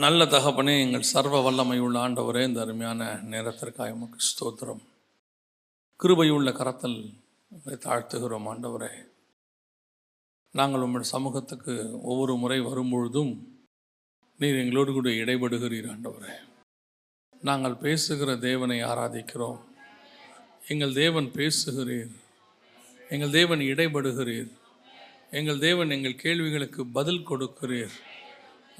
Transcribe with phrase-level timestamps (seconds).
[0.00, 4.82] நல்ல தகப்பனே எங்கள் சர்வ வல்லமையுள்ள ஆண்டவரே இந்த அருமையான நேரத்திற்காக உமக்கு ஸ்தோத்திரம்.
[6.02, 7.14] கிருபையுள்ள கரத்தில்
[7.48, 8.90] உங்களை தாழ்த்துகிறோம் ஆண்டவரே.
[10.52, 13.32] நாங்கள் உங்கள் சமூகத்துக்கு ஒவ்வொரு முறை வரும்பொழுதும்
[14.38, 16.34] நீர் எங்களோடு கூட இடைபடுகிறீர் ஆண்டவரே.
[17.40, 19.60] நாங்கள் பேசுகிற தேவனை ஆராதிக்கிறோம்.
[20.68, 22.14] எங்கள் தேவன் பேசுகிறீர்.
[23.10, 24.52] எங்கள் தேவன் இடைபடுகிறீர்.
[25.30, 27.96] எங்கள் தேவன் எங்கள் கேள்விகளுக்கு பதில் கொடுக்கிறீர்.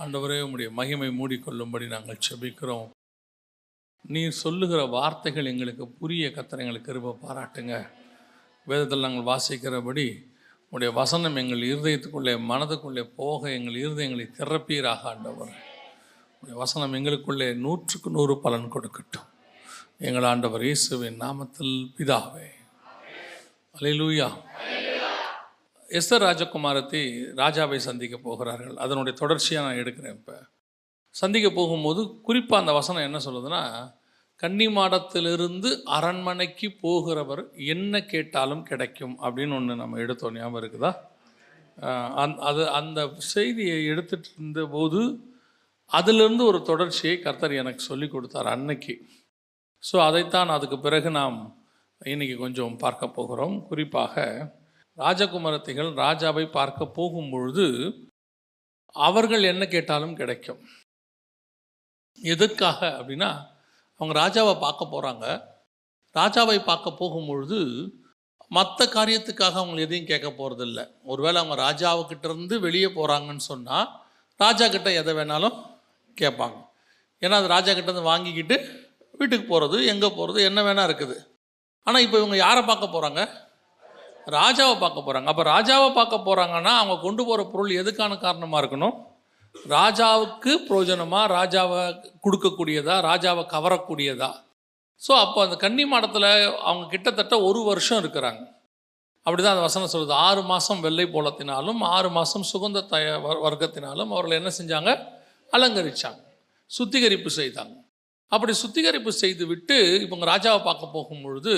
[0.03, 2.89] ஆண்டவரே உம்முடைய மகிமை மூடிக்கொள்ளும்படி நாங்கள் செபிக்கிறோம்.
[4.13, 7.75] நீர் சொல்லுகிற வார்த்தைகள் எங்களுக்கு புரிய கத்தர் எங்களுக்கு கிருப பாராட்டுங்க.
[8.67, 10.07] வேதத்தில் நாங்கள் வாசிக்கிறபடி
[10.71, 15.53] உடைய வசனம் எங்கள் இருதயத்துக்குள்ளே மனதுக்குள்ளே போக எங்கள் இருதயங்களை திறப்பீராக ஆண்டவர்.
[16.41, 19.29] உடைய வசனம் எங்களுக்குள்ளே நூற்றுக்கு நூறு பலன் கொடுக்கட்டும்.
[19.99, 22.49] எங்கள் ஆண்டவர் இயேசுவின் நாமத்தில் பிதாவே.
[23.79, 24.29] அலையிலூயா
[25.99, 27.01] எஸ்தர் ராஜகுமாரத்தை
[27.43, 28.77] ராஜாவை சந்திக்க போகிறார்கள்.
[28.85, 30.37] அதனுடைய தொடர்ச்சியாக நான் எடுக்கிறேன் இப்போ.
[31.15, 33.63] சந்திக்க போகும்போது குறிப்பாக அந்த வசனம் என்ன சொல்லுதுன்னா
[34.43, 37.43] கன்னிமாடத்திலிருந்து அரண்மனைக்கு போகிறவர்
[37.75, 39.17] என்ன கேட்டாலும் கிடைக்கும்.
[39.25, 40.37] அப்படின்னு ஒன்று நம்ம எடுத்தோம்.
[40.39, 40.93] ஞாபகம் இருக்குதா?
[42.23, 43.01] அந் அது அந்த
[43.35, 45.01] செய்தியை எடுத்துட்டு இருந்தபோது
[45.91, 48.95] அதிலிருந்து ஒரு தொடர்ச்சியை கர்த்தர் எனக்கு சொல்லி கொடுத்தார் அன்னைக்கு.
[49.83, 51.39] ஸோ அதைத்தான் அதுக்கு பிறகு நாம்
[52.01, 53.57] இன்னைக்கு கொஞ்சம் பார்க்க போகிறோம்.
[53.69, 54.25] குறிப்பாக
[54.99, 57.67] ராஜகுமாரத்திகள் ராஜாவை பார்க்க போகும்பொழுது
[58.95, 60.61] அவர்கள் என்ன கேட்டாலும் கிடைக்கும்.
[62.19, 63.31] எதற்காக அப்படின்னா
[64.01, 65.27] அவங்க ராஜாவை பார்க்க போகிறாங்க
[66.15, 67.59] ராஜாவை பார்க்க போகும்பொழுது
[68.57, 73.89] மற்ற காரியத்துக்காக அவங்க எதையும் கேட்க போகிறதில்ல ஒருவேளை அவங்க ராஜாவுக்கிட்டேருந்து வெளியே போகிறாங்கன்னு சொன்னால்
[74.41, 75.57] ராஜா கிட்ட எதை வேணாலும்
[76.17, 76.59] கேட்பாங்க.
[77.23, 78.57] ஏன்னா அது ராஜா கிட்டேருந்து வாங்கிக்கிட்டு
[79.19, 81.17] வீட்டுக்கு போகிறது எங்கே போகிறது என்ன வேணா இருக்குது.
[81.87, 83.21] ஆனால் இப்போ இவங்க யாரை பார்க்க போகிறாங்க
[84.39, 88.95] ராஜாவை பார்க்க போகிறாங்க அப்போ ராஜாவை பார்க்க போகிறாங்கன்னா அவங்க கொண்டு போகிற பொருள் எதுக்கான காரணமாக இருக்கணும்?
[89.77, 91.81] ராஜாவுக்கு பிரயோஜனமாக ராஜாவை
[92.25, 94.31] கொடுக்கக்கூடியதா ராஜாவை கவரக்கூடியதா?
[95.03, 96.31] ஸோ அப்போ அந்த கன்னி மாடத்தில்
[96.69, 98.43] அவங்க கிட்டத்தட்ட ஒரு வருஷம் இருக்கிறாங்க.
[99.27, 100.15] அப்படி தான் அந்த வசனம் சொல்லுது.
[100.29, 103.07] ஆறு மாதம் வெள்ளை போலத்தினாலும் ஆறு மாதம் சுகந்த தய
[103.47, 104.91] வர்க்கத்தினாலும் அவர்கள் என்ன செஞ்சாங்க?
[105.53, 106.21] அலங்கரித்தாங்க
[106.71, 107.75] சுத்திகரிப்பு செய்தாங்க.
[108.33, 109.77] அப்படி சுத்திகரிப்பு செய்து விட்டு
[110.07, 111.55] இவங்க ராஜாவை பார்க்க போகும் பொழுது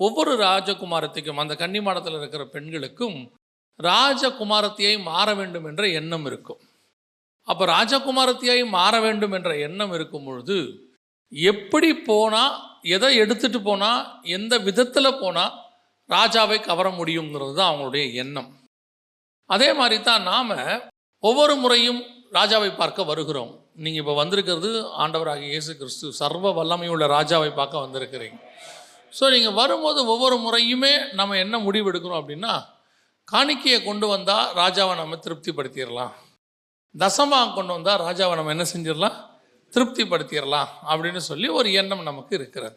[0.00, 3.18] ஒவ்வொரு ராஜகுமாரத்திக்கும் அந்த கன்னிமாடத்தில் இருக்கிற பெண்களுக்கும்
[3.78, 6.60] ராஜகுமாரத்தியை மாற வேண்டும் என்ற எண்ணம் இருக்கும்.
[7.48, 10.56] அப்போ ராஜகுமாரத்தியை மாற வேண்டும் என்ற எண்ணம் இருக்கும் பொழுது
[11.32, 12.54] எப்படி போனால்
[12.94, 14.00] எதை எடுத்துட்டு போனால்
[14.36, 15.54] எந்த விதத்தில் போனால்
[16.10, 18.50] ராஜாவை கவர முடியுங்கிறது தான் அவங்களுடைய எண்ணம்.
[19.50, 20.52] அதே மாதிரி தான் நாம்
[21.22, 22.00] ஒவ்வொரு முறையும்
[22.38, 23.52] ராஜாவை பார்க்க வருகிறோம்.
[23.84, 24.70] நீங்கள் இப்போ வந்திருக்கிறது
[25.02, 28.38] ஆண்டவராக இயேசு கிறிஸ்து சர்வ வல்லமையுள்ள ராஜாவை பார்க்க வந்திருக்கிறீங்க.
[29.14, 32.54] ஸோ நீங்கள் வரும்போது ஒவ்வொரு முறையுமே நம்ம என்ன முடிவு எடுக்கிறோம் அப்படின்னா
[33.28, 36.14] காணிக்கையை கொண்டு வந்தால் ராஜாவை நம்ம திருப்திப்படுத்திடலாம்
[36.94, 39.16] தசமாக கொண்டு வந்தால் ராஜாவை நம்ம என்ன செஞ்சிடலாம்
[39.72, 42.76] திருப்திப்படுத்திடலாம் அப்படின்னு சொல்லி ஒரு எண்ணம் நமக்கு இருக்கிறது.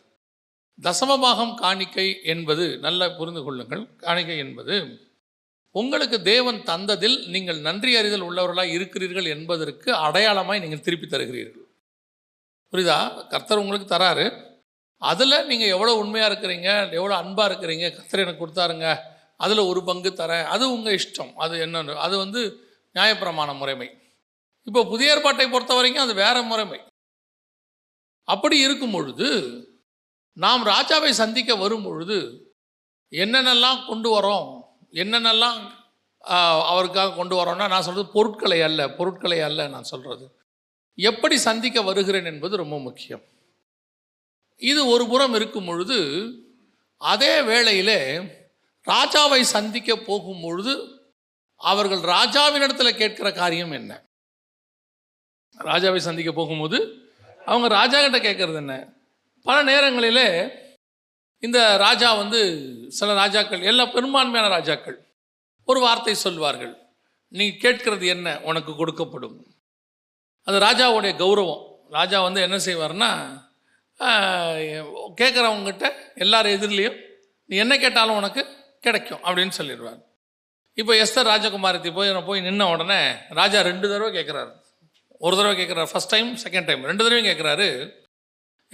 [0.79, 3.83] தசமபாகம் காணிக்கை என்பது நல்லா புரிந்து கொள்ளுங்கள்.
[3.97, 4.75] காணிக்கை என்பது
[5.75, 11.65] உங்களுக்கு தேவன் தந்ததில் நீங்கள் நன்றி அறிதல் உள்ளவர்களாக இருக்கிறீர்கள் என்பதற்கு அடையாளமாய் நீங்கள் திருப்பி தருகிறீர்கள்.
[12.73, 12.99] புரியுதா?
[13.29, 14.25] கர்த்தர் உங்களுக்கு தராரு.
[15.01, 16.69] அதில் நீங்கள் எவ்வளோ உண்மையாக இருக்கிறீங்க
[16.99, 18.87] எவ்வளோ அன்பாக இருக்கிறீங்க கர்த்தர் எனக்கு கொடுத்தாருங்க
[19.45, 20.45] அதில் ஒரு பங்கு தரேன்.
[20.53, 21.31] அது உங்கள் இஷ்டம்.
[21.43, 22.41] அது என்னென்னு அது வந்து
[22.95, 23.89] நியாயப்பிரமாண முறைமை.
[24.67, 26.79] இப்போ புதிய ஏற்பாட்டை பொறுத்த வரைக்கும் அது வேறு முறைமை.
[28.27, 29.27] அப்படி இருக்கும் பொழுது
[30.37, 32.17] நாம் ராஜாவை சந்திக்க வரும் பொழுது
[33.11, 34.47] என்னென்னலாம் கொண்டு வரோம்
[35.03, 35.59] என்னென்னலாம்
[36.71, 40.25] அவருக்காக கொண்டு வரோம்னா நான் சொல்கிறது பொருட்களை அல்ல பொருட்களை அல்ல நான் சொல்கிறது
[40.97, 43.23] எப்படி சந்திக்க வருகிறேன் என்பது ரொம்ப முக்கியம்.
[44.57, 45.97] இது ஒரு புறம் இருக்கும் பொழுது
[46.97, 48.17] அதே வேளையிலே
[48.87, 51.01] ராஜாவை சந்திக்க போகும் பொழுது
[51.55, 54.03] அவர்கள் ராஜாவினிடத்தில் கேட்கிற காரியம் என்ன?
[55.57, 57.07] ராஜாவை சந்திக்க போகும்போது
[57.45, 58.93] அவங்க ராஜா கிட்ட கேட்கறது என்ன?
[59.43, 60.49] பல நேரங்களிலே
[61.39, 65.07] இந்த ராஜா வந்து சில ராஜாக்கள் எல்லா பெரும்பான்மையான ராஜாக்கள்
[65.65, 66.77] ஒரு வார்த்தை சொல்வார்கள்.
[67.27, 68.41] நீ கேட்கிறது என்ன?
[68.41, 69.43] உனக்கு கொடுக்கப்படும்.
[70.43, 71.63] அது ராஜாவுடைய கௌரவம்.
[71.89, 73.45] ராஜா வந்து என்ன செய்வார்னா
[75.19, 75.87] கேட்குறவங்ககிட்ட
[76.23, 76.97] எல்லார் எதிரிலையும்
[77.49, 78.41] நீ என்ன கேட்டாலும் உனக்கு
[78.85, 79.99] கிடைக்கும் அப்படின்னு சொல்லிடுவார்.
[80.73, 82.99] இப்போ எஸ்தர் ராஜகுமாரத்தி போய் நான் போய் நின்ன உடனே
[83.39, 84.51] ராஜா ரெண்டு தடவை கேட்குறாரு.
[85.25, 87.67] ஒரு தடவை கேட்குறாரு ஃபர்ஸ்ட் டைம் செகண்ட் டைம் ரெண்டு தடவையும் கேட்குறாரு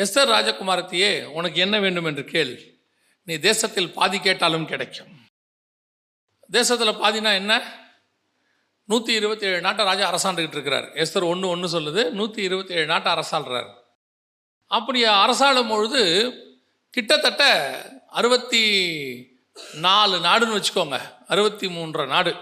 [0.03, 2.53] எஸ்தர் ராஜகுமாரத்தியே உனக்கு என்ன வேண்டும் என்று கேள்.
[3.27, 5.11] நீ தேசத்தில் பாதி கேட்டாலும் கிடைக்கும்.
[6.49, 7.53] தேசத்தில் பாதினா என்ன?
[8.89, 10.87] நூற்றி இருபத்தி ஏழு நாட்டை ராஜா அரசாண்டுகிட்டு இருக்கிறார்.
[11.03, 13.71] எஸ்தர் ஒன்று ஒன்று சொல்லுது நூற்றி இருபத்தி ஏழு நாட்டை அரசாள்றாரு.
[14.73, 16.33] அப்படி அரசாடும் பொழுது
[16.89, 17.43] கிட்டத்தட்ட
[18.07, 18.63] அறுபத்தி
[19.73, 20.99] நாலு நாடுன்னு வச்சுக்கோங்க.
[21.27, 22.35] அறுபத்தி மூன்றரை நாடு.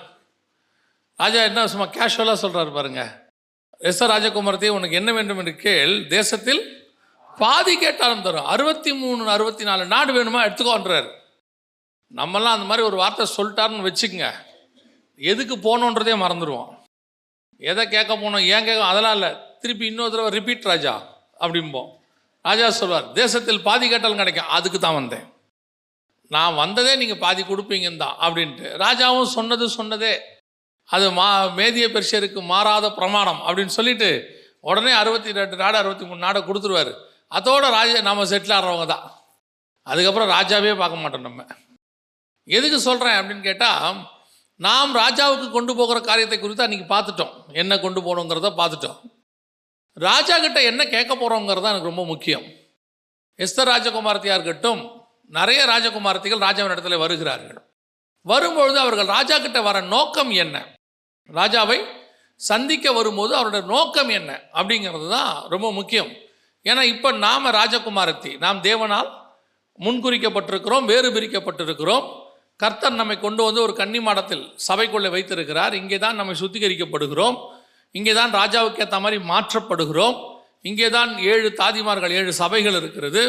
[1.16, 3.30] ராஜா என்ன சும்மா கேஷுவலாக சொல்கிறாரு பாருங்க.
[3.78, 6.08] எஸ் ராஜகுமாரத்தையும் உனக்கு என்ன வேண்டும் என்று கேள்.
[6.08, 6.88] தேசத்தில்
[7.38, 8.46] பாதி கேட்டாலும் தரும்.
[8.46, 10.44] அறுபத்தி மூணு அறுபத்தி நாலு நாடு வேணுமா?
[10.44, 11.10] எடுத்துக்கோன்றார்.
[12.16, 14.32] நம்மெல்லாம் அந்த மாதிரி ஒரு வார்த்தை சொல்லிட்டாருன்னு வச்சுக்கோங்க.
[15.18, 16.84] எதுக்கு போகணுன்றதே மறந்துடுவோம்.
[17.58, 19.36] எதை கேட்க போனோம் ஏன் கேட்க அதெல்லாம் இல்லை.
[19.60, 22.00] திருப்பி இன்னொரு தடவை ரிப்பீட் ராஜா அப்படிம்போம்.
[22.48, 25.26] ராஜா சொல்வார் தேசத்தில் பாதி கேட்டாலும் கிடைக்கும் அதுக்கு தான் வந்தேன்.
[26.36, 28.68] நான் வந்ததே நீங்கள் பாதி கொடுப்பீங்கன்னு தான் அப்படின்ட்டு.
[28.84, 30.14] ராஜாவும் சொன்னது சொன்னதே.
[30.90, 31.28] அது மா
[31.60, 34.10] மேதிய பெருஷருக்கு மாறாத பிரமாணம் அப்படின்னு சொல்லிட்டு
[34.70, 36.94] உடனே அறுபத்தி ரெண்டு நாடு அறுபத்தி மூணு நாடை கொடுத்துருவாரு.
[37.38, 39.06] அதோட ராஜா நம்ம செட்டில் ஆடுறவங்க தான்.
[39.88, 41.46] அதுக்கப்புறம் ராஜாவே பார்க்க மாட்டோம் நம்ம.
[42.58, 44.02] எதுக்கு சொல்கிறேன் அப்படின்னு கேட்டால்
[44.60, 47.34] நாம் ராஜாவுக்கு கொண்டு போகிற காரியத்தை குறித்து அன்றைக்கி பார்த்துட்டோம்.
[47.62, 49.00] என்ன கொண்டு போகணுங்கிறத பார்த்துட்டோம்.
[49.98, 52.46] ராஜா கிட்ட என்ன கேட்க போகிறோங்கிறது தான் எனக்கு ரொம்ப முக்கியம்.
[53.40, 54.82] எஸ்தர் ராஜகுமாரத்தியாக இருக்கட்டும்
[55.28, 57.60] நிறைய ராஜகுமாரத்திகள் ராஜாவின் இடத்துல வருகிறார்கள்.
[58.22, 60.76] வரும்பொழுது அவர்கள் ராஜா கிட்ட வர நோக்கம் என்ன?
[61.30, 61.80] ராஜாவை
[62.36, 64.50] சந்திக்க வரும்போது அவருடைய நோக்கம் என்ன?
[64.54, 66.12] அப்படிங்கிறது தான் ரொம்ப முக்கியம்.
[66.66, 69.10] ஏன்னா இப்போ நாம் ராஜகுமாரத்தி நாம் தேவனால்
[69.80, 72.06] முன்குறிக்கப்பட்டிருக்கிறோம் வேறு பிரிக்கப்பட்டிருக்கிறோம்
[72.56, 75.74] கர்த்தர் நம்மை கொண்டு வந்து ஒரு கன்னி மாடத்தில் சபைக்குள்ளே வைத்திருக்கிறார்.
[75.74, 77.38] இங்கே தான் நம்மை சுத்திகரிக்கப்படுகிறோம்.
[77.98, 80.18] இங்கே தான் ராஜாவுக்கு ஏற்ற மாதிரி மாற்றப்படுகிறோம்.
[80.70, 83.22] இங்கே தான் ஏழு தாதிமார்கள் ஏழு சபைகள் இருக்கிறது.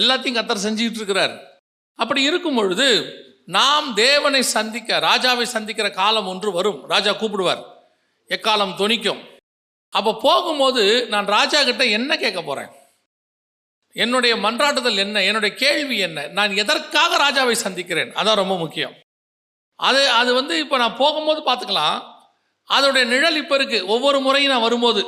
[0.00, 1.34] எல்லாத்தையும் கத்தர் செஞ்சுக்கிட்டு இருக்கிறார்.
[1.98, 2.88] அப்படி இருக்கும் பொழுது
[3.56, 6.80] நாம் தேவனை சந்திக்க ராஜாவை சந்திக்கிற காலம் ஒன்று வரும்.
[6.92, 7.62] ராஜா கூப்பிடுவார்.
[8.30, 9.20] எக்காலம் தொனிக்கும்.
[9.98, 12.72] அப்போ போகும்போது நான் ராஜா கிட்ட என்ன கேட்க போகிறேன்
[14.02, 15.16] என்னுடைய மன்றாட்டுதல் என்ன?
[15.28, 16.26] என்னுடைய கேள்வி என்ன?
[16.38, 18.10] நான் எதற்காக ராஜாவை சந்திக்கிறேன்?
[18.20, 18.94] அதான் ரொம்ப முக்கியம்.
[19.88, 21.98] அது அது வந்து இப்போ நான் போகும்போது பார்த்துக்கலாம்.
[22.70, 23.86] அதோடைய நிழல் இப்போ இருக்கு.
[23.86, 25.02] ஒவ்வொரு முறையும் நான் வரும்போது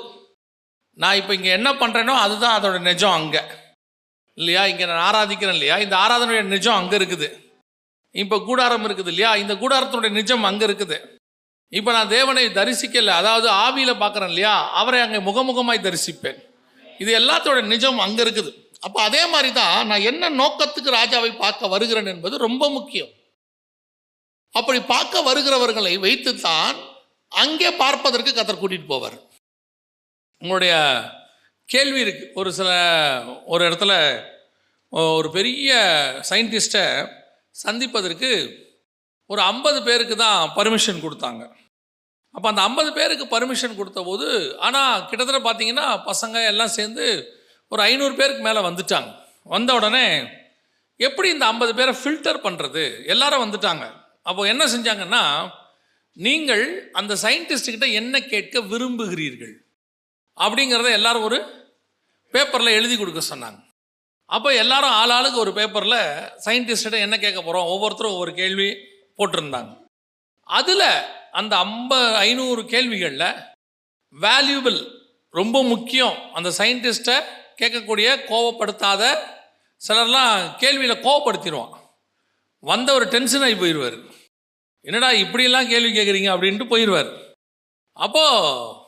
[0.98, 3.42] நான் இப்போ இங்கே என்ன பண்ணுறேனோ அதுதான் அதோட நிஜம் அங்கே.
[4.38, 4.62] இல்லையா?
[4.66, 5.76] இங்கே நான் ஆராதிக்கிறேன் இல்லையா?
[5.78, 7.28] இந்த ஆராதனுடைய நிஜம் அங்கே இருக்குது.
[8.14, 9.36] இப்போ கூடாரம் இருக்குது இல்லையா?
[9.42, 10.96] இந்த கூடாரத்தினுடைய நிஜம் அங்கே இருக்குது.
[11.72, 14.54] இப்போ நான் தேவனை தரிசிக்கலை அதாவது ஆவியில் பார்க்குறேன் இல்லையா?
[14.80, 16.38] அவரை அங்கே முகமுகமாய் தரிசிப்பேன்.
[17.00, 18.50] இது எல்லாத்தோட நிஜம் அங்கே இருக்குது.
[18.86, 23.12] அப்போ அதே மாதிரி தான் நான் என்ன நோக்கத்துக்கு ராஜாவை பார்க்க வருகிறேன் என்பது ரொம்ப முக்கியம்.
[24.54, 26.76] அப்படி பார்க்க வருகிறவர்களை வைத்துத்தான்
[27.32, 29.16] அங்கே பார்ப்பதற்கு கத்தர் கூட்டிகிட்டு போவார்.
[30.42, 30.74] உங்களுடைய
[31.68, 32.24] கேள்வி இருக்கு.
[32.40, 32.70] ஒரு சில
[33.44, 33.92] ஒரு இடத்துல
[35.18, 35.70] ஒரு பெரிய
[36.30, 36.84] சயின்டிஸ்ட்டை
[37.50, 38.30] சந்திப்பதற்கு
[39.30, 41.42] ஒரு ஐம்பது பேருக்கு தான் பர்மிஷன் கொடுத்தாங்க.
[42.34, 44.26] அப்போ அந்த ஐம்பது பேருக்கு பர்மிஷன் கொடுத்த போது
[44.66, 47.06] ஆனால் கிட்டத்தட்ட பார்த்தீங்கன்னா பசங்க எல்லாம் சேர்ந்து
[47.72, 49.10] ஒரு ஐநூறு பேருக்கு மேலே வந்துட்டாங்க.
[49.54, 50.06] வந்த உடனே
[51.00, 52.84] எப்படி இந்த ஐம்பது பேரை ஃபில்டர் பண்ணுறது
[53.14, 53.84] எல்லாரும் வந்துட்டாங்க.
[54.22, 55.22] அப்போ என்ன செஞ்சாங்கன்னா
[56.24, 59.54] நீங்கள் அந்த சயின்டிஸ்ட் கிட்ட என்ன கேட்க விரும்புகிறீர்கள்?
[60.36, 61.38] அப்படிங்கிறத எல்லாரும் ஒரு
[62.34, 63.60] பேப்பரில் எழுதி கொடுக்க சொன்னாங்க.
[64.24, 65.98] அப்போ எல்லாரும் ஆளாளுக்கு ஒரு பேப்பரில்
[66.44, 68.68] சயின்டிஸ்ட்டிட்ட என்ன கேட்க போகிறோம் ஒவ்வொருத்தரும் ஒவ்வொரு கேள்வி
[69.18, 69.72] போட்டிருந்தாங்க.
[70.42, 70.88] அதில்
[71.30, 73.28] அந்த ஐம்ப ஐநூறு கேள்விகளில்
[74.16, 74.78] வேல்யூபிள்
[75.30, 76.16] ரொம்ப முக்கியம்.
[76.32, 77.16] அந்த சயின்டிஸ்ட்டை
[77.60, 79.02] கேட்கக்கூடிய கோவப்படுத்தாத
[79.80, 81.74] சிலர்லாம் கேள்வியில் கோவப்படுத்திடுவான்
[82.58, 83.98] வந்த ஒரு டென்ஷன் ஆகி போயிடுவார்
[84.86, 87.10] என்னடா இப்படியெல்லாம் கேள்வி கேட்குறீங்க அப்படின்ட்டு போயிடுவார்
[87.96, 88.84] அப்போது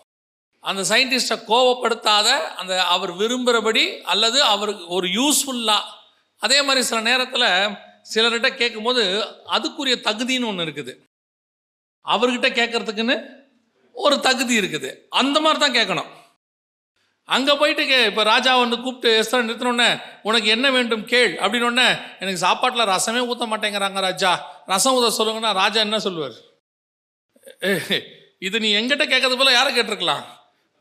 [0.65, 2.29] அந்த சயின்டிஸ்ட்டை கோவப்படுத்தாத
[2.61, 5.95] அந்த அவர் விரும்புகிறபடி அல்லது அவருக்கு ஒரு யூஸ்ஃபுல்லாக
[6.43, 7.49] அதே மாதிரி சில நேரத்தில்
[8.13, 9.03] சிலர்கிட்ட கேட்கும்போது
[9.57, 10.93] அதுக்குரிய தகுதின்னு ஒன்று இருக்குது.
[12.07, 13.17] அவர்கிட்ட கேட்கறதுக்குன்னு
[13.97, 14.91] ஒரு தகுதி இருக்குது.
[15.21, 16.11] அந்த மாதிரி தான் கேட்கணும்
[17.29, 19.89] அங்கே போயிட்டு கே இப்போ ராஜா வந்து கூப்பிட்டு எஸ்தர் நிறுத்தினோடனே
[20.29, 21.89] உனக்கு என்ன வேண்டும் கேள் அப்படின்னோடனே
[22.21, 24.33] எனக்கு சாப்பாட்டில் ரசமே ஊற்ற மாட்டேங்கிறாங்க ராஜா.
[24.71, 26.37] ரசம் உதவ சொல்லுங்கன்னா ராஜா என்ன சொல்லுவார்?
[28.47, 30.25] இது நீ எங்கிட்ட கேட்கறது போல யாரை கேட்டிருக்கலாம்?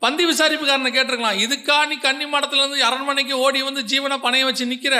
[0.02, 1.38] பந்தி விசாரிப்புக்காரனை கேட்டிருக்கலாம்.
[1.44, 4.96] இதுக்கா நீ கன்னி மடத்துலேருந்து அரண்மனைக்கு ஓடி வந்து ஜீவனை பணைய வச்சு நிற்கிற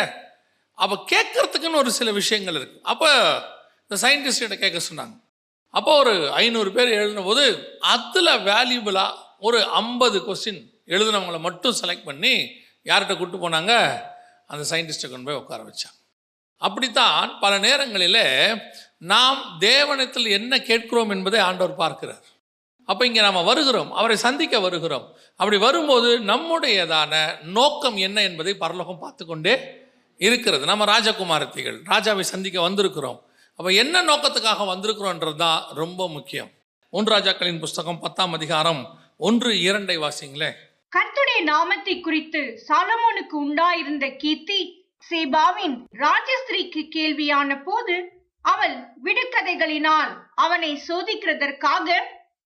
[0.78, 3.09] அப்போ கேட்கறதுக்குன்னு ஒரு சில விஷயங்கள் இருக்குது அப்போ
[3.85, 5.14] இந்த சயின்டிஸ்ட கேட்க சொன்னாங்க.
[5.75, 7.45] அப்போ ஒரு ஐநூறு பேர் எழுதின போது
[7.95, 10.61] அதில் வேல்யூபிளாக ஒரு ஐம்பது கொஸ்டின்
[10.95, 12.35] எழுதினவங்களை மட்டும் செலக்ட் பண்ணி
[12.90, 13.73] யார்கிட்ட கூப்பிட்டு போனாங்க?
[14.52, 15.97] அந்த சயின்டிஸ்ட்டை கொண்டு போய் உட்கார வச்சாங்க.
[16.58, 18.22] அப்படித்தான் பல நேரங்களில்
[18.96, 22.24] நாம் தேவனத்தில் என்ன கேட்கிறோம் என்பதை ஆண்டவர் பார்க்கிறார்.
[22.84, 25.06] அப்போ இங்கே நாம் வருகிறோம் அவரை சந்திக்க வருகிறோம்.
[25.36, 29.54] அப்படி வரும்போது நம்முடையதான நோக்கம் என்ன என்பதை பரலோகம் பார்த்து கொண்டே
[30.16, 30.64] இருக்கிறது.
[30.64, 33.18] நம்ம ராஜகுமாரத்திகள் ராஜாவை சந்திக்க வந்திருக்கிறோம்.
[33.54, 36.50] அப்போ என்ன நோக்கத்துக்காக வந்திருக்கிறோன்றது தான் ரொம்ப முக்கியம்.
[36.90, 38.82] ஒன்று ராஜாக்களின் புஸ்தகம் பத்தாம் அதிகாரம்
[39.16, 40.56] ஒன்று இரண்டை வாசிங்களேன்
[40.96, 47.96] கர்த்துடைய நாமத்தை குறித்து சாலமோனுக்கு உண்டாயிருந்த கீர்த்தி சேபாவின் ராஜஸ்திரிக்கு கேள்வியான போது
[48.44, 51.88] அவள் விடுகதைகளினால் அவனை சோதிக்கிறதற்காக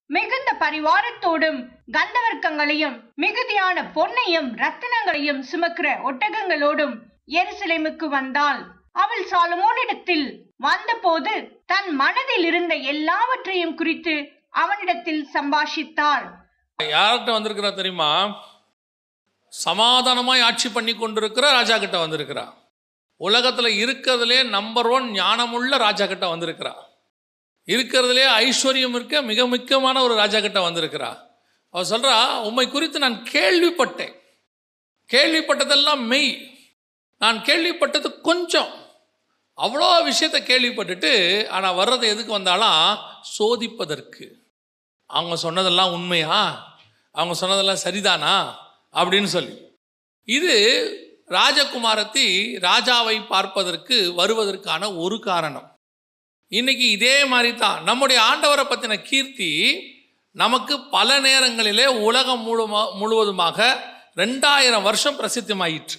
[0.06, 1.60] மிகுந்த பரிவாரத்தோடும்
[1.92, 6.94] கந்தவர்க்கங்களையும் மிகுதியான பொன்னையும் ரத்தினங்களையும் சுமக்கிற ஒட்டகங்களோடும்
[7.26, 8.60] எருசலேமுக்கு வந்தாள்.
[8.92, 14.14] அவள் சாலமோனிடத்தில் வந்தபோது தன் மனதில் இருந்த எல்லாவற்றையும் குறித்து
[14.50, 16.26] அவனிடத்தில் சம்பாஷித்தாள்.
[16.78, 18.10] யார்கிட்ட வந்திருக்கிறா தெரியுமா?
[19.64, 22.54] சமாதானமாய் ஆட்சி பண்ணி கொண்டிருக்கிற ராஜா கிட்ட வந்திருக்கிறா.
[23.16, 26.74] உலகத்தில் இருக்கிறதுலே நம்பர் ஒன் ஞானமுள்ள ராஜா கிட்ட வந்திருக்கிறா.
[27.66, 31.18] இருக்கிறதுலே ஐஸ்வர்யம் இருக்க மிக முக்கியமான ஒரு ராஜா கிட்ட வந்திருக்கிறா.
[31.70, 34.14] அவர் சொல்கிறா உம்மை குறித்து நான் கேள்விப்பட்டேன்.
[35.12, 36.58] கேள்விப்பட்டதெல்லாம் மெய்.
[37.18, 38.72] நான் கேள்விப்பட்டது கொஞ்சம்.
[39.56, 42.98] அவ்வளோ விஷயத்தை கேள்விப்பட்டுட்டு ஆனால் வர்றது எதுக்கு வந்தாலும்
[43.38, 44.30] சோதிப்பதற்கு.
[45.06, 46.66] அவங்க சொன்னதெல்லாம் உண்மையா?
[47.10, 48.70] அவங்க சொன்னதெல்லாம் சரிதானா?
[48.96, 49.54] அப்படின்னு சொல்லி.
[50.24, 50.54] இது
[51.28, 52.26] ராஜகுமாரத்தி
[52.68, 55.68] ராஜாவை பார்ப்பதற்கு வருவதற்கான ஒரு காரணம்.
[56.48, 59.50] இன்னைக்கு இதே மாதிரி தான் நம்முடைய ஆண்டவரை பற்றின கீர்த்தி
[60.30, 63.58] நமக்கு பல நேரங்களிலே உலகம் முழுமா முழுவதுமாக
[64.16, 65.98] ரெண்டாயிரம் வருஷம் பிரசித்தமாயிற்று.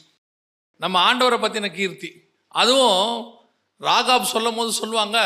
[0.78, 2.10] நம்ம ஆண்டவரை பற்றின கீர்த்தி.
[2.48, 3.34] அதுவும்
[3.82, 5.20] ராகாப் சொல்லும் போது சொல்லுவாங்க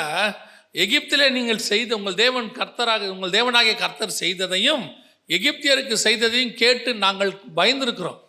[0.73, 4.85] எகிப்திலே நீங்கள் செய்த உங்கள் தேவன் கர்த்தராக உங்கள் தேவனாகிய கர்த்தர் செய்ததையும்
[5.35, 8.19] எகிப்தியருக்கு செய்ததையும் கேட்டு நாங்கள் பயந்திருக்கிறோம்.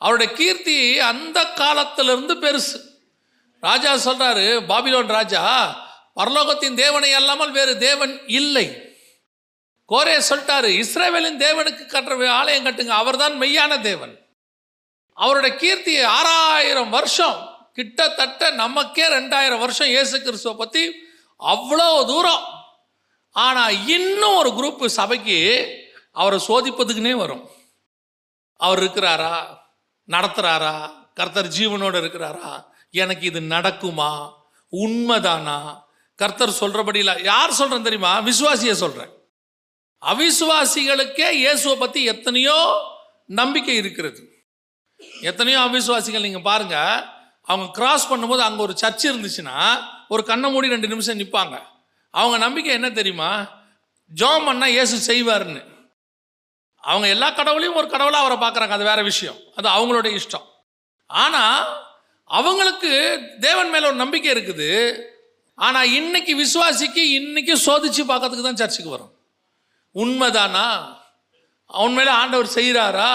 [0.00, 0.76] அவருடைய கீர்த்தி
[1.10, 2.78] அந்த காலத்திலிருந்து பெருசு.
[3.62, 5.42] ராஜா சொல்றாரு பாபிலோன் ராஜா
[6.18, 8.66] பரலோகத்தின் தேவனை அல்லாமல் வேறு தேவன் இல்லை.
[9.88, 14.14] கோரே சொல்லிட்டாரு இஸ்ரேவேலின் தேவனுக்கு கட்டுற ஆலயம் கட்டுங்க அவர்தான் மெய்யான தேவன்.
[15.18, 17.38] அவருடைய கீர்த்தி ஆறாயிரம் வருஷம்
[17.78, 20.82] கிட்டத்தட்ட நமக்கே ரெண்டாயிரம் வருஷம் இயேசு கிறிஸ்துவை பற்றி
[21.40, 22.44] அவ்வளோ தூரம்.
[23.36, 25.38] ஆனால் இன்னும் ஒரு குரூப் சபைக்கு
[26.16, 27.44] அவரை சோதிப்பதுக்குன்னே வரும்.
[28.60, 29.34] அவர் இருக்கிறாரா?
[30.08, 30.74] நடத்துகிறாரா
[31.18, 32.50] கர்த்தர் ஜீவனோடு இருக்கிறாரா?
[32.90, 34.10] எனக்கு இது நடக்குமா?
[34.72, 35.58] உண்மைதானா?
[36.18, 38.12] கர்த்தர் சொல்கிறபடியில் யார் சொல்கிறேன் தெரியுமா?
[38.28, 39.12] விசுவாசியை சொல்கிறேன்
[40.02, 42.58] அவிசுவாசிகளுக்கே இயேசுவை பற்றி எத்தனையோ
[43.40, 44.20] நம்பிக்கை இருக்கிறது.
[45.30, 46.76] எத்தனையோ அவிசுவாசிகள் நீங்கள் பாருங்க
[47.50, 49.58] அவங்க கிராஸ் பண்ணும்போது அங்கே ஒரு சர்ச் இருந்துச்சுன்னா
[50.08, 51.56] ஒரு கண்ணை மூடி ரெண்டு நிமிஷம் நிற்பாங்க
[52.14, 53.30] அவங்க நம்பிக்கை என்ன தெரியுமா?
[54.10, 55.62] ஜோம் பண்ணால் இயேசு செய்வார்னு
[56.82, 58.70] அவங்க எல்லா கடவுளையும் ஒரு கடவுளாக அவரை பார்க்குறாங்க.
[58.70, 59.38] அது வேற விஷயம்.
[59.54, 60.46] அது அவங்களுடைய இஷ்டம்.
[61.06, 61.84] ஆனால்
[62.24, 62.90] அவங்களுக்கு
[63.40, 64.70] தேவன் மேலே ஒரு நம்பிக்கை இருக்குது.
[65.54, 69.12] ஆனால் இன்னைக்கு விசுவாசிக்கு இன்னைக்கு சோதிச்சு பார்க்கறதுக்கு தான் சர்ச்சுக்கு வரும்.
[69.94, 70.66] உண்மைதானா?
[71.66, 73.12] அவன் மேலே ஆண்டவர் செய்கிறாரா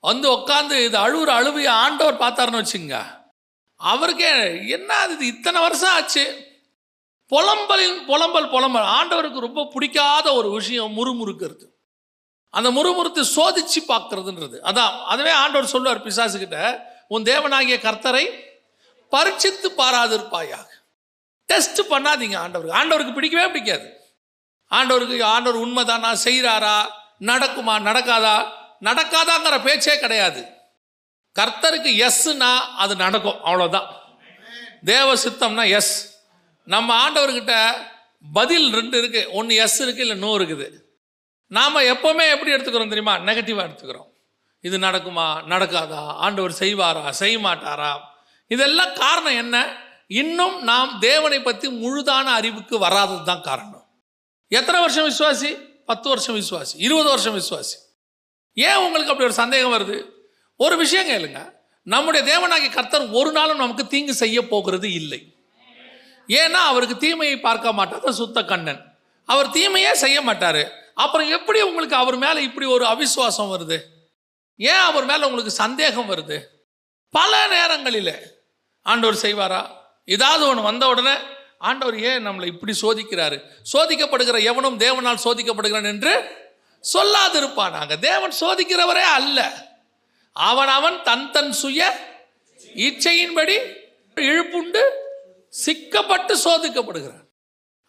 [0.00, 2.96] வந்து உட்காந்து இது அழுவுற அழுவைய ஆண்டவர் பார்த்தாருன்னு வச்சுங்க.
[3.76, 4.30] அவருக்கே
[4.66, 6.24] என்ன இது இத்தனை வருஷம் ஆச்சு.
[7.32, 8.88] புலம்பலின் புலம்பல் புலம்பல்.
[8.98, 11.66] ஆண்டவருக்கு ரொம்ப பிடிக்காத ஒரு விஷயம் முறுமுறுக்கிறது.
[12.50, 14.56] அந்த முறுமுறுத்து சோதிச்சு பார்க்கறதுன்றது.
[14.70, 16.58] அதான் அதுவே ஆண்டவர் சொல்லுவார் பிசாசுகிட்ட
[17.06, 18.24] உன் தேவனாகிய கர்த்தரை
[19.12, 20.68] பரீட்சித்து பாராதிருப்பாயாக.
[21.46, 22.78] டெஸ்ட் பண்ணாதீங்க ஆண்டவருக்கு.
[22.80, 23.86] ஆண்டவருக்கு பிடிக்கவே பிடிக்காது.
[24.70, 26.10] ஆண்டவருக்கு ஆண்டவர் உண்மைதானா?
[26.24, 26.76] செய்கிறாரா?
[27.30, 27.74] நடக்குமா?
[27.88, 28.36] நடக்காதா?
[28.88, 30.42] நடக்காதாங்கிற பேச்சே கிடையாது.
[31.36, 32.52] கர்த்தருக்கு எஸ்னா
[32.82, 33.40] அது நடக்கும்.
[33.44, 33.88] அவ்வளோதான்
[34.84, 35.94] தேவ சித்தம்னா எஸ்
[36.64, 37.54] நம்ம ஆண்டவர்கிட்ட
[38.32, 40.66] பதில் ரெண்டு இருக்குது ஒன்று எஸ் இருக்குது இல்லை நோ இருக்குது.
[41.50, 43.16] நாம் எப்போவுமே எப்படி எடுத்துக்கிறோம் தெரியுமா?
[43.16, 44.10] நெகட்டிவாக எடுத்துக்கிறோம்.
[44.60, 45.26] இது நடக்குமா?
[45.48, 46.06] நடக்காதா?
[46.06, 47.10] ஆண்டவர் செய்வாரா?
[47.10, 48.00] செய்ய மாட்டாரா
[48.46, 49.76] இதெல்லாம் காரணம் என்ன?
[50.06, 53.86] இன்னும் நாம் தேவனை பற்றி முழுதான அறிவுக்கு வராதது தான் காரணம்.
[54.48, 55.56] எத்தனை வருஷம் விசுவாசி?
[55.86, 56.76] பத்து வருஷம் விசுவாசி.
[56.76, 57.78] இருபது வருஷம் விசுவாசி.
[58.54, 60.04] ஏன் உங்களுக்கு அப்படி ஒரு சந்தேகம் வருது?
[60.56, 61.52] ஒரு விஷயம் கேளுங்க.
[61.82, 65.34] நம்முடைய தேவனாகி கர்த்தர் ஒரு நாளும் நமக்கு தீங்கு செய்ய போகிறது இல்லை.
[66.26, 68.10] ஏன்னா அவருக்கு தீமையை பார்க்க மாட்டார்.
[68.10, 68.84] சுத்த கண்ணன்.
[69.26, 70.79] அவர் தீமையே செய்ய மாட்டார்.
[70.94, 73.80] அப்புறம் எப்படி உங்களுக்கு அவர் மேலே இப்படி ஒரு அவிசுவாசம் வருது?
[74.56, 76.42] ஏன் அவர் மேலே உங்களுக்கு சந்தேகம் வருது?
[77.10, 78.42] பல நேரங்களில்
[78.82, 79.66] ஆண்டவர் செய்வாரா?
[80.06, 81.14] ஏதாவது ஒன்று வந்த உடனே
[81.58, 83.42] ஆண்டவர் ஏன் நம்மளை இப்படி சோதிக்கிறாரு?
[83.72, 86.38] சோதிக்கப்படுகிற எவனும் தேவனால் சோதிக்கப்படுகிறான் என்று
[86.92, 89.68] சொல்லாதிருப்பானாங்க தேவன் சோதிக்கிறவரே அல்ல.
[90.32, 92.08] அவன் அவன் தன் தன் சுய
[92.74, 93.56] இச்சையின்படி
[94.14, 94.82] இழுப்புண்டு
[95.66, 97.29] சிக்கப்பட்டு சோதிக்கப்படுகிறான்.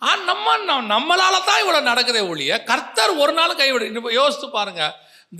[0.01, 0.55] ஆ நம்ம
[0.93, 4.83] நம்மளால தான் இவ்வளவு நடக்குதே ஒழிய கர்த்தர் ஒரு நாள் கைவிடு இப்ப யோசித்து பாருங்க.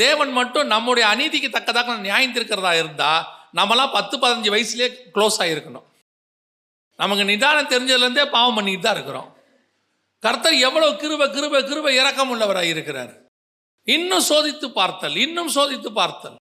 [0.03, 3.13] தேவன் மட்டும் நம்முடைய அநீதிக்கு தக்கதாக நியாயம் திருக்கிறதா இருந்தா
[3.59, 5.87] நம்மளாம் பத்து பதினஞ்சு வயசுலயே க்ளோஸ் ஆகிருக்கணும்
[6.99, 9.29] நமக்கு நிதானம் தெரிஞ்சதுலேருந்தே பாவம் பண்ணிட்டு தான் இருக்கிறோம்.
[10.23, 13.13] கர்த்தர் எவ்வளவு கிருப கிருப கிருப இறக்கம் உள்ளவராக இருக்கிறார்.
[13.87, 16.35] இன்னும் சோதித்து பார்த்தல் இன்னும் சோதித்து பார்த்தல்.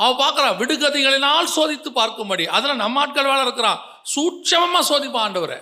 [0.00, 2.46] அவன் பார்க்கறான் விடுகதைகளினால் சோதித்து பார்க்கும்படி.
[2.46, 3.80] அதில் நம்ம ஆட்கள் வேலை இருக்கிறான்.
[4.14, 5.60] சூட்சமமாக சோதிப்பான் ஆண்டவரே.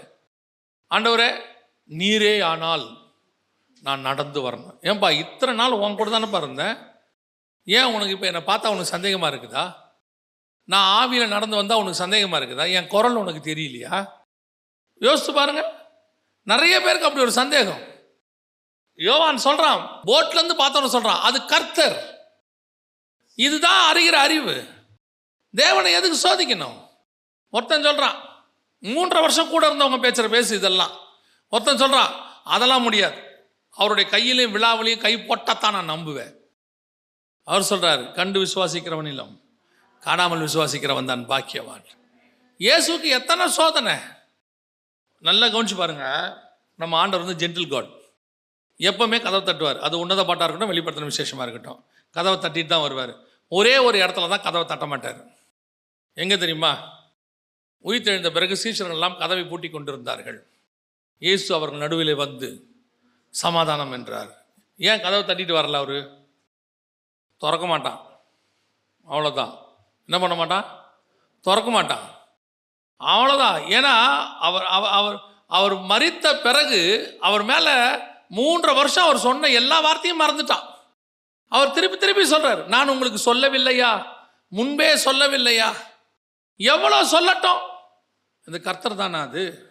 [0.91, 1.31] ஆண்டவரே
[1.91, 2.99] நீரே ஆனால்
[3.83, 4.79] நான் நடந்து வரணும்.
[4.83, 6.77] ஏன்பா இத்தனை நாள் உன் கூட தானேப்பா இருந்தேன்?
[7.65, 9.75] ஏன் உனக்கு இப்போ என்னை பார்த்தா உனக்கு சந்தேகமாக இருக்குதா?
[10.65, 12.73] நான் ஆவியில் நடந்து வந்தால் உனக்கு சந்தேகமாக இருக்குதா?
[12.73, 14.09] என் குரல் உனக்கு தெரியலையா?
[14.95, 15.89] யோசித்து பாருங்க.
[16.43, 17.83] நிறைய பேருக்கு அப்படி ஒரு சந்தேகம்.
[18.95, 22.19] யோவான் சொல்கிறான் போட்லேருந்து பார்த்தவன சொல்கிறான் அது கர்த்தர்.
[23.35, 24.67] இதுதான் அறிகிற அறிவு.
[25.55, 26.89] தேவனை எதுக்கு சோதிக்கணும்?
[27.51, 28.17] ஒருத்தன் சொல்கிறான்
[28.83, 31.09] மூன்றரை வருஷம் கூட இருந்தவங்க பேசுகிற பேசு இதெல்லாம்.
[31.53, 32.13] ஒருத்தன் சொல்கிறான்
[32.55, 33.19] அதெல்லாம் முடியாது.
[33.81, 36.33] அவருடைய கையிலையும் விழாவிலையும் கை போட்டாத்தான் நான் நம்புவேன்.
[37.51, 39.33] அவர் சொல்கிறார் கண்டு விசுவாசிக்கிறவன் இல்லம்
[40.07, 41.87] காணாமல் விசுவாசிக்கிறவன் தான் பாக்கியவான்.
[42.65, 43.97] இயேசுக்கு எத்தனை சோதனை?
[45.29, 46.07] நல்லா கவனிச்சு பாருங்க.
[46.83, 47.91] நம்ம ஆண்டவர் வந்து ஜென்டில் காட்
[48.89, 49.81] எப்பவுமே கதவை தட்டுவார்.
[49.87, 51.81] அது உன்னத பாட்டாக இருக்கட்டும் வெளிப்படுத்தின விசேஷமாக இருக்கட்டும்.
[52.17, 53.13] கதவை தட்டிட்டு தான் வருவார்.
[53.59, 55.21] ஒரே ஒரு இடத்துல தான் கதவை தட்ட மாட்டார்.
[56.23, 56.73] எங்கே தெரியுமா?
[57.89, 60.39] உயிர் தெழுந்த பிறகு சீஷர்கள் எல்லாம் கதவை பூட்டி கொண்டிருந்தார்கள்.
[61.21, 62.49] இயேசு அவர்கள் நடுவிலே வந்து
[63.29, 64.31] சமாதானம் என்றார்.
[64.77, 65.99] ஏன் கதவை தட்டிட்டு வரல அவர்?
[67.37, 68.01] திறக்க மாட்டான்.
[69.09, 69.53] அவ்வளோதான்
[70.07, 70.67] என்ன பண்ண மாட்டான்?
[71.41, 72.07] திறக்க மாட்டான்.
[73.01, 73.93] அவ்வளோதான் ஏன்னா
[74.39, 76.81] அவர் அவர் அவர் அவர் மறித்த பிறகு
[77.21, 77.75] அவர் மேலே
[78.39, 80.67] மூன்றரை வருஷம் அவர் சொன்ன எல்லா வார்த்தையும் மறந்துட்டான்.
[81.49, 84.07] அவர் திருப்பி திருப்பி சொல்கிறார் நான் உங்களுக்கு சொல்லவில்லையா?
[84.49, 85.69] முன்பே சொல்லவில்லையா?
[86.57, 87.61] எவ்வளோ சொல்லட்டும்?
[88.47, 89.70] இந்த கர்த்தர் தானே அது?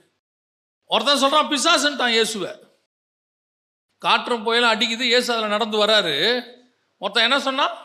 [0.91, 2.51] ஒருத்தன் சொல்றான் பிசாசுன்ட்டான் இயேசுவை.
[3.98, 6.43] காற்றும் புயலும் அடிக்குது இயேசு அதில் நடந்து வராரு.
[6.98, 7.77] ஒருத்தன் என்ன சொன்னான்?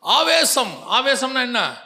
[0.00, 0.82] ஆவேசம்.
[0.90, 1.80] ஆவேசம்னா என்ன?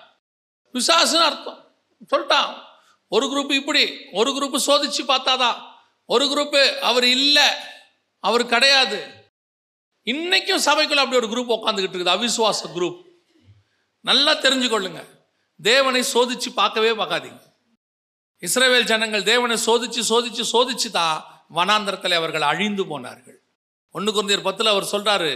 [0.73, 1.75] பிசாசுன்னு அர்த்தம்.
[2.15, 2.63] சொல்லிட்டான்.
[3.09, 5.63] ஒரு குரூப் இப்படி ஒரு குரூப் சோதிச்சு பார்த்தாதான்.
[6.05, 7.49] ஒரு குரூப்பு அவர் இல்லை
[8.21, 9.31] அவர் கிடையாது.
[10.05, 13.03] இன்னைக்கும் சபைக்குள்ள அப்படி ஒரு குரூப் உட்காந்துக்கிட்டு இருக்குது அவிசுவாச குரூப்
[14.01, 15.07] நல்லா தெரிஞ்சுக்கொள்ளுங்க.
[15.63, 17.52] தேவனை சோதிச்சு பார்க்கவே பார்க்காதீங்க.
[18.43, 21.19] இஸ்ரவேல் ஜனங்கள் தேவனை சோதிச்சு சோதிச்சு சோதிச்சு தான்
[21.59, 23.39] வனாந்தரத்தில் அவர்கள் அழிந்து போனார்கள்.
[23.95, 25.31] ஒன்று குருந்தியர் பத்தில் அவர் சொல்றாரு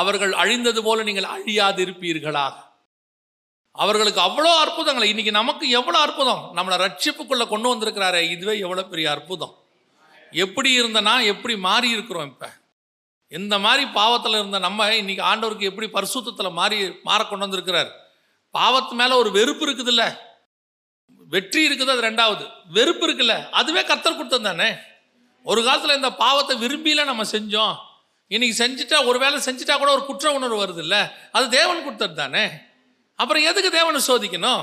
[0.00, 2.46] அவர்கள் அழிந்தது போல நீங்கள் அழியாதிருப்பீர்களா?
[3.74, 6.42] அவர்களுக்கு அவ்வளோ அற்புதங்கள் இன்னைக்கு நமக்கு எவ்வளோ அற்புதம்?
[6.56, 9.54] நம்மளை ரட்சிப்புக்குள்ளே கொண்டு வந்திருக்கிறாரே இதுவே எவ்வளோ பெரிய அற்புதம்.
[10.32, 12.50] எப்படி இருந்தனா எப்படி மாறி இருக்கிறோம் இப்போ?
[13.32, 16.76] இந்த மாதிரி பாவத்தில் இருந்த நம்ம இன்னைக்கு ஆண்டவருக்கு எப்படி பரிசுத்தத்தில் மாறி
[17.08, 17.90] மாற கொண்டு வந்திருக்கிறார்?
[18.54, 20.04] பாவத்து மேலே ஒரு வெறுப்பு இருக்குதுல்ல?
[21.34, 22.44] வெற்றி இருக்குது அது ரெண்டாவது.
[22.76, 24.70] வெறுப்பு இருக்குல்ல அதுவே கர்த்தர் கொடுத்தது தானே
[25.46, 27.74] ஒரு காலத்தில் இந்த பாவத்தை விரும்பியில நம்ம செஞ்சோம்.
[28.30, 31.00] இன்னைக்கு செஞ்சுட்டா ஒரு வேளை செஞ்சுட்டா கூட ஒரு குற்ற உணர்வு வருது இல்லை
[31.36, 32.44] அது தேவன் கொடுத்தது தானே
[33.18, 34.62] அப்புறம் எதுக்கு தேவனை சோதிக்கணும்?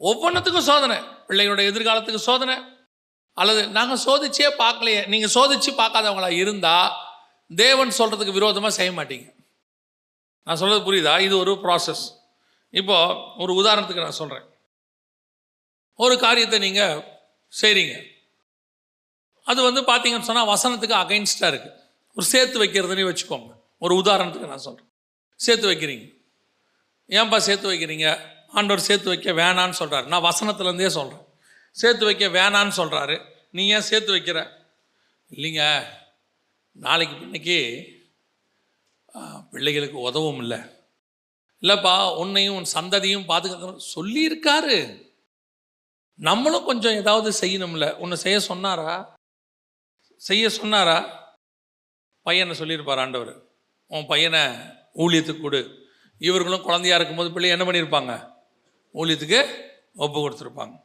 [0.00, 0.96] ஒவ்வொன்றத்துக்கும் சோதனை.
[1.28, 2.56] பிள்ளைகளோட எதிர்காலத்துக்கு சோதனை.
[3.36, 6.76] அல்லது நாங்கள் சோதிச்சே பார்க்கலையே நீங்கள் சோதிச்சு பார்க்காதவங்களா இருந்தா
[7.50, 9.26] தேவன் சொல்றதுக்கு விரோதமாக செய்ய மாட்டீங்க.
[10.46, 11.14] நான் சொல்றது புரியுதா?
[11.26, 12.04] இது ஒரு ப்ராசஸ்
[12.80, 12.98] இப்போ
[13.38, 14.46] ஒரு உதாரணத்துக்கு நான் சொல்கிறேன்
[16.04, 17.02] ஒரு காரியத்தை நீங்கள்
[17.52, 17.94] செய்கிறீங்க
[19.46, 21.74] அது வந்து பார்த்தீங்கன்னு சொன்னால் வசனத்துக்கு அகைன்ஸ்டாக இருக்குது
[22.16, 23.50] ஒரு சேர்த்து வைக்கிறதுனே வச்சுக்கோங்க.
[23.84, 24.90] ஒரு உதாரணத்துக்கு நான் சொல்கிறேன்
[25.40, 26.06] சேர்த்து வைக்கிறீங்க.
[27.08, 28.06] ஏன்பா சேர்த்து வைக்கிறீங்க?
[28.48, 31.24] ஆண்டவர் சேர்த்து வைக்க வேணான்னு சொல்கிறாரு நான் வசனத்துலேருந்தே சொல்கிறேன்
[31.80, 33.16] சேர்த்து வைக்க வேணான்னு சொல்கிறாரு
[33.50, 34.38] நீ ஏன் சேர்த்து வைக்கிற?
[35.30, 35.62] இல்லைங்க.
[36.72, 37.58] நாளைக்கு பின்னைக்கு
[39.50, 40.58] பிள்ளைகளுக்கு உதவும் இல்லை.
[41.62, 44.78] இல்லைப்பா உன்னையும் உன் சந்ததியும் பாதுகாக்கணும் சொல்லியிருக்காரு.
[46.16, 47.92] நம்மளும் கொஞ்சம் ஏதாவது செய்யணும்ல.
[47.92, 49.16] உன்னை செய்ய சொன்னாரா?
[50.16, 51.28] செய்ய சொன்னாரா?
[52.22, 53.42] பையனை சொல்லியிருப்பார் ஆண்டவர்?
[53.86, 54.40] உன் பையனை
[54.94, 55.88] ஊழியத்துக்கு கொடு.
[56.18, 58.34] இவர்களும் குழந்தையா இருக்கும்போது பிள்ளை என்ன பண்ணியிருப்பாங்க?
[58.94, 60.80] ஊழியத்துக்கு ஒப்பு கொடுத்துருப்பாங்க.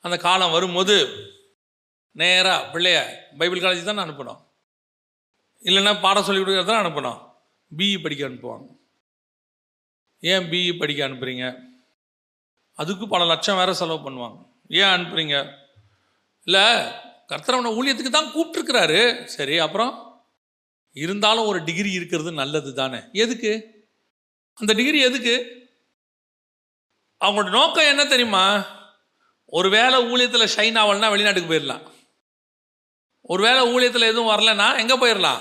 [0.00, 1.08] அந்த காலம் வரும்போது
[2.12, 4.46] நேராக பிள்ளைய பைபிள் காலேஜ் தான் அனுப்பணும்.
[5.62, 7.32] இல்லைன்னா பாடம் சொல்லி கொடுக்குறது தான் அனுப்பணும்.
[7.76, 8.66] பிஇ படிக்க அனுப்புவாங்க.
[10.20, 11.72] ஏன் பிஇ படிக்க அனுப்புகிறீங்க
[12.74, 14.52] அதுக்கு பல லட்சம் வேற செலவு பண்ணுவாங்க.
[14.68, 15.52] ஏன் அனுப்புறீங்க?
[16.44, 16.62] இல்லை
[17.28, 19.24] கர்த்தரவனை ஊழியத்துக்கு தான் கூப்பிட்டுருக்கிறாரு.
[19.24, 20.02] சரி அப்புறம்?
[20.92, 22.98] இருந்தாலும் ஒரு டிகிரி இருக்கிறது நல்லது தானே.
[23.12, 23.82] எதுக்கு?
[24.54, 25.62] அந்த டிகிரி எதுக்கு?
[27.24, 28.64] அவங்களோட நோக்கம் என்ன தெரியுமா?
[29.46, 31.90] ஒரு வேளை ஊழியத்தில் ஷைன் ஆகலன்னா வெளிநாட்டுக்கு போயிடலாம்.
[33.20, 35.40] ஒரு வேளை ஊழியத்தில் எதுவும் வரலன்னா எங்கே போயிடலாம்?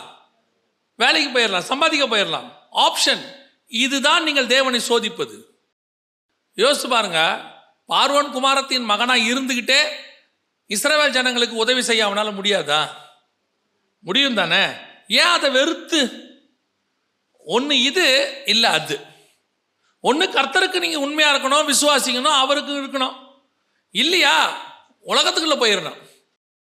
[0.96, 2.52] வேலைக்கு போயிடலாம் சம்பாதிக்க போயிடலாம்.
[2.74, 3.36] ஆப்ஷன்
[3.68, 5.44] இதுதான் நீங்கள் தேவனை சோதிப்பது.
[6.56, 7.53] யோசிச்சு பாருங்கள்
[7.88, 9.82] பார்வன் குமாரத்தின் மகனாக இருந்துக்கிட்டே
[10.66, 12.90] இஸ்ரேல் ஜனங்களுக்கு உதவி செய்ய அவனால் முடியாதா?
[14.00, 14.74] முடியும் தானே?
[15.08, 16.12] ஏன் அதை வெறுத்து?
[17.38, 19.06] ஒன்று இது இல்லை அது.
[20.00, 23.16] ஒன்று கர்த்தருக்கு நீங்கள் உண்மையாக இருக்கணும் விசுவாசிக்கணும் அவருக்கு இருக்கணும்.
[23.92, 24.58] இல்லையா?
[25.06, 25.98] உலகத்துக்குள்ளே போயிடணும்.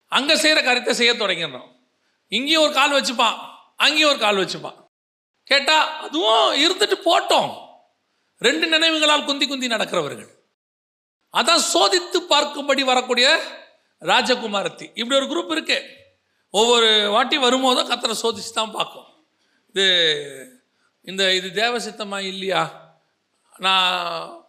[0.06, 1.68] அங்கே செய்கிற காரியத்தை செய்ய தொடங்கிடணும்.
[2.28, 3.38] இங்கேயும் ஒரு கால் வச்சுப்பான்
[3.76, 4.86] அங்கேயும் ஒரு கால் வச்சுப்பான்.
[5.44, 7.58] கேட்டால் அதுவும் இருந்துட்டு போட்டோம்.
[8.38, 10.37] ரெண்டு நினைவுகளால் குந்தி குந்தி நடக்கிறவர்கள்.
[11.32, 13.42] அதான் சோதித்து பார்க்கும்படி வரக்கூடிய
[14.00, 14.86] ராஜகுமாரத்தி.
[14.94, 15.96] இப்படி ஒரு குரூப் இருக்கு.
[16.50, 19.08] ஒவ்வொரு வாட்டி வரும்போதும் கத்தரை சோதிச்சு தான் பார்க்கும்.
[19.68, 19.86] இது
[21.02, 22.62] இந்த இது தேவசித்தமா இல்லையா?
[23.58, 24.46] நான்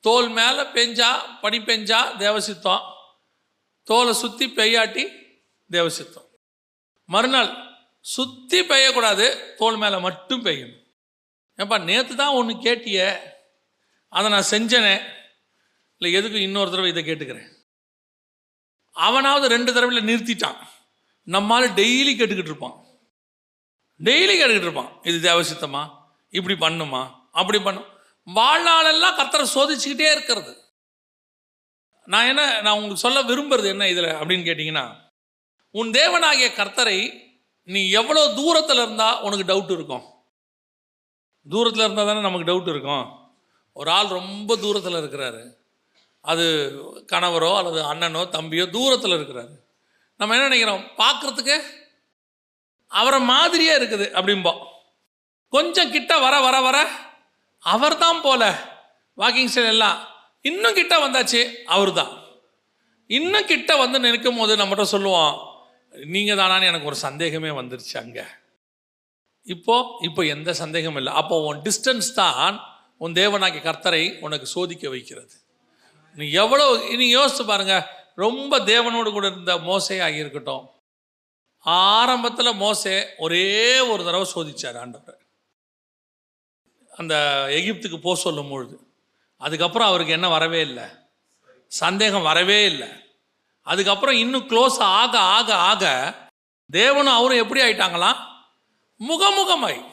[0.00, 2.80] தோல் மேலே பெஞ்சா பனி பெஞ்சா தேவசித்தம்.
[3.82, 5.04] தோலை சுற்றி பெய்யாட்டி
[5.70, 6.28] தேவசித்தம்.
[7.04, 7.50] மறுநாள்
[8.00, 10.78] சுற்றி பெய்யக்கூடாது தோல் மேலே மட்டும் பெய்யணும்
[11.58, 13.20] ஏப்பா நேற்று தான் ஒன்று கேட்டியே.
[14.08, 15.18] அதை நான் செஞ்சனே.
[16.02, 17.48] இல்லை எதுக்கு இன்னொரு தடவை இதை கேட்டுக்கிறேன்?
[18.90, 20.56] அவனாவது ரெண்டு தடவையில் நிறுத்திட்டான்.
[21.22, 22.84] நம்மால் டெய்லி கேட்டுக்கிட்டு இருப்பான்.
[24.04, 25.02] டெய்லி கேட்டுக்கிட்டு இருப்பான்.
[25.02, 25.90] இது தேவசித்தமா?
[26.28, 27.14] இப்படி பண்ணுமா?
[27.32, 27.84] அப்படி பண்ணும்
[28.34, 30.64] வாழ்நாளெல்லாம் கத்தரை சோதிச்சுக்கிட்டே இருக்கிறது.
[32.04, 34.96] நான் என்ன நான் உங்களுக்கு சொல்ல விரும்புறது என்ன இதில் அப்படின்னு கேட்டிங்கன்னா
[35.70, 37.28] உன் தேவனாகிய கர்த்தரை
[37.62, 40.04] நீ எவ்வளோ தூரத்தில் இருந்தால் உனக்கு டவுட் இருக்கும்.
[41.48, 43.18] தூரத்தில் இருந்தால் தானே நமக்கு டவுட் இருக்கும்.
[43.72, 45.58] ஒரு ஆள் ரொம்ப தூரத்தில் இருக்கிறாரு.
[46.24, 46.44] அது
[47.12, 49.54] கணவரோ அல்லது அண்ணனோ தம்பியோ தூரத்தில் இருக்கிறாரு.
[50.16, 50.82] நம்ம என்ன நினைக்கிறோம்?
[50.98, 51.56] பார்க்குறதுக்கு
[52.88, 54.60] அவரை மாதிரியே இருக்குது அப்படிம்போம்
[55.48, 56.78] கொஞ்சம் கிட்ட வர வர வர
[57.62, 58.42] அவர் தான் போல.
[59.18, 59.98] வாக்கிங் ஸ்டைல் எல்லாம்
[60.40, 62.12] இன்னும் கிட்ட வந்தாச்சு அவர் தான்
[63.06, 65.34] இன்னும் கிட்ட வந்து நிற்கும் போது நம்மகிட்ட சொல்லுவோம்
[65.94, 68.24] நீங்கள் தானான்னு எனக்கு ஒரு சந்தேகமே வந்துருச்சு அங்கே.
[69.46, 71.12] இப்போ இப்போ எந்த சந்தேகமும் இல்லை.
[71.12, 72.60] அப்போ உன் டிஸ்டன்ஸ் தான்
[72.96, 75.34] உன் தேவனாகிய கர்த்தரை உனக்கு சோதிக்க வைக்கிறது.
[76.14, 77.98] நீ எவ்வளோ இனி யோசித்து பாருங்க.
[78.14, 80.70] ரொம்ப தேவனோடு கூட இருந்த மோசையாக இருக்கட்டும்
[81.58, 85.18] ஆரம்பத்தில் மோசே ஒரே ஒரு தடவை சோதிச்சார் ஆண்டவர்.
[86.96, 88.92] அந்த எகிப்துக்கு போக சொல்லும் பொழுது.
[89.36, 90.84] அதுக்கப்புறம் அவருக்கு என்ன வரவே இல்லை?
[91.66, 92.88] சந்தேகம் வரவே இல்லை.
[93.62, 96.14] அதுக்கப்புறம் இன்னும் க்ளோஸ் ஆக ஆக ஆக
[96.72, 98.16] தேவனும் அவரும் எப்படி ஆயிட்டாங்களாம்?
[98.98, 99.84] முகமுகமாய்.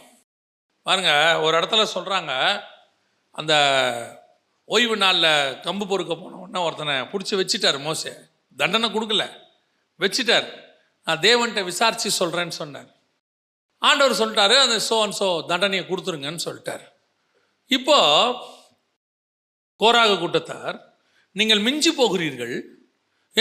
[0.81, 2.63] பாருங்க ஒரு இடத்துல சொல்கிறாங்க
[3.31, 4.16] அந்த
[4.75, 5.31] ஓய்வு நாளில்
[5.65, 8.11] கம்பு பொறுக்க போன உடனே ஒருத்தனை பிடிச்சி வச்சிட்டார் மோசே.
[8.59, 9.23] தண்டனை கொடுக்கல.
[10.03, 10.47] வச்சிட்டார்.
[11.07, 12.89] நான் தேவன்கிட்ட விசாரித்து சொல்கிறேன்னு சொன்னார்.
[13.81, 16.83] ஆண்டவர் சொல்லிட்டாரு அந்த சோ அண்ட் சோ தண்டனையை கொடுத்துருங்கன்னு சொல்லிட்டார்.
[17.77, 17.97] இப்போ
[19.79, 20.77] கோராக கூட்டத்தார்
[21.39, 22.55] நீங்கள் மிஞ்சி போகிறீர்கள்.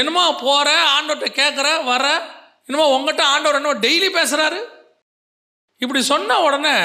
[0.01, 2.07] என்னமோ போகிற ஆண்டவர்கிட்ட கேட்குற வர
[2.69, 4.61] என்னமோ உங்கள்கிட்ட ஆண்டவர் என்னமோ டெய்லி பேசுகிறாரு
[5.83, 6.77] இப்படி சொன்ன உடனே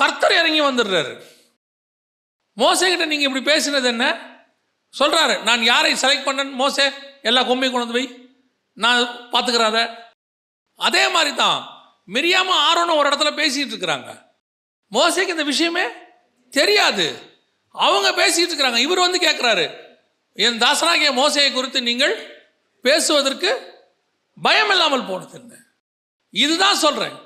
[0.00, 1.14] கர்த்தர் இறங்கி வந்துடுறாரு.
[2.56, 4.06] மோசைகிட்ட நீங்கள் இப்படி பேசினது என்ன?
[4.98, 6.52] சொல்கிறாரு நான் யாரை செலக்ட் பண்ணேன்?
[6.52, 6.90] மோசே
[7.22, 8.06] எல்லா கொம்பையும் கொண்டு வந்து வை.
[8.72, 9.84] நான் பார்த்துக்கிறேன் அதை
[10.76, 11.58] அதே மாதிரி தான்
[12.12, 14.10] மிரியாம ஆரோனும் ஒரு இடத்துல பேசிகிட்டு இருக்கிறாங்க.
[14.92, 15.84] மோசைக்கு இந்த விஷயமே
[16.50, 17.06] தெரியாது.
[17.74, 18.76] அவங்க பேசிகிட்டு இருக்கிறாங்க.
[18.76, 19.66] இவர் வந்து கேட்குறாரு
[20.32, 22.14] என் தாசனாகிய மோசையை குறித்து நீங்கள்
[22.84, 23.50] பேசுவதற்கு
[24.42, 25.54] பயம் இல்லாமல் போனது என்ன?
[26.30, 27.16] இதுதான் சொல்கிறேன்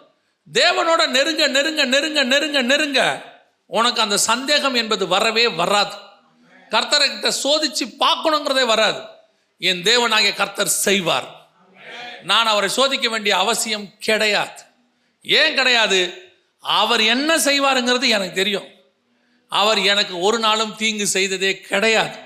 [0.52, 3.00] தேவனோட நெருங்க நெருங்க நெருங்க நெருங்க நெருங்க
[3.68, 5.96] உனக்கு அந்த சந்தேகம் என்பது வரவே வராது.
[6.70, 9.00] கர்த்தரை கிட்ட சோதிச்சு பார்க்கணுங்கிறதே வராது.
[9.58, 11.48] என் தேவனாகிய கர்த்தர் செய்வார்.
[12.22, 14.62] நான் அவரை சோதிக்க வேண்டிய அவசியம் கிடையாது.
[15.22, 16.30] ஏன் கிடையாது?
[16.60, 18.68] அவர் என்ன செய்வாருங்கிறது எனக்கு தெரியும்.
[19.48, 22.18] அவர் எனக்கு ஒரு நாளும் தீங்கு செய்ததே கிடையாது.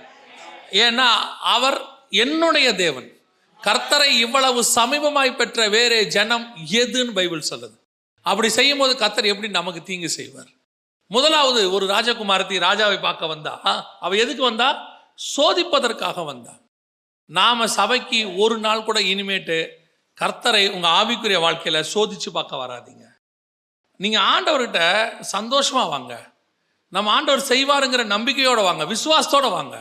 [0.71, 1.09] ஏன்னா
[1.41, 3.21] அவர் என்னுடைய தேவன்.
[3.63, 7.79] கர்த்தரை இவ்வளவு சமீபமாய் பெற்ற வேறே ஜனம் எதுன்னு பைபிள் சொல்லுது.
[8.23, 10.61] அப்படி செய்யும் போது கர்த்தர் எப்படி நமக்கு தீங்கு செய்வார்?
[11.11, 13.53] முதலாவது ஒரு ராஜகுமாரத்தி ராஜாவை பார்க்க வந்தா
[14.01, 14.69] அவ எதுக்கு வந்தா?
[15.37, 16.55] சோதிப்பதற்காக வந்தா.
[17.31, 19.59] நாம சபைக்கு ஒரு நாள் கூட இனிமேட்டு
[20.19, 23.05] கர்த்தரை உங்க ஆவிக்குரிய வாழ்க்கையில சோதிச்சு பார்க்க வராதீங்க.
[24.01, 24.81] நீங்க ஆண்டவர்கிட்ட
[25.37, 26.13] சந்தோஷமா வாங்க.
[26.89, 29.77] நம்ம ஆண்டவர் செய்வாருங்கிற நம்பிக்கையோட வாங்க விசுவாசத்தோட வாங்க.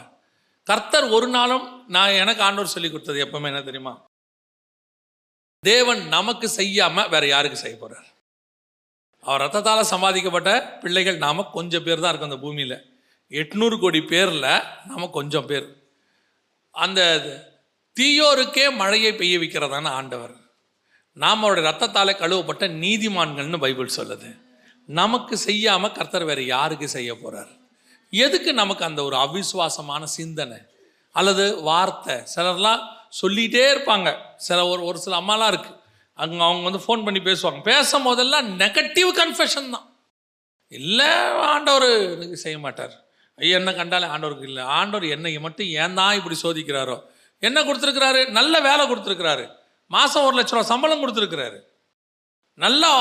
[0.68, 3.94] கர்த்தர் ஒரு நாளும் நான் எனக்கு ஆண்டவர் சொல்லி கொடுத்தது எப்பவுமே என்ன தெரியுமா?
[5.60, 8.11] தேவன் நமக்கு செய்யாம வேற யாருக்கு செய்ய போறார்?
[9.24, 12.78] அவர் ரத்தத்தால் சம்பாதிக்கப்பட்ட பிள்ளைகள் நாம் கொஞ்சம் பேர் தான் இருக்கோம் அந்த பூமியில்.
[13.32, 15.68] எட்நூறு கோடி பேரில் நாம் கொஞ்சம் பேர்.
[16.72, 17.02] அந்த
[18.00, 20.34] தீயோருக்கே மழையை பெய்ய வைக்கிறதான ஆண்டவர்.
[21.18, 24.30] நாம் அவருடைய ரத்தத்தால் கழுவப்பட்ட நீதிமான்கள்னு பைபிள் சொல்லுது.
[24.86, 27.52] நமக்கு செய்யாமல் கர்த்தர் வேறு யாருக்கு செய்ய போகிறார்
[28.10, 30.58] எதுக்கு நமக்கு அந்த ஒரு அவிசுவாசமான சிந்தனை?
[31.16, 32.16] அல்லது வார்த்தை?
[32.36, 32.82] சிலர்லாம்
[33.22, 34.10] சொல்லிகிட்டே இருப்பாங்க.
[34.36, 35.80] சில ஒரு ஒரு சில அம்மாலாம் இருக்குது
[36.24, 37.62] அங்கே அவங்க வந்து ஃபோன் பண்ணி பேசுவாங்க.
[37.72, 39.88] பேசும் போதெல்லாம் நெகட்டிவ் கன்ஃபெஷன் தான்.
[40.68, 41.10] இல்லை
[41.54, 42.94] ஆண்டவர் எனக்கு செய்ய மாட்டார்.
[43.38, 44.64] ஐயா என்ன கண்டாலே ஆண்டவருக்கு இல்லை.
[44.64, 46.98] ஆண்டவர் என்னை மட்டும் ஏன் தான் இப்படி சோதிக்கிறாரோ?
[47.40, 48.22] என்ன கொடுத்துருக்கிறாரு?
[48.38, 49.46] நல்ல வேலை கொடுத்துருக்கிறாரு.
[49.88, 51.58] மாதம் ஒரு லட்ச ரூபா சம்பளம் கொடுத்துருக்கிறாரு.
[52.54, 52.92] நல்லா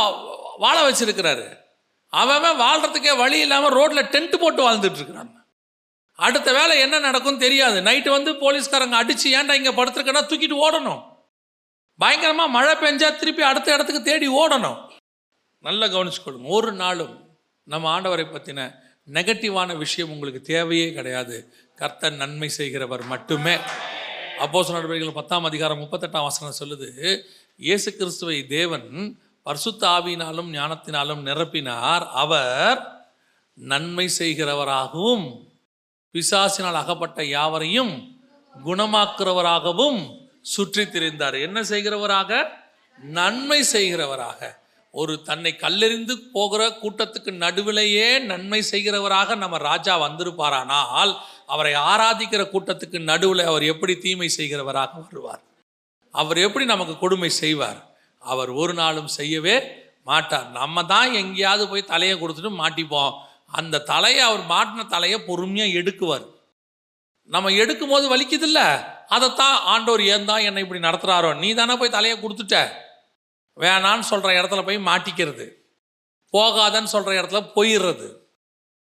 [0.65, 1.47] வாழ வச்சிருக்கிறாரு.
[2.13, 5.31] அவன் வாழ்கிறதுக்கே வழி இல்லாமல் ரோட்டில் டென்ட் போட்டு வாழ்ந்துட்டு இருக்கிறான்.
[6.15, 7.79] அடுத்த வேலை என்ன நடக்கும் தெரியாது.
[7.81, 11.03] நைட்டு வந்து போலீஸ்காரங்க அடித்து ஏன்டா இங்கே படுத்துருக்கேன்னா தூக்கிட்டு ஓடணும்.
[12.01, 14.79] பயங்கரமாக மழை பெஞ்சா திருப்பி அடுத்த இடத்துக்கு தேடி ஓடணும்.
[15.65, 17.15] நல்லா கவனிச்சுக்கொள்ளுங்க ஒரு நாளும்
[17.73, 18.61] நம்ம ஆண்டவரை பற்றின
[19.17, 21.37] நெகட்டிவான விஷயம் உங்களுக்கு தேவையே கிடையாது.
[21.81, 23.55] கர்த்தர் நன்மை செய்கிறவர் மட்டுமே.
[24.45, 26.89] அப்போ நடவடிக்கைகள் பத்தாம் அதிகாரம் முப்பத்தெட்டாம் வசனம் சொல்லுது
[27.67, 28.89] இயேசு கிறிஸ்துவை தேவன்
[29.47, 32.05] பரிசுத்த ஆவியினாலும் ஞானத்தினாலும் நிரப்பினார்.
[32.23, 32.81] அவர்
[33.59, 35.27] நன்மை செய்கிறவராகவும்
[36.15, 37.93] பிசாசினால் அகப்பட்ட யாவரையும்
[38.55, 40.01] குணமாக்குறவராகவும்
[40.43, 41.41] சுற்றி திரிந்தார்.
[41.41, 42.49] என்ன செய்கிறவராக?
[42.99, 44.59] நன்மை செய்கிறவராக.
[44.93, 53.45] ஒரு தன்னை கல்லெறிந்து போகிற கூட்டத்துக்கு நடுவிலேயே நன்மை செய்கிறவராக நம்ம ராஜா வந்திருப்பாரானால் அவரை ஆராதிக்கிற கூட்டத்துக்கு நடுவில்
[53.45, 55.41] அவர் எப்படி தீமை செய்கிறவராக வருவார்?
[56.11, 57.97] அவர் எப்படி நமக்கு கொடுமை செய்வார்?
[58.19, 59.63] அவர் ஒரு நாளும் செய்யவே
[60.05, 60.51] மாட்டார்.
[60.51, 63.13] நம்ம தான் எங்கேயாவது போய் தலையை கொடுத்துட்டு மாட்டிப்போம்.
[63.47, 66.27] அந்த தலையை அவர் மாட்டின தலையை பொறுமையாக எடுக்குவார்.
[67.25, 68.85] நம்ம எடுக்கும் போது வலிக்குதில்ல?
[69.11, 72.57] அதைத்தான் ஆண்டவர் ஏன் தான் என்னை இப்படி நடத்துகிறாரோ நீ தானே போய் தலையை கொடுத்துட்ட.
[73.57, 75.47] வேணான்னு சொல்கிற இடத்துல போய் மாட்டிக்கிறது.
[76.35, 78.09] போகாதன்னு சொல்கிற இடத்துல போயிடுறது.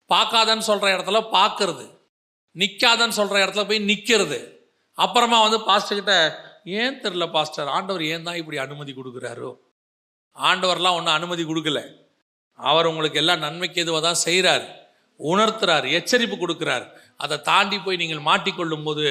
[0.09, 1.85] பார்க்காதன்னு சொல்கிற இடத்துல பார்க்கறது.
[2.55, 4.39] நிற்காதன்னு சொல்கிற இடத்துல போய் நிற்கிறது
[4.97, 6.15] அப்புறமா வந்து பாஸ்டர்கிட்ட
[6.63, 9.51] ஏன் தெரில பாஸ்டர் ஆண்டவர் ஏன் தான் இப்படி அனுமதி கொடுக்குறாரோ?
[10.35, 11.79] ஆண்டவர்லாம் ஒன்றும் அனுமதி கொடுக்கல.
[12.59, 14.67] அவர் உங்களுக்கு எல்லாம் நன்மைக்கு எதுவாக தான் செய்கிறாரு
[15.19, 16.85] உணர்த்துறார் எச்சரிப்பு கொடுக்கிறார்.
[17.23, 19.05] அதை தாண்டி போய் நீங்கள் மாட்டிக்கொள்ளும் போது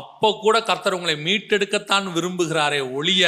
[0.00, 3.24] அப்போ கூட கர்த்தர் உங்களை மீட்டெடுக்கத்தான் விரும்புகிறாரே ஒழிய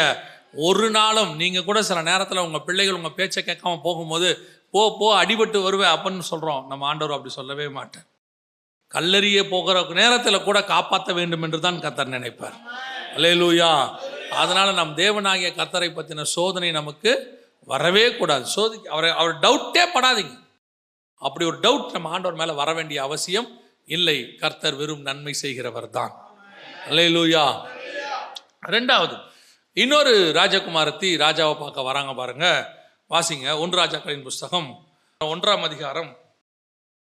[0.66, 4.28] ஒரு நாளும் நீங்கள் கூட சில நேரத்தில் உங்கள் பிள்ளைகள் உங்கள் பேச்சை கேட்காம போகும்போது
[4.74, 8.06] போ போ அடிபட்டு வருவே அப்படின்னு சொல்கிறோம் நம்ம ஆண்டவர் அப்படி சொல்லவே மாட்டேன்
[8.94, 12.56] கல்லறிய போகிற நேரத்தில் கூட காப்பாற்ற வேண்டும் என்று தான் கர்த்தர் நினைப்பார்.
[13.16, 13.70] அலையலூயா
[14.42, 17.12] அதனால் நம் தேவனாகிய கர்த்தரை பற்றின சோதனை நமக்கு
[17.72, 18.44] வரவே கூடாது.
[18.56, 20.34] சோதி அவரை அவர் டவுட்டே படாதீங்க.
[21.22, 23.48] அப்படி ஒரு டவுட் நம்ம ஆண்டவர் மேலே வர வேண்டிய அவசியம்
[23.96, 24.18] இல்லை.
[24.42, 26.12] கர்த்தர் வெறும் நன்மை செய்கிறவர் தான்.
[26.88, 27.44] அல்லேலூயா
[28.74, 29.16] ரெண்டாவது
[29.76, 32.46] இன்னொரு ராஜகுமாரத்தி ராஜாவை பார்க்க வராங்க பாருங்க.
[33.10, 34.68] வாசிங்க ஒன்று ராஜாக்களின் புஸ்தகம்
[35.20, 36.10] ஒன்றாம் அதிகாரம்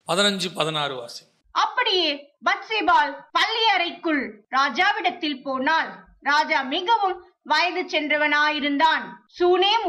[0.07, 1.23] பதினஞ்சு பதினாறு வாசி
[1.55, 2.09] அப்படியே
[2.47, 4.23] பத்சேபால் பள்ளி அறைக்குள்
[4.57, 5.89] ராஜாவிடத்தில் போனால்
[6.21, 7.17] ராஜா மிகவும்
[7.51, 9.03] வயது சென்றவனாயிருந்தான்.
[9.37, 9.85] சூனேம்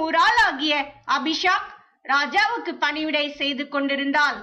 [0.46, 0.74] ஆகிய
[1.16, 1.68] அபிஷாக்
[2.04, 4.38] ராஜாவுக்கு பணிவிடை செய்து கொண்டிருந்தாள்.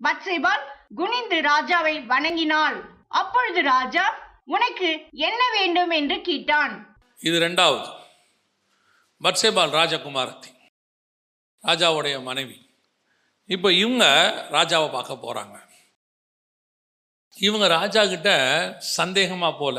[0.00, 2.78] பத்சேபால் குனிந்து ராஜாவை வணங்கினாள்.
[3.08, 4.04] அப்பொழுது ராஜா
[4.44, 5.90] உனக்கு என்ன வேண்டும்?
[5.90, 6.74] என்று கேட்டான்.
[7.18, 7.88] இது ரெண்டாவது
[9.20, 10.50] பட்சேபால் ராஜகுமாரத்தி
[11.64, 12.58] ராஜாவுடைய மனைவி.
[13.48, 14.04] இப்போ இவங்க
[14.50, 15.56] ராஜாவை பார்க்க போகிறாங்க
[17.36, 18.30] இவங்க ராஜா கிட்ட
[18.78, 19.78] சந்தேகமாக போல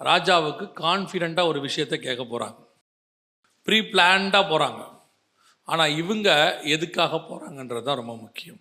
[0.00, 2.60] ராஜாவுக்கு கான்ஃபிடெண்ட்டாக ஒரு விஷயத்தை கேட்க போகிறாங்க
[3.68, 4.82] ப்ரீ பிளான்டாக போகிறாங்க
[5.66, 8.56] ஆனால் இவங்க எதுக்காக போகிறாங்கன்றது தான் ரொம்ப முக்கியம்.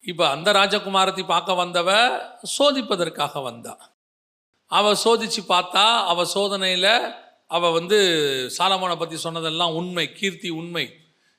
[0.00, 2.18] இப்போ அந்த ராஜகுமாரத்தை பார்க்க வந்தவ
[2.58, 3.90] சோதிப்பதற்காக வந்தா.
[4.66, 7.14] அவள் சோதிச்சு பார்த்தா அவள் சோதனையில்
[7.48, 7.96] அவள் வந்து
[8.58, 10.96] சாலமோனை பற்றி சொன்னதெல்லாம் உண்மை கீர்த்தி உண்மை.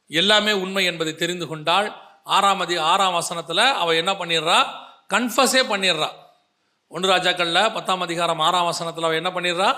[0.07, 1.93] எல்லாமே உண்மை என்பதை தெரிந்து கொண்டாள்.
[2.23, 4.65] ஆறாம் அதி ஆறாம் வசனத்தில் அவள் என்ன பண்ணிடுறா?
[5.13, 6.07] கன்ஃபஸே பண்ணிடுறா.
[6.87, 9.77] ஒன்று ராஜாக்களில் பத்தாம் அதிகாரம் ஆறாம் வசனத்தில் அவள் என்ன பண்ணிடுறா?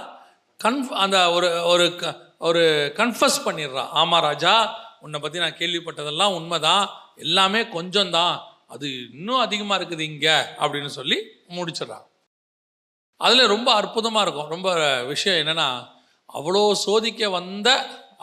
[0.63, 3.87] கன்ஃப் அந்த ஒரு ஒரு க- ஒரு கன்ஃபஸ் பண்ணிடுறா.
[3.95, 6.85] ஆமா ராஜா உன்னை பற்றி நான் கேள்விப்பட்டதெல்லாம் உண்மைதான்.
[7.25, 8.35] எல்லாமே கொஞ்சம் தான்
[8.73, 8.87] அது
[9.17, 11.17] இன்னும் அதிகமாக இருக்குது இங்கே அப்படின்னு சொல்லி
[11.55, 12.05] முடிச்சிடுறான்
[13.25, 14.49] அதில் ரொம்ப அற்புதமாக இருக்கும்.
[14.55, 14.69] ரொம்ப
[15.11, 15.67] விஷயம் என்னென்னா
[16.37, 17.69] அவ்வளோ சோதிக்க வந்த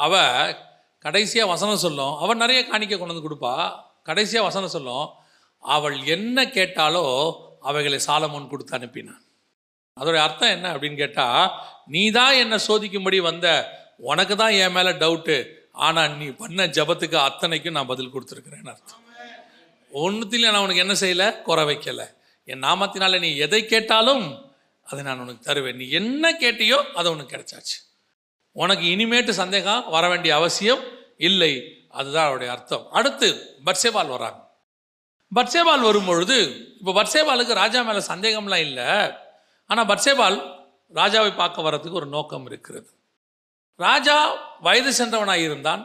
[0.05, 0.15] அவ
[1.05, 2.15] கடைசியாக வசனம் சொல்லும்.
[2.23, 3.55] அவள் நிறைய காணிக்க கொண்டு வந்து கொடுப்பா.
[4.09, 5.07] கடைசியாக வசனம் சொல்லும்.
[5.63, 7.05] அவள் என்ன கேட்டாலோ
[7.71, 9.23] அவைகளை சாலமோன் கொடுத்து அனுப்பினான்.
[9.97, 11.45] அதோடைய அர்த்தம் என்ன அப்படின்னு கேட்டால்
[11.95, 13.49] நீ தான் என்னை சோதிக்கும்படி வந்த.
[14.11, 15.37] உனக்கு தான் என் மேலே டவுட்டு
[15.75, 19.03] ஆனால் நீ பண்ண ஜபத்துக்கு அத்தனைக்கும் நான் பதில் கொடுத்துருக்குறேன்னு அர்த்தம்.
[19.93, 21.43] ஒன்றுத்திலையும் நான் உனக்கு என்ன செய்யலை?
[21.43, 22.07] குறை வைக்கலை.
[22.49, 24.25] என் நாமத்தினால நீ எதை கேட்டாலும்
[24.87, 25.77] அதை நான் உனக்கு தருவேன்.
[25.77, 27.77] நீ என்ன கேட்டியோ அது உனக்கு கிடைச்சாச்சு.
[28.53, 30.83] உனக்கு இனிமேட்டு சந்தேகம் வர வேண்டிய அவசியம்
[31.29, 31.53] இல்லை.
[31.89, 32.87] அதுதான் அவருடைய அர்த்தம்.
[32.91, 33.29] அடுத்து
[33.67, 34.41] பட்சேபால் வராங்க
[35.33, 36.37] பட்சேபால் வரும்பொழுது
[36.79, 38.89] இப்போ பட்சேபாலுக்கு ராஜா மேலே சந்தேகம்லாம் இல்லை.
[39.71, 40.37] ஆனால் பட்சேபால்
[40.95, 42.91] ராஜாவை பார்க்க வர்றதுக்கு ஒரு நோக்கம் இருக்கிறது.
[43.81, 44.17] ராஜா
[44.61, 45.83] வயது சென்றவனாக இருந்தான்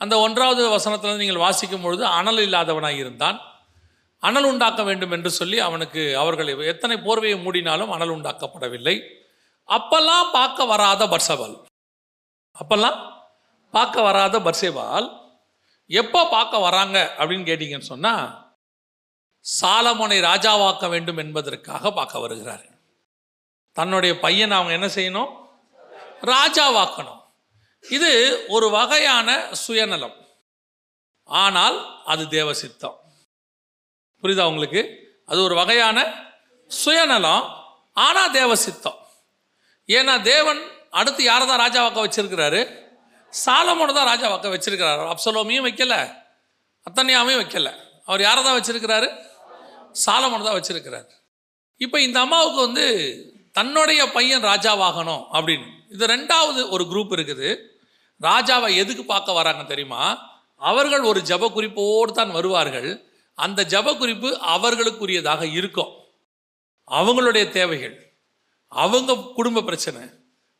[0.00, 3.38] அந்த ஒன்றாவது வசனத்தில் நீங்கள் வாசிக்கும் பொழுது அனல் இல்லாதவனாக இருந்தான்
[4.22, 8.94] அனல் உண்டாக்க வேண்டும் என்று சொல்லி அவனுக்கு அவர்களை எத்தனை போர்வையை மூடினாலும் அனல் உண்டாக்கப்படவில்லை.
[9.68, 11.56] அப்பெல்லாம் பார்க்க வராத பர்சபால்.
[12.56, 12.98] அப்பெல்லாம்
[13.74, 15.08] பார்க்க வராத பர்சேபால்
[15.90, 18.26] எப்போ பார்க்க வராங்க அப்படின்னு கேட்டீங்கன்னு சொன்னால்
[19.44, 22.66] சாலமோனை ராஜாவாக்க வேண்டும் என்பதற்காக பார்க்க வருகிறார்
[23.76, 25.30] தன்னுடைய பையனை அவங்க என்ன செய்யணும்?
[26.32, 27.20] ராஜாவாக்கணும்.
[27.84, 28.12] இது
[28.48, 29.28] ஒரு வகையான
[29.64, 30.16] சுயநலம்.
[31.28, 31.76] ஆனால்
[32.12, 32.96] அது தேவ சித்தம்
[34.22, 34.82] புரியுதா உங்களுக்கு?
[35.30, 35.98] அது ஒரு வகையான
[36.70, 37.44] சுயநலம்
[38.06, 38.98] ஆனால் தேவ சித்தம்
[39.88, 42.60] ஏன்னா தேவன் அடுத்து யாரை தான் ராஜாவாக்க வச்சிருக்கிறாரு?
[43.32, 45.02] சாலமோனை தான் ராஜாவாக்க வச்சிருக்கிறாரு.
[45.14, 45.94] அப்சலோமையும் வைக்கல
[46.86, 47.70] அத்தனையாவையும் வைக்கல.
[48.04, 49.08] அவர் யாரை தான் வச்சிருக்கிறாரு?
[50.04, 51.08] சாலமோனை தான் வச்சிருக்கிறார்.
[51.80, 52.86] இப்போ இந்த அம்மாவுக்கு வந்து
[53.60, 55.66] தன்னுடைய பையன் ராஜாவாகணும் அப்படின்னு.
[55.90, 57.48] இது ரெண்டாவது ஒரு குரூப் இருக்குது.
[58.20, 60.02] ராஜாவை எதுக்கு பார்க்க வராங்க தெரியுமா?
[60.56, 62.88] அவர்கள் ஒரு ஜப குறிப்போடு தான் வருவார்கள்.
[63.34, 65.92] அந்த ஜப குறிப்பு அவர்களுக்குரியதாக இருக்கும்.
[66.88, 67.96] அவங்களுடைய தேவைகள்
[68.68, 70.02] அவங்க குடும்ப பிரச்சனை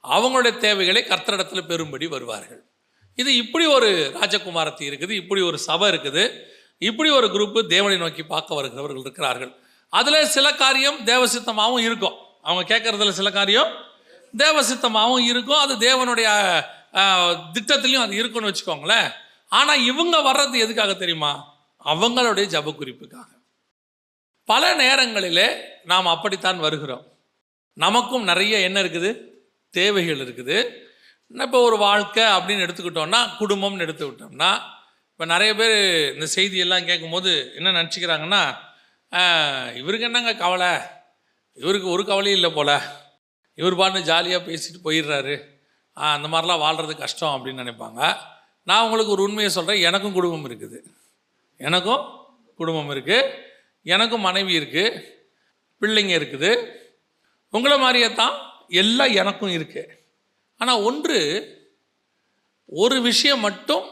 [0.05, 2.61] அவங்களுடைய தேவைகளை கர்த்தரிடத்தில் பெறும்படி வருவார்கள்.
[3.15, 6.25] இது இப்படி ஒரு ராஜகுமாரத்தி இருக்குது இப்படி ஒரு சபை இருக்குது
[6.79, 9.53] இப்படி ஒரு குரூப் தேவனை நோக்கி பார்க்க வருகிறவர்கள் இருக்கிறார்கள்.
[9.89, 12.19] அதில் சில காரியம் தேவசித்தமாகவும் இருக்கும்.
[12.47, 13.71] அவங்க கேட்கறதுல சில காரியம்
[14.43, 16.29] தேவசித்தமாகவும் இருக்கும் அது தேவனுடைய
[17.55, 19.09] திட்டத்திலையும் அது இருக்குன்னு வச்சுக்கோங்களேன்.
[19.59, 21.33] ஆனால் இவங்க வர்றது எதுக்காக தெரியுமா?
[21.91, 23.29] அவங்களுடைய ஜப குறிப்புக்காக
[24.49, 25.49] பல நேரங்களிலே
[25.91, 27.05] நாம் அப்படித்தான் வருகிறோம்.
[27.85, 29.11] நமக்கும் நிறைய என்ன இருக்குது?
[29.75, 30.57] தேவைகள் இருக்குது.
[31.45, 34.51] இப்போ ஒரு வாழ்க்கை அப்படின்னு எடுத்துக்கிட்டோம்னா குடும்பம்னு எடுத்துக்கிட்டோம்னா
[35.13, 35.77] இப்போ நிறைய பேர்
[36.15, 38.43] இந்த செய்தியெல்லாம் கேட்கும்போது என்ன நினச்சிக்கிறாங்கன்னா
[39.81, 40.73] இவருக்கு என்னங்க கவலை?
[41.57, 42.77] இவருக்கு ஒரு கவலையும் இல்லை போல்.
[43.59, 45.35] இவர் பாட்டு ஜாலியாக பேசிட்டு போயிடுறாரு.
[45.97, 48.01] அந்த மாதிரிலாம் வாழ்கிறது கஷ்டம் அப்படின்னு நினைப்பாங்க.
[48.69, 50.79] நான் உங்களுக்கு ஒரு உண்மையை சொல்கிறேன் எனக்கும் குடும்பம் இருக்குது.
[51.61, 52.03] எனக்கும்
[52.61, 53.31] குடும்பம் இருக்குது
[53.95, 55.01] எனக்கும் மனைவி இருக்குது
[55.83, 56.51] பிள்ளைங்க இருக்குது.
[57.55, 58.35] உங்களை மாதிரியே தான்
[58.83, 59.97] எல்லாம் எனக்கும் இருக்குது
[60.61, 61.19] ஆனால் ஒன்று
[62.83, 63.87] ஒரு விஷயம் மட்டும்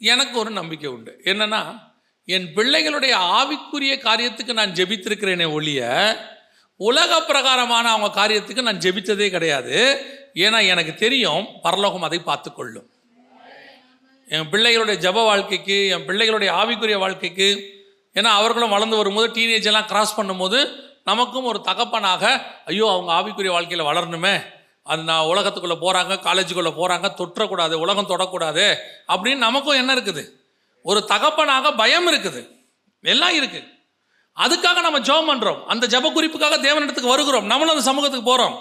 [0.00, 1.12] எனக்கு ஒரு நம்பிக்கை உண்டு.
[1.30, 1.62] என்னென்னா
[2.34, 5.86] என் பிள்ளைகளுடைய ஆவிக்குரிய காரியத்துக்கு நான் ஜெபித்திருக்கிறேனே ஒழிய
[6.86, 9.74] உலக பிரகாரமான அவங்க காரியத்துக்கு நான் ஜெபித்ததே கிடையாது.
[10.44, 12.86] ஏன்னா எனக்கு தெரியும் பரலோகம் அதை பார்த்துக்கொள்ளும்.
[14.28, 17.48] என் பிள்ளைகளுடைய ஜப வாழ்க்கைக்கு என் பிள்ளைகளுடைய ஆவிக்குரிய வாழ்க்கைக்கு
[18.18, 20.58] ஏன்னா அவர்களும் வளர்ந்து வரும்போது டீனேஜ் எல்லாம் கிராஸ் பண்ணும்போது
[21.10, 22.22] நமக்கும் ஒரு தகப்பனாக
[22.70, 24.34] ஐயோ அவங்க ஆவிக்குரிய வாழ்க்கையில் வளரணுமே.
[24.90, 28.66] அது நான் உலகத்துக்குள்ளே போகிறாங்க காலேஜுக்குள்ளே போகிறாங்க தொற்றக்கூடாது உலகம் தொடக்கூடாது
[29.12, 30.24] அப்படின்னு நமக்கும் என்ன இருக்குது.
[30.84, 32.42] ஒரு தகப்பனாக பயம் இருக்குது.
[33.04, 33.66] எல்லாம் இருக்குது
[34.44, 37.46] அதுக்காக நம்ம ஜோம் பண்ணுறோம் அந்த ஜெப குறிப்புக்காக தேவனிடத்துக்கு வருகிறோம்.
[37.52, 38.56] நம்மளும் அந்த சமூகத்துக்கு போகிறோம்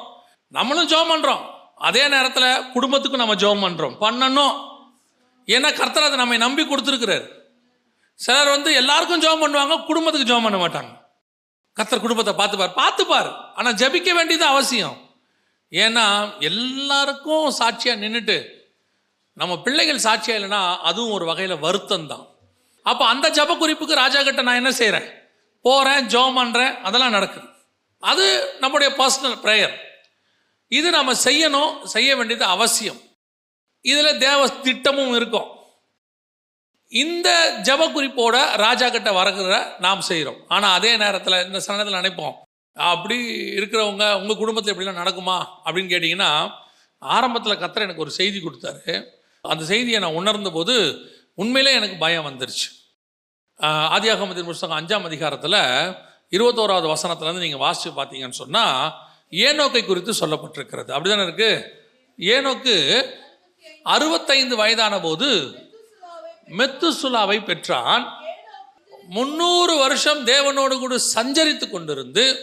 [0.57, 1.43] நம்மளும் ஜோம் பண்ணுறோம்
[1.87, 4.55] அதே நேரத்தில் குடும்பத்துக்கும் நம்ம ஜெபம் பண்ணுறோம் பண்ணணும்.
[5.47, 7.25] ஏன்னா கர்த்தர் அதை நம்மை நம்பி கொடுத்துருக்கிறார்.
[8.19, 10.91] சிலர் வந்து எல்லாருக்கும் ஜெபம் பண்ணுவாங்க குடும்பத்துக்கு ஜெபம் பண்ண மாட்டாங்க.
[11.77, 12.73] கர்த்தர் குடும்பத்தை பார்த்துப்பார்.
[12.81, 13.29] பார்த்துப்பார்.
[13.57, 14.97] ஆனால் ஜெபிக்க வேண்டியது அவசியம்.
[15.71, 16.05] ஏன்னா
[16.49, 18.37] எல்லாருக்கும் சாட்சியாக நின்றுட்டு
[19.37, 22.25] நம்ம பிள்ளைகள் சாட்சியாக இல்லைன்னா அதுவும் ஒரு வகையில் வருத்தம் தான்
[22.85, 25.07] அப்போ அந்த ஜப குறிப்புக்கு ராஜா கிட்ட நான் என்ன செய்கிறேன்
[25.67, 27.47] போகிறேன் ஜோம் பண்ணுறேன் அதெல்லாம் நடக்குது.
[28.03, 28.25] அது
[28.63, 29.75] நம்முடைய பர்சனல் ப்ரேயர்
[30.71, 32.99] இது நம்ம செய்யணும் செய்ய வேண்டியது அவசியம்.
[33.85, 35.47] இதில் தேவ திட்டமும் இருக்கும்.
[36.91, 37.29] இந்த
[37.67, 42.35] ஜப குறிப்போட ராஜா கிட்ட வரகிற நாம் செய்கிறோம் ஆனால் அதே நேரத்தில் இந்த சனத்தில் நினைப்போம்
[42.77, 43.17] அப்படி
[43.59, 45.37] இருக்கிறவங்க உங்கள் குடும்பத்தில் எப்படிலாம் நடக்குமா?
[45.65, 46.29] அப்படின்னு கேட்டிங்கன்னா
[47.01, 48.93] ஆரம்பத்தில் கத்திர எனக்கு ஒரு செய்தி கொடுத்தாரு.
[49.53, 50.75] அந்த செய்தியை நான் உணர்ந்த போது
[51.41, 52.67] உண்மையிலே எனக்கு பயம் வந்துருச்சு.
[53.61, 55.51] ஆஹ் ஆதியாகமத்தின் புஸ்தகம் அஞ்சாம் அதிகாரத்தில்
[56.31, 58.93] இருபத்தோராவது வசனத்துலேருந்து நீங்கள் வாசித்து பார்த்தீங்கன்னு சொன்னால்
[59.31, 60.91] ஏனோக்கை குறித்து சொல்லப்பட்டிருக்கிறது.
[60.91, 61.71] அப்படிதானே இருக்கு?
[62.17, 63.09] ஏனோக்கு
[63.83, 65.55] அறுபத்தைந்து வயதான போது
[66.49, 68.17] மெத்துசுலாவை பெற்றான்.
[69.07, 72.35] முன்னூறு வருஷம் தேவனோடு கூட சஞ்சரித்து கொண்டிருந்து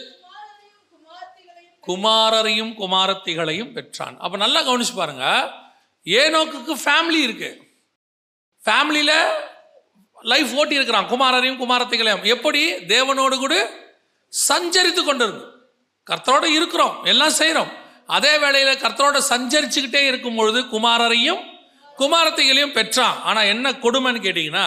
[1.87, 4.19] குமாரரையும் குமாரத்திகளையும் பெற்றான்.
[4.19, 5.51] அப்போ நல்லா கவனிச்சு பாருங்க.
[6.05, 7.63] ஏனோக்குக்கு ஃபேமிலி இருக்கு.
[8.65, 9.23] ஃபேமிலியில்
[10.31, 12.23] லைஃப் ஓட்டி இருக்கிறான் குமாரரையும் குமாரத்தைகளையும்.
[12.35, 12.61] எப்படி?
[12.93, 13.55] தேவனோடு கூட
[14.49, 15.43] சஞ்சரித்து கொண்டிருந்து.
[16.07, 17.71] கர்த்தரோடு இருக்கிறோம் எல்லாம் செய்கிறோம்.
[18.17, 21.41] அதே வேளையில் கர்த்தரோட சஞ்சரிச்சுக்கிட்டே இருக்கும் பொழுது குமாரரையும்
[21.97, 23.17] குமாரத்தைகளையும் பெற்றான்.
[23.23, 24.65] ஆனால் என்ன கொடுமைன்னு கேட்டிங்கன்னா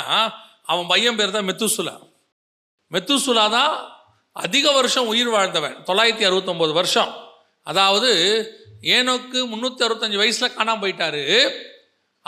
[0.64, 1.94] அவன் பையன் பேர் தான் மெத்துசுலா.
[2.92, 3.73] மெத்துசுலா தான்
[4.33, 7.12] அதிக வருஷம் உயிர் வாழ்ந்தவன் தொள்ளாயிரத்தி அறுபத்தொம்போது வருஷம்.
[7.62, 8.11] அதாவது
[8.83, 11.23] ஏனோக்கு முந்நூற்றி அறுபத்தஞ்சு வயசில் காணாமல் போயிட்டாரு.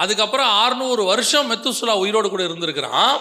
[0.03, 3.21] அதுக்கப்புறம் ஆறுநூறு வருஷம் மெத்துசுலா உயிரோடு கூட இருந்திருக்கிறான்.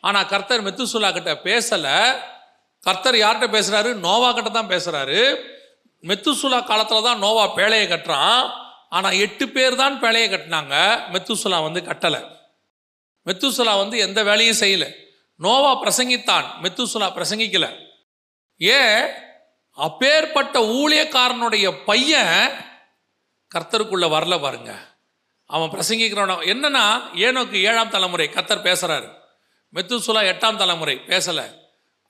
[0.00, 1.96] ஆனால் கர்த்தர் மெத்துசுலா கிட்ட பேசலை.
[2.80, 5.20] கர்த்தர் யார்கிட்ட பேசுகிறாரு நோவா கிட்ட தான் பேசுகிறாரு
[6.02, 8.42] மெத்துசுலா காலத்தில் தான் நோவா பேழையை கட்டுறான்.
[8.88, 10.74] ஆனால் எட்டு பேர் தான் பேழையை கட்டினாங்க.
[11.12, 12.20] மெத்துசுலா வந்து கட்டலை.
[13.26, 14.86] மெத்துசுலா வந்து எந்த வேலையும் செய்யல.
[15.40, 16.46] நோவா பிரசங்கித்தான்.
[16.62, 17.70] மெத்துசுலா பிரசங்கிக்கலை.
[18.58, 19.06] ஏன்?
[19.78, 22.36] அப்பேற்பட்ட ஊழியக்காரனுடைய பையன்
[23.54, 24.82] கர்த்தருக்குள்ளே வரல பாருங்கள்
[25.46, 26.36] அவன் பிரசங்கிக்கிறவன.
[26.44, 29.14] என்னன்னா ஏனோக்கு ஏழாம் தலைமுறை கத்தர் பேசுறாரு.
[29.74, 31.54] மெத்துசுலா எட்டாம் தலைமுறை பேசல.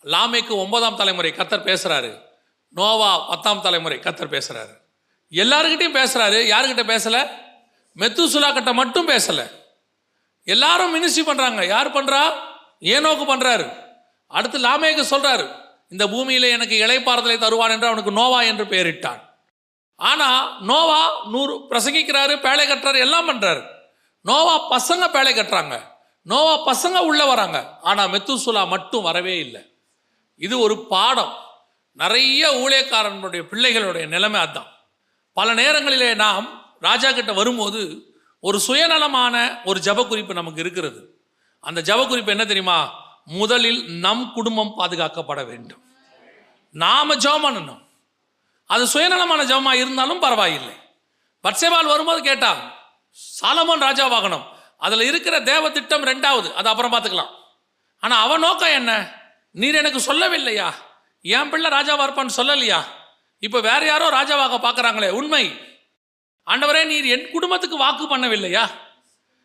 [0.05, 2.21] லாமேக்கு ஒன்பதாம் தலைமுறை கத்தர் பேசுறாரு.
[2.69, 4.85] நோவா பத்தாம் தலைமுறை கத்தர் பேசுறாரு.
[5.31, 6.55] எல்லாருக்கிட்டையும் பேசுறாரு.
[6.55, 7.31] யாருக்கிட்ட பேசல?
[7.97, 9.51] மெத்துசுலா கிட்ட மட்டும் பேசல.
[10.45, 11.65] எல்லாரும் மினிஸ்ட்ரி பண்றாங்க.
[11.65, 12.33] யார் பண்றா?
[12.81, 13.85] ஏனோக்கு பண்றாரு.
[14.27, 19.26] அடுத்து லாமேக்கு சொல்றாரு இந்த பூமியில எனக்கு இளைப்பாறுதலை தருவான் என்று அவனுக்கு நோவா என்று பெயரிட்டான்.
[19.97, 23.75] ஆனால் நோவா நூறு பிரசங்கிக்கிறாரு பேழை கட்டுறாரு எல்லாம் பண்ணுறாரு
[24.21, 25.81] நோவா பசங்க பேழை கட்டுறாங்க.
[26.23, 27.79] நோவா பசங்க உள்ளே வராங்க.
[27.83, 29.73] ஆனால் மெத்துசுலா மட்டும் வரவே இல்லை.
[30.37, 31.37] இது ஒரு பாடம்.
[31.93, 34.67] நிறைய ஊழியக்காரனுடைய பிள்ளைகளுடைய நிலைமை அதுதான்.
[35.33, 41.21] பல நேரங்களிலே நாம் ராஜா கிட்ட வரும்போது ஒரு சுயநலமான ஒரு ஜப குறிப்பு நமக்கு இருக்கிறது.
[41.61, 43.05] அந்த ஜப குறிப்பு என்ன தெரியுமா?
[43.25, 45.83] முதலில் நம் குடும்பம் பாதுகாக்கப்பட வேண்டும்.
[46.71, 47.86] நாம ஜெபம் பண்ணணும்.
[48.67, 50.75] அது சுயநலமான ஜபமாக இருந்தாலும் பரவாயில்லை.
[51.45, 52.53] பட்சேவால் வரும்போது கேட்டா
[53.41, 54.47] சாலமோன் ராஜாவாகணும்
[54.77, 57.33] அதில் இருக்கிற தேவ திட்டம் ரெண்டாவது அது அப்புறம் பார்த்துக்கலாம்.
[57.99, 58.93] ஆனால் அவன் நோக்கம் என்ன?
[59.51, 60.73] நீர் எனக்கு சொல்லவில்லையா?
[61.21, 62.81] என் பிள்ளை ராஜா இருப்பான்னு சொல்லலையா?
[63.39, 65.45] இப்போ வேற யாரோ ராஜாவாக பார்க்கறாங்களே உண்மை.
[66.47, 68.65] ஆண்டவரே நீர் என் குடும்பத்துக்கு வாக்கு பண்ணவில்லையா?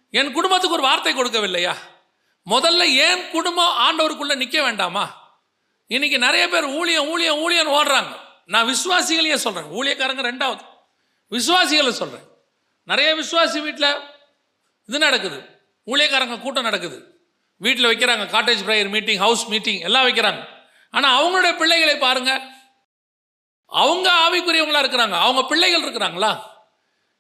[0.10, 1.74] என் குடும்பத்துக்கு ஒரு வார்த்தை கொடுக்கவில்லையா?
[2.50, 5.06] முதல்ல ஏன் குடும்பம் ஆண்டவருக்குள்ளே நிற்க வேண்டாமா?
[5.88, 8.14] இன்னைக்கு நிறைய பேர் ஊழியம் ஊழியம் ஊழியம் ஓடுறாங்க.
[8.54, 10.64] நான் விசுவாசிகளையே சொல்கிறேன் ஊழியக்காரங்க ரெண்டாவது.
[11.32, 12.28] விசுவாசிகளை சொல்கிறேன்
[12.84, 13.92] நிறைய விசுவாசி வீட்டில்
[14.90, 15.38] இது நடக்குது.
[15.88, 16.98] ஊழியக்காரங்க கூட்டம் நடக்குது.
[17.58, 18.24] வீட்டில் வைக்கிறாங்க.
[18.36, 20.42] Cottage prayer meeting house meeting எல்லாம் வைக்கிறாங்க.
[20.90, 22.42] ஆனால் அவங்களுடைய பிள்ளைகளை பாருங்கள்
[23.66, 25.16] அவங்க ஆவிக்குரியவங்களா இருக்கிறாங்க.
[25.26, 26.32] அவங்க பிள்ளைகள் இருக்கிறாங்களா?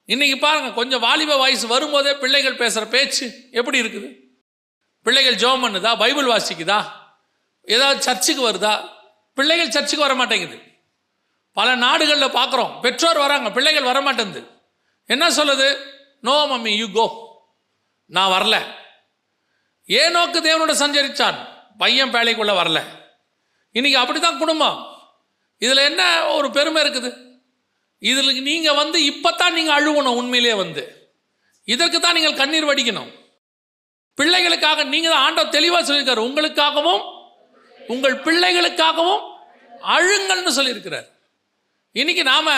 [0.05, 4.09] இன்னைக்கு பாருங்கள் கொஞ்சம் வாலிப வயசு வரும்போதே பிள்ளைகள் பேசுகிற பேச்சு எப்படி இருக்குது?
[5.01, 5.91] பிள்ளைகள் ஜெபம் பண்ணுதா?
[5.97, 6.79] பைபிள் வாசிக்குதா?
[7.75, 8.73] ஏதாவது சர்ச்சுக்கு வருதா?
[9.33, 10.57] பிள்ளைகள் சர்ச்சுக்கு வர மாட்டேங்குது
[11.57, 13.99] பல நாடுகளில் பார்க்குறோம் பெற்றோர் வராங்க பிள்ளைகள் வர
[15.09, 15.67] என்ன சொல்லுது?
[16.27, 17.05] நோ மம்மி யூ கோ
[18.15, 18.55] நான் வரல.
[19.89, 21.37] ஏ நோக்கு தேவனோட சஞ்சரிச்சான்?
[21.81, 22.79] பையன் பேழைக்குள்ளே வரல.
[23.77, 24.77] இன்னைக்கு அப்படிதான் குடும்பம்.
[25.57, 26.01] இதில் என்ன
[26.37, 27.09] ஒரு பெருமை இருக்குது?
[27.99, 30.83] இதில் நீங்கள் வந்து இப்போ தான் நீங்கள் அழுகணும் உண்மையிலே வந்து.
[31.73, 33.11] இதற்கு தான் நீங்கள் கண்ணீர் வடிக்கணும்.
[34.17, 36.27] பிள்ளைகளுக்காக நீங்கள் தான் ஆண்டவர் தெளிவாக சொல்லியிருக்காரு.
[36.29, 37.03] உங்களுக்காகவும்
[37.93, 39.21] உங்கள் பிள்ளைகளுக்காகவும்
[39.95, 41.07] அழுங்கள்னு சொல்லியிருக்கிறார்.
[41.91, 42.49] இன்னைக்கு நாம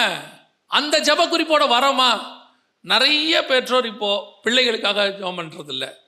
[0.67, 2.23] அந்த ஜப குறிப்போட வரோமா?
[2.81, 6.01] நிறைய பெற்றோர் இப்போ பிள்ளைகளுக்காக ஜெபம் பண்ணுறதில்ல இல்ல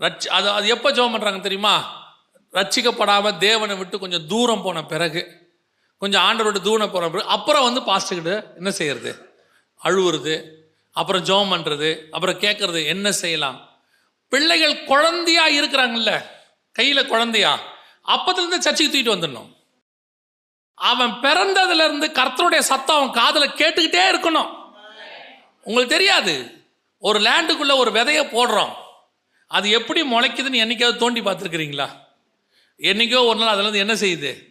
[0.00, 2.04] ரட்சி அது அது எப்போ ஜோம் பண்ணுறாங்க தெரியுமா?
[2.52, 5.52] ரட்சிக்கப்படாமல் தேவனை விட்டு கொஞ்சம் தூரம் போன பிறகு
[5.98, 9.40] கொஞ்சம் ஆண்டவரோட தூரம் போன பிறகு அப்புறம் வந்து பாஸ்டர்கிட்ட என்ன செய்யறது?
[9.84, 10.60] அழுவுறது
[10.92, 13.68] அப்புறம் ஜெபம் பண்ணுறது அப்புறம் கேட்கறது என்ன செய்யலாம்?
[14.28, 16.24] பிள்ளைகள் குழந்தையா இருக்கிறாங்கல்ல
[16.72, 17.58] கையில் குழந்தையா?
[18.06, 19.57] அப்பத்துலேருந்து சர்ச்சைக்கு தூக்கிட்டு வந்துடணும்.
[20.78, 24.50] அவன் பிறந்ததுல இருந்து கர்த்தருடைய சத்தம் அவன் காதில் கேட்டுக்கிட்டே இருக்கணும்.
[25.62, 26.64] உங்களுக்கு தெரியாது.
[26.98, 28.72] ஒரு லேண்டுக்குள்ள ஒரு விதைய போடுறோம்.
[29.46, 31.88] அது எப்படி முளைக்குதுன்னு என்னைக்காவது தோண்டி பார்த்துருக்குறீங்களா?
[32.80, 34.46] என்னைக்கோ ஒரு நாள் அதுலேருந்து என்ன செய்யுது?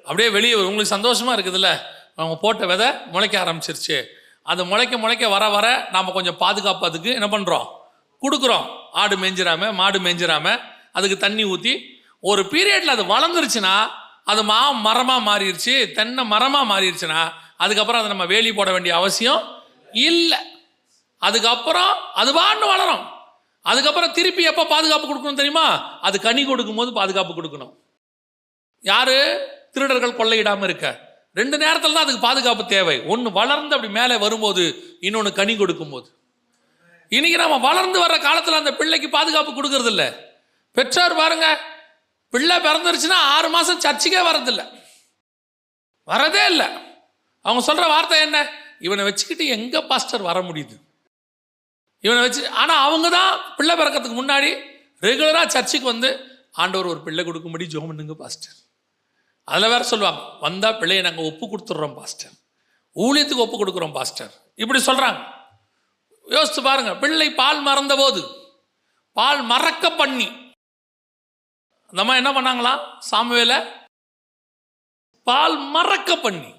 [0.00, 1.80] அப்படியே வெளியே உங்களுக்கு சந்தோஷமாக இருக்குதுல்ல?
[2.16, 4.04] அவங்க போட்ட விதை முளைக்க ஆரம்பிச்சிருச்சு.
[4.42, 7.66] அது முளைக்க முளைக்க வர வர நாம் கொஞ்சம் பாதுகாப்பதுக்கு என்ன பண்ணுறோம்
[8.22, 8.66] கொடுக்குறோம்.
[8.92, 10.60] ஆடு மேய்ஞ்சிராம மாடு மேய்ஞ்சிராம
[10.92, 13.88] அதுக்கு தண்ணி ஊற்றி ஒரு பீரியடில் அது வளர்ந்துருச்சுன்னா
[14.30, 17.20] அது மா மரமாக மாறிடுச்சு தென்னை மரமாக மாறிடுச்சுன்னா
[17.56, 19.42] அதுக்கப்புறம் அதை நம்ம வேலி போட வேண்டிய அவசியம்
[20.08, 20.38] இல்லை.
[21.18, 23.04] அதுக்கப்புறம் அது வாண்டு வளரும்.
[23.70, 25.66] அதுக்கப்புறம் திருப்பி எப்போ பாதுகாப்பு கொடுக்கணும் தெரியுமா?
[26.00, 27.74] அது கனி கொடுக்கும் போது பாதுகாப்பு கொடுக்கணும்.
[28.82, 29.16] யாரு?
[29.72, 30.86] திருடர்கள் கொள்ளையிடாமல் இருக்க.
[31.34, 32.96] ரெண்டு நேரத்தில் தான் அதுக்கு பாதுகாப்பு தேவை.
[33.12, 34.64] ஒன்று வளர்ந்து அப்படி மேலே வரும்போது
[35.00, 36.08] இன்னொன்று கனி கொடுக்கும்போது.
[37.08, 40.04] இன்னைக்கு நம்ம வளர்ந்து வர்ற காலத்தில் அந்த பிள்ளைக்கு பாதுகாப்பு கொடுக்கறதில்ல.
[40.76, 41.46] பெற்றோர் பாருங்க
[42.34, 44.64] பிள்ளை பிறந்துருச்சுன்னா ஆறு மாதம் சர்ச்சுக்கே வரதில்லை.
[46.08, 46.68] வரதே இல்லை.
[47.44, 48.38] அவங்க சொல்கிற வார்த்தை என்ன?
[48.86, 50.76] இவனை வச்சுக்கிட்டு எங்கே பாஸ்டர் வர முடியுது?
[52.04, 54.50] இவனை வச்சு ஆனால் அவங்க தான் பிள்ளை பிறக்கிறதுக்கு முன்னாடி
[55.02, 56.10] ரெகுலராக சர்ச்சுக்கு வந்து
[56.62, 58.58] ஆண்டவர் ஒரு பிள்ளை கொடுக்கும்படி ஜோம் பண்ணுங்க பாஸ்டர்
[59.48, 62.34] அதில் வேற சொல்லுவாங்க வந்தால் பிள்ளையை நாங்கள் ஒப்பு கொடுத்துட்றோம் பாஸ்டர்
[62.96, 64.32] ஊழியத்துக்கு ஒப்பு கொடுக்குறோம் பாஸ்டர்
[64.62, 65.20] இப்படி சொல்கிறாங்க
[66.26, 68.22] யோசித்து பாருங்கள் பிள்ளை பால் மறந்த போது
[69.16, 70.28] பால் மறக்க பண்ணி
[71.94, 72.98] அந்த அம்மா என்ன பண்ணாங்களா?
[73.10, 73.72] சாமுவேல
[75.24, 76.54] பால் மறக்க பண்ணி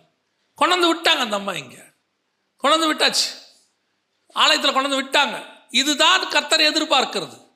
[0.61, 1.75] கொண்டாந்து விட்டாங்க அந்த அம்மா இங்க.
[2.63, 3.41] கொண்டாந்து விட்டாச்சு.
[4.33, 5.45] ஆலயத்தில் கொண்டாந்து விட்டாங்க.
[5.69, 7.47] இதுதான் கர்த்தர் எதிர்பார்க்கிறது.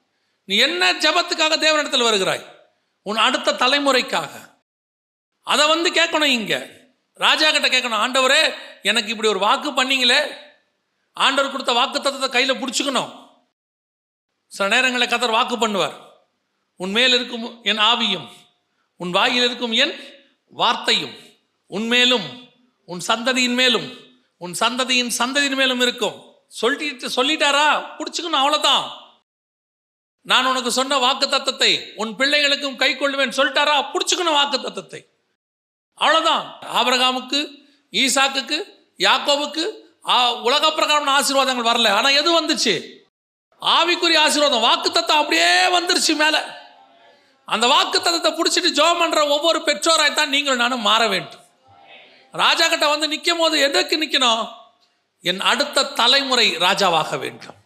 [0.46, 2.46] நீ என்ன ஜெபத்துக்காக தேவனிடத்தில் வருகிறாய்?
[3.02, 4.56] உன் அடுத்த தலைமுறைக்காக.
[5.42, 6.70] அதை வந்து கேட்கணும் இங்க.
[7.14, 10.36] ராஜா கிட்ட கேட்கணும் ஆண்டவரே எனக்கு இப்படி ஒரு வாக்கு பண்ணீங்களே.
[11.14, 13.30] ஆண்டவர் கொடுத்த வாக்கு தத்துவத்தை கையில் பிடிச்சிக்கணும்.
[14.48, 16.08] சில நேரங்களில் கத்தர் வாக்கு பண்ணுவார்.
[16.80, 18.28] உன் மேல் இருக்கும் என் ஆவியும்
[18.98, 19.94] உன் வாயில் இருக்கும் என்
[20.50, 21.16] வார்த்தையும்
[21.70, 22.50] உன்மேலும்
[22.86, 23.94] உன் சந்ததியின் மேலும்
[24.38, 26.24] உன் சந்ததியின் சந்ததியின் மேலும் இருக்கும்.
[26.48, 27.86] சொல்லிட்டு சொல்லிட்டாரா?
[27.98, 28.84] பிடிச்சிக்கணும் அவ்வளோதான்
[30.22, 33.86] நான் உனக்கு சொன்ன வாக்கு தத்தத்தை உன் பிள்ளைகளுக்கும் கை கொள்ளுவேன் சொல்லிட்டாரா?
[33.94, 35.06] பிடிச்சிக்கணும் வாக்கு தத்தத்தை.
[35.98, 38.64] அவ்வளோதான் ஆபரகாமுக்கு ஈசாக்குக்கு
[38.98, 39.72] யாக்கோவுக்கு
[40.08, 41.88] ஆ- உலக பிரகாரமான ஆசீர்வாதங்கள் வரல.
[41.88, 42.98] ஆனால் எது வந்துச்சு?
[43.62, 44.62] ஆவிக்குரிய ஆசீர்வாதம்.
[44.62, 46.40] வாக்கு தத்தம் அப்படியே வந்துருச்சு மேலே.
[47.54, 51.46] அந்த வாக்கு தத்தத்தை பிடிச்சிட்டு ஜோம் பண்ற ஒவ்வொரு பெற்றோராய் தான் நீங்கள் நானும் மாற வேண்டும்.
[52.32, 54.44] ராஜா கிட்ட வந்து நிற்கும் போது எதுக்கு நிற்கணும்
[55.30, 57.58] என் அடுத்த தலைமுறை ராஜாவாக வேண்டும்.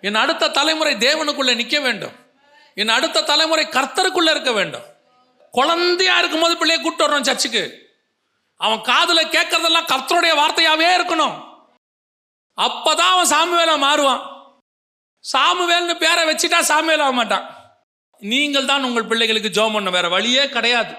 [0.00, 2.14] என் அடுத்த தலைமுறை தேவனுக்குள்ளே நிற்க வேண்டும்.
[2.74, 4.84] என் அடுத்த தலைமுறை கர்த்தருக்குள்ள இருக்க வேண்டும்.
[5.50, 7.64] குழந்தையா இருக்கும்போது பிள்ளைய கூப்பிட்டு வரணும் சர்ச்சுக்கு.
[8.60, 11.36] அவன் காதில் கேட்கறதெல்லாம் கர்த்தருடைய வார்த்தையாவே இருக்கணும்.
[12.58, 14.22] அப்பதான் அவன் சாமுவேலா மாறுவான்.
[15.24, 17.46] சாமுவேல்னு பேரை வச்சுட்டா சாமுவேல் ஆக மாட்டான்
[18.20, 20.94] நீங்கள் தான் உங்கள் பிள்ளைகளுக்கு ஜோம் பண்ண வேற வழியே கிடையாது.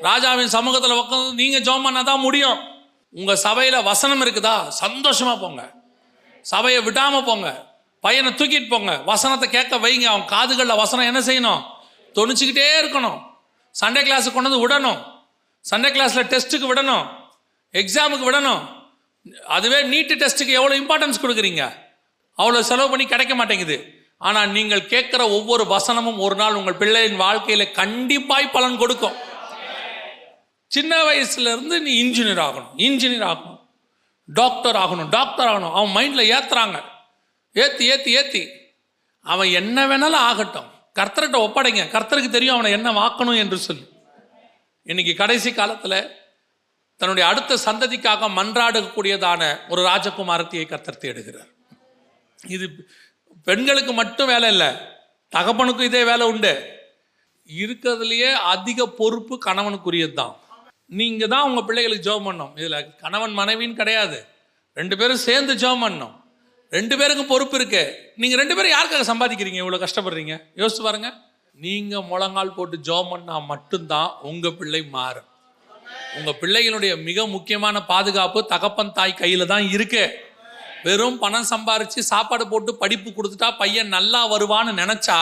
[0.00, 2.58] ராஜாவின் சமூகத்தில் உட்காந்து நீங்க ஜோம் பண்ணாதான் முடியும்.
[3.10, 4.72] உங்க சபையில வசனம் இருக்குதா?
[4.80, 5.74] சந்தோஷமா போங்க.
[6.40, 7.66] சபையை விடாம போங்க.
[8.00, 8.96] பையனை தூக்கிட்டு போங்க.
[8.96, 10.02] வசனத்தை கேட்க வைங்க.
[10.02, 11.62] அவன் காதுகளில் வசனம் என்ன செய்யணும்?
[12.14, 13.18] தொணிச்சுக்கிட்டே இருக்கணும்.
[13.80, 15.00] சண்டே கிளாஸுக்கு கொண்டு வந்து விடணும்.
[15.70, 17.06] சண்டே கிளாஸில் டெஸ்ட்டுக்கு விடணும்.
[17.72, 18.62] எக்ஸாமுக்கு விடணும்.
[19.44, 21.72] அதுவே நீட்டு டெஸ்ட்டுக்கு எவ்வளோ இம்பார்ட்டன்ஸ் கொடுக்குறீங்க?
[22.38, 24.03] அவ்வளோ செலவு பண்ணி கிடைக்க மாட்டேங்குது.
[24.28, 29.16] ஆனால் நீங்கள் கேட்குற ஒவ்வொரு வசனமும் ஒரு நாள் உங்கள் பிள்ளையின் வாழ்க்கையில் கண்டிப்பாய் பலன் கொடுக்கும்.
[30.70, 33.60] சின்ன வயசுலேருந்து நீ இன்ஜினியர் ஆகணும் இன்ஜினியர் ஆகணும்
[34.28, 35.74] டாக்டர் ஆகணும் டாக்டர் ஆகணும்.
[35.76, 36.78] அவன் மைண்டில் ஏற்றுறாங்க
[37.62, 38.42] ஏற்றி ஏற்றி ஏற்றி
[39.32, 40.68] அவன் என்ன வேணாலும் ஆகட்டும்.
[40.98, 41.82] கர்த்தர்கிட்ட ஒப்படைங்க.
[41.94, 43.86] கர்த்தருக்கு தெரியும் அவனை என்ன வாக்கணும் என்று சொல்லி.
[44.90, 45.98] இன்னைக்கு கடைசி காலத்தில்
[47.00, 51.50] தன்னுடைய அடுத்த சந்ததிக்காக மன்றாடக்கூடியதான ஒரு ராஜகுமாரத்தியை கர்த்தர் தேடுகிறார்.
[52.54, 52.66] இது
[53.46, 54.70] பெண்களுக்கு மட்டும் வேலை இல்லை
[55.32, 56.52] தகப்பனுக்கும் இதே வேலை உண்டு.
[57.48, 60.34] இருக்கிறதுலையே அதிக பொறுப்பு கணவனுக்குரியது தான்
[61.00, 62.52] நீங்கள் தான் உங்கள் பிள்ளைகளுக்கு ஜெபம் பண்ணணும்.
[62.60, 64.18] இதில் கணவன் மனைவின்னு கிடையாது.
[64.76, 66.14] ரெண்டு பேரும் சேர்ந்து ஜெபம் பண்ணணும்.
[66.72, 67.82] ரெண்டு பேருக்கும் பொறுப்பு இருக்கு.
[68.20, 69.60] நீங்கள் ரெண்டு பேரும் யாருக்காக சம்பாதிக்கிறீங்க?
[69.62, 70.34] இவ்வளோ கஷ்டப்படுறீங்க?
[70.60, 71.10] யோசிச்சு பாருங்க.
[71.58, 75.28] நீங்கள் முழங்கால் போட்டு ஜெபம் பண்ணால் மட்டும்தான் உங்கள் பிள்ளை மாறும்.
[76.18, 80.12] உங்கள் பிள்ளைகளுடைய மிக முக்கியமான பாதுகாப்பு தகப்பன் தாய் கையில் தான் இருக்குது
[80.86, 85.18] வெறும் பணம் சம்பாரிச்சு சாப்பாடு போட்டு படிப்பு கொடுத்துட்டா பையன் நல்லா வருவான்னு நினைச்சா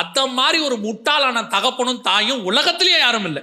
[0.00, 3.42] அத மாதிரி ஒரு முட்டாளான தகப்பனும் தாயும் உலகத்திலேயே யாரும் இல்லை.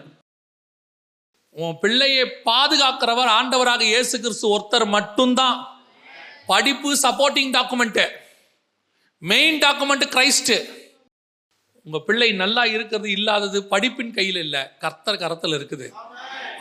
[1.56, 5.58] உன் பிள்ளையை பாதுகாக்கிறவர் ஆண்டவராக இயேசு கிறிஸ்து ஒருத்தர் மட்டும்தான்.
[6.52, 8.02] படிப்பு supporting document
[9.32, 10.54] main document Christ
[11.86, 15.88] உங்க பிள்ளை நல்லா இருக்கிறது இல்லாதது படிப்பின் கையில் இல்லை கர்த்தர் கரத்தில் இருக்குது.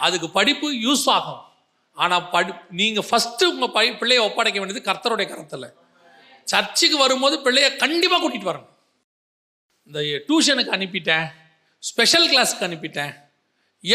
[0.06, 1.42] அதுக்கு படிப்பு யூஸ் ஆகும்.
[2.02, 5.68] ஆனால் படி நீங்கள் ஃபஸ்ட்டு உங்கள் பை பிள்ளையை ஒப்படைக்க வேண்டியது கர்த்தருடைய கரத்தில்.
[6.52, 8.72] சர்ச்சுக்கு வரும்போது பிள்ளைய கண்டிப்பாக கூட்டிகிட்டு வரணும்.
[9.88, 11.26] இந்த டியூஷனுக்கு அனுப்பிட்டேன்
[11.90, 13.12] ஸ்பெஷல் கிளாஸுக்கு அனுப்பிட்டேன்.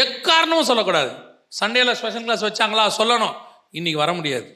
[0.02, 1.12] எக்காரணமும் சொல்லக்கூடாது.
[1.60, 3.36] சண்டேல ஸ்பெஷல் கிளாஸ் வச்சாங்களா சொல்லணும்.
[3.78, 4.48] இன்றைக்கி வர முடியாது.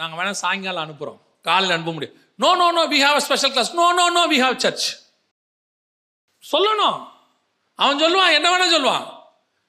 [0.00, 3.86] நாங்கள் வேணால் சாயங்காலம் அனுப்புகிறோம் காலையில் அனுப்ப முடியும் no no no we have special class no
[4.00, 4.86] no no we have church
[6.44, 6.98] சொல்லணும்.
[7.82, 9.04] அவன் சொல்லுவான் என்ன வேணால் சொல்லுவான்.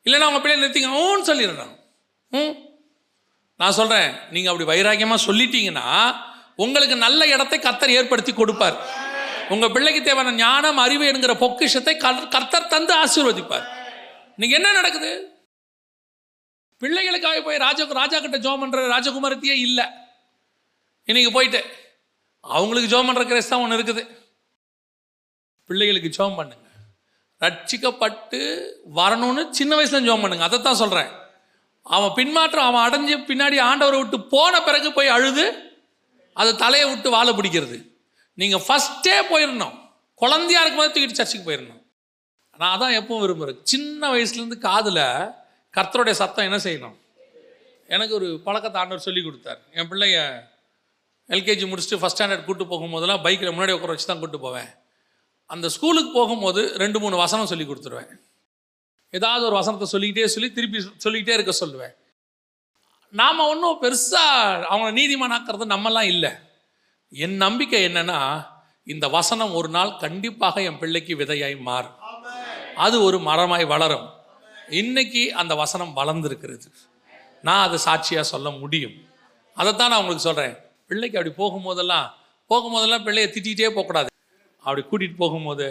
[0.06, 1.74] இல்லைன்னா அவங்க பிள்ளைய நிறுத்திங்க ஊன்னு சொல்லிடுறான்.
[3.60, 5.88] நான் சொல்கிறேன் நீங்கள் அப்படி வைராக்கியமாக சொல்லிட்டீங்கன்னா
[6.64, 8.78] உங்களுக்கு நல்ல இடத்தை கர்த்தர் ஏற்படுத்தி கொடுப்பார்.
[9.54, 11.94] உங்கள் பிள்ளைக்கு தேவையான ஞானம் அறிவு என்கிற பொக்கிஷத்தை
[12.36, 13.66] கர்த்தர் தந்து ஆசீர்வதிப்பார்.
[14.36, 15.12] இன்னைக்கு என்ன நடக்குது?
[16.82, 19.86] பிள்ளைகளுக்காக போய் ராஜா ராஜா கிட்ட ஜோம் பண்ற ராஜகுமாரத்தியே இல்லை.
[21.10, 21.62] இன்னைக்கு போயிட்டு
[22.44, 24.04] அவங்களுக்கு ஜோம் பண்ற கிரேஸ் தான் ஒன்று இருக்குது.
[25.70, 26.62] பிள்ளைகளுக்கு ஜோம் பண்ணுங்க.
[27.44, 28.40] ரட்சிக்கப்பட்டு
[29.00, 30.48] வரணும்னு சின்ன வயசுல ஜோம் பண்ணுங்க.
[30.50, 31.12] அதைத்தான் சொல்றேன்.
[31.86, 35.46] அவன் பின்மாற்றம் அவன் அடைஞ்ச பின்னாடி ஆண்டவரை விட்டு போன பிறகு போய் அழுது
[36.34, 37.78] அதை தலையை விட்டு வாழை பிடிக்கிறது.
[38.38, 39.76] நீங்கள் ஃபஸ்ட்டே போயிடணும்
[40.22, 41.82] குழந்தையா இருக்கும்போது தூக்கிட்டு சர்ச்சுக்கு போயிடணும்
[42.62, 45.04] நான் அதான் எப்பவும் விரும்புகிறேன் சின்ன வயசுலேருந்து காதில்
[45.78, 46.96] கர்த்தருடைய சத்தம் என்ன செய்யணும்?
[47.94, 49.62] எனக்கு ஒரு பழக்கத்தை ஆண்டவர் சொல்லி கொடுத்தார்.
[49.78, 50.18] என் பிள்ளைய
[51.30, 54.70] எல்கேஜி முடிச்சுட்டு ஃபஸ்ட் ஸ்டாண்டர்ட் கூட்டு போகும்போதெல்லாம் பைக்கில் முன்னாடி உட்கார வச்சு தான் கூட்டு போவேன்.
[55.54, 58.12] அந்த ஸ்கூலுக்கு போகும்போது ரெண்டு மூணு வசனம் சொல்லி கொடுத்துருவேன்.
[59.18, 61.94] ஏதாவது ஒரு வசனத்தை சொல்லிக்கிட்டே சொல்லி திருப்பி சொல்லிக்கிட்டே இருக்க சொல்லுவேன்.
[63.20, 66.32] நாம் ஒன்றும் பெருசாக அவங்கள நீதிமானாக்கிறது நம்மலாம் இல்லை.
[67.10, 68.20] என் நம்பிக்கை என்னென்னா
[68.84, 71.98] இந்த வசனம் ஒரு நாள் கண்டிப்பாக என் பிள்ளைக்கு விதையாய் மாறும்.
[72.76, 74.08] அது ஒரு மரமாய் வளரும்.
[74.70, 76.68] இன்னைக்கு அந்த வசனம் வளர்ந்துருக்கிறது.
[77.42, 78.96] நான் அதை சாட்சியாக சொல்ல முடியும்.
[79.58, 80.56] அதைத்தான் நான் உங்களுக்கு சொல்கிறேன்
[80.88, 82.08] பிள்ளைக்கு அப்படி போகும்போதெல்லாம்
[82.50, 84.10] போகும்போதெல்லாம் பிள்ளைய திட்டிகிட்டே போகக்கூடாது.
[84.66, 85.68] அப்படி கூட்டிகிட்டு போகும்போது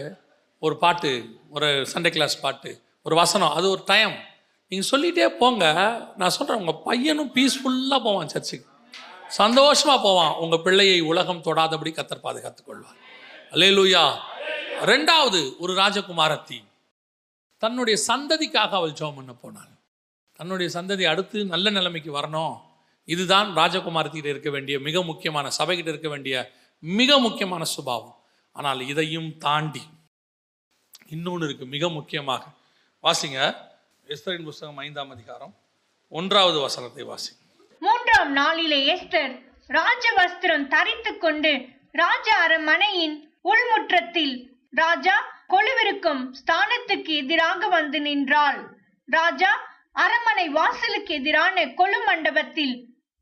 [0.59, 1.11] ஒரு பாட்டு
[1.51, 2.71] ஒரு சண்டே கிளாஸ் பாட்டு.
[3.07, 4.15] ஒரு வசனம் அது ஒரு டைம்
[4.71, 5.65] நீங்கள் சொல்லிகிட்டே போங்க.
[6.21, 8.69] நான் சொல்கிறேன் உங்கள் பையனும் பீஸ்ஃபுல்லாக போவான் சர்ச்சுக்கு.
[9.41, 10.35] சந்தோஷமாக போவான்.
[10.43, 12.99] உங்கள் பிள்ளையை உலகம் தொடாதபடி கத்தர் பாதுகாத்துக் கொள்வார்.
[13.55, 14.05] அல்லேலூயா
[14.91, 16.59] ரெண்டாவது ஒரு ராஜகுமாரத்தி
[17.63, 19.73] தன்னுடைய சந்ததிக்காக அவள் ஜோம் பண்ண போனாள்.
[20.39, 22.57] தன்னுடைய சந்ததி அடுத்து நல்ல நிலைமைக்கு வரணும்.
[23.09, 26.37] இதுதான் ராஜகுமாரத்திகிட்ட இருக்க வேண்டிய மிக முக்கியமான சபைகிட்ட இருக்க வேண்டிய
[26.83, 28.17] மிக முக்கியமான சுபாவம்.
[28.57, 29.85] ஆனால் இதையும் தாண்டி
[31.15, 32.43] இன்னொன்று இருக்குது மிக முக்கியமாக.
[33.05, 33.39] வாசிங்க.
[34.07, 35.55] எஸ்தரின் புஸ்தகம் ஐந்தாம் அதிகாரம்
[36.13, 37.33] ஒன்றாவது வசனத்தை வாசி
[37.83, 39.35] மூன்றாம் நாளிலே எஸ்தர்
[39.69, 41.53] ராஜ வஸ்திரம் தரித்து கொண்டு
[41.93, 44.35] ராஜ அரண்மனையின் உள்முற்றத்தில்
[44.71, 45.17] ராஜா
[45.49, 48.61] கொலுவிருக்கும் ஸ்தானத்துக்கு எதிராக வந்து நின்றாள்.
[49.09, 49.51] ராஜா
[49.93, 52.75] அரண்மனை வாசலுக்கு எதிரான கொலு மண்டபத்தில்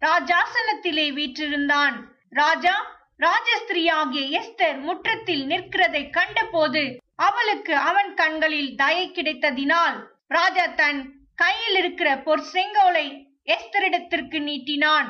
[0.03, 1.97] ராஜாசனத்திலே வீற்றிருந்தான்.
[2.31, 2.75] ராஜா
[3.19, 6.85] ராஜஸ்திரியாகிய எஸ்தர் முற்றத்தில் நிற்கிறதை கண்டபோது
[7.27, 9.97] அவளுக்கு அவன் கண்களில் தயை கிடைத்ததினால்
[10.37, 11.01] ராஜா தன்
[11.43, 13.07] கையில் இருக்கிற பொற்செங்கோலை
[13.55, 15.09] எஸ்தரிடத்திற்கு நீட்டினான்.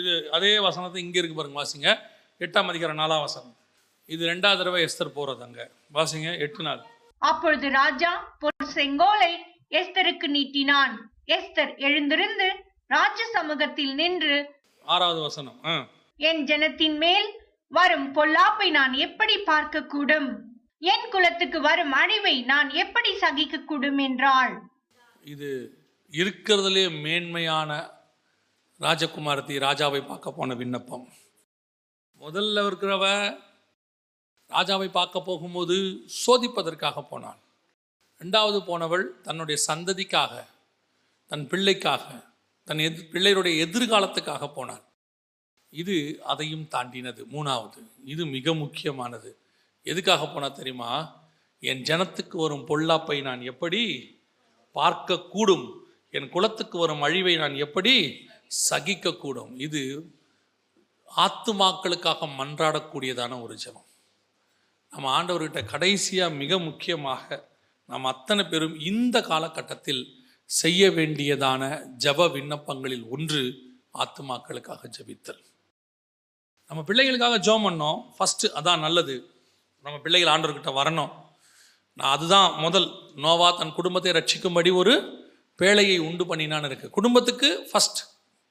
[0.00, 1.88] இது அதே வசனத்தை இங்கே இருக்கு பாருங்க வாசிங்க.
[2.40, 3.54] எட்டாம் அதிகாரம் நாலாம் வசனம்.
[4.08, 5.64] இது ரெண்டாவது தடவை எஸ்தர் போகிறது அங்கே.
[5.96, 6.82] வாசிங்க எட்டு நாள்.
[7.22, 8.12] அப்பொழுது ராஜா
[8.44, 9.32] பொற்செங்கோலை
[9.80, 10.94] எஸ்தருக்கு நீட்டினான்.
[11.36, 12.48] எஸ்தர் எழுந்திருந்து
[12.96, 14.38] ராஜ சமூகத்தில் நின்று
[14.86, 15.58] ஆறாவது வசனம்
[16.20, 17.28] என் ஜனத்தின் மேல்
[17.72, 20.28] வரும் பொல்லாப்பை நான் எப்படி பார்க்க கூடும்
[20.90, 24.54] என் குலத்துக்கு வரும் அழிவை நான் எப்படி சகிக்க கூடும் என்றாள்
[25.24, 25.50] இது
[26.10, 27.70] இருக்கிறதுலே மேன்மையான
[28.80, 31.04] ராஜகுமாரத்தி ராஜாவை பார்க்க போன விண்ணப்பம்.
[32.20, 33.04] முதல்ல இருக்கிறவ
[34.50, 35.76] ராஜாவை பார்க்க போகும்போது
[36.26, 37.40] சோதிப்பதற்காக போனாள்
[38.20, 40.34] ரெண்டாவது போனவள் தன்னுடைய சந்ததிக்காக
[41.26, 42.06] தன் பிள்ளைக்காக
[42.64, 44.82] தன் எதிர் பிள்ளையருடைய எதிர்காலத்துக்காக போனாள்.
[45.70, 47.22] இது அதையும் தாண்டினது.
[47.34, 49.30] மூணாவது இது மிக முக்கியமானது.
[49.82, 51.20] எதுக்காக போனால் தெரியுமா?
[51.60, 53.82] என் ஜனத்துக்கு வரும் பொல்லாப்பை நான் எப்படி
[54.74, 55.72] பார்க்கக்கூடும்?
[56.10, 58.26] என் குலத்துக்கு வரும் அழிவை நான் எப்படி
[58.70, 59.52] சகிக்கக்கூடும்?
[59.56, 60.12] இது
[61.16, 63.88] ஆத்துமாக்களுக்காக மன்றாடக்கூடியதான ஒரு ஜெபம்.
[64.90, 67.50] நம்ம ஆண்டவர்கிட்ட கடைசியாக மிக முக்கியமாக
[67.84, 71.62] நாம் அத்தனை பேரும் இந்த காலகட்டத்தில் செய்ய வேண்டியதான
[71.98, 73.42] ஜெப விண்ணப்பங்களில் ஒன்று
[73.94, 75.42] ஆத்துமாக்களுக்காக ஜெபித்தல்.
[76.66, 78.00] நம்ம பிள்ளைகளுக்காக ஜெபம் பண்ணோம்.
[78.18, 79.31] ஃபஸ்ட்டு அதான் நல்லது.
[79.84, 81.12] நம்ம பிள்ளைகள் ஆண்டவர்கிட்ட வரணும்.
[81.98, 82.88] நான் அதுதான் முதல்.
[83.24, 84.94] நோவா தன் குடும்பத்தை ரட்சிக்கும்படி ஒரு
[85.58, 86.90] பேழையை உண்டு பண்ணினான்னு இருக்கு.
[86.90, 88.00] குடும்பத்துக்கு ஃபஸ்ட்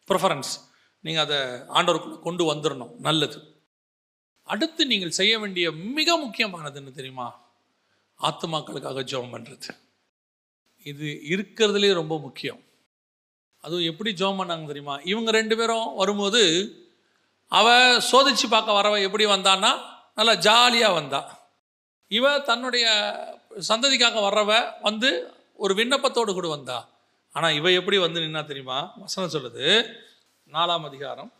[0.09, 0.51] ப்ரிஃபரன்ஸ்
[1.05, 1.37] நீங்கள் அதை
[1.77, 3.37] ஆண்டவருக்குள்ள கொண்டு வந்துடணும் நல்லது.
[4.43, 7.27] அடுத்து நீங்கள் செய்ய வேண்டிய மிக முக்கியமானதுன்னு தெரியுமா?
[8.19, 9.69] ஆத்துமாக்களுக்காக ஜெபம் பண்ணுறது
[10.91, 12.61] இது இருக்கிறதுலே ரொம்ப முக்கியம்.
[13.63, 14.95] அதுவும் எப்படி ஜெபம் பண்ணாங்க தெரியுமா?
[15.11, 16.41] இவங்க ரெண்டு பேரும் வரும்போது
[17.47, 19.71] அவ சோதிச்சு பார்க்க வரவ எப்படி வந்தான்னா
[20.21, 21.19] நல்லா ஜாலியாக வந்தா.
[22.17, 22.85] இவ தன்னுடைய
[23.69, 24.51] சந்ததிக்காக வர்றவ
[24.87, 25.09] வந்து
[25.63, 26.77] ஒரு விண்ணப்பத்தோடு கூட வந்தா.
[27.33, 28.79] ஆனால் இவ எப்படி வந்து நின்னா தெரியுமா?
[29.03, 29.65] வசனம் சொல்லுது.
[30.55, 31.31] நாலாம் அதிகாரம்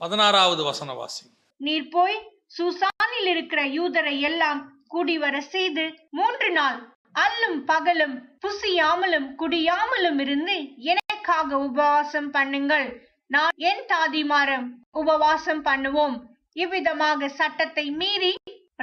[0.00, 1.24] பதினாறாவது வசன வாசி
[1.66, 2.16] நீர் போய்
[2.56, 4.60] சூசானில் இருக்கிற யூதரை எல்லாம்
[4.94, 5.84] கூடி வர செய்து
[6.18, 6.78] மூன்று நாள்
[7.24, 10.56] அல்லும் பகலும் புசியாமலும் குடியாமலும் இருந்து
[10.92, 12.88] எனக்காக உபவாசம் பண்ணுங்கள்.
[13.34, 14.66] நான் என் தாதிமாரம்
[15.02, 16.16] உபவாசம் பண்ணுவோம்.
[16.56, 18.32] இவ்விதமாக சட்டத்தை மீறி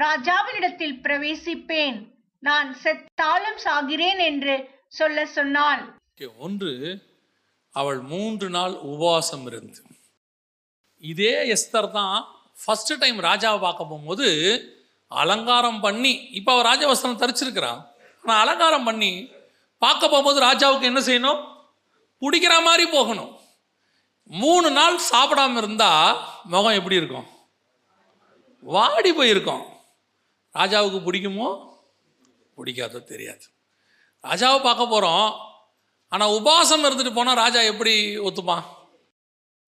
[0.03, 1.97] ராஜாவினிடத்தில் பிரவேசிப்பேன்.
[2.43, 4.55] நான் செத்தாலும் சாகிறேன் என்று
[4.99, 5.81] சொல்ல சொன்னாள்.
[6.45, 6.73] ஒன்று
[7.73, 9.79] அவள் மூன்று நாள் உபவாசம் இருந்து.
[11.03, 12.17] இதே எஸ்தர் தான்
[12.61, 14.27] ஃபர்ஸ்ட் டைம் ராஜாவை பார்க்க போகும்போது
[15.11, 17.81] அலங்காரம் பண்ணி இப்போ அவள் ராஜவஸ்திரம் தரிச்சிருக்கிறான்
[18.23, 19.11] ஆனால் அலங்காரம் பண்ணி
[19.81, 21.41] பார்க்க போகும்போது ராஜாவுக்கு என்ன செய்யணும்?
[22.21, 23.31] பிடிக்கிற மாதிரி போகணும்.
[24.29, 25.91] மூணு நாள் சாப்பிடாம இருந்தா
[26.53, 27.27] முகம் எப்படி இருக்கும்?
[28.59, 29.65] வாடி போயிருக்கோம்.
[30.53, 31.67] ராஜாவுக்கு பிடிக்குமோ?
[32.57, 33.41] பிடிக்காதோ தெரியாது.
[34.23, 35.33] ராஜாவை பார்க்க போகிறோம்
[36.07, 38.63] ஆனால் உபாசம் இருந்துட்டு போனால் ராஜா எப்படி ஒத்துப்பான்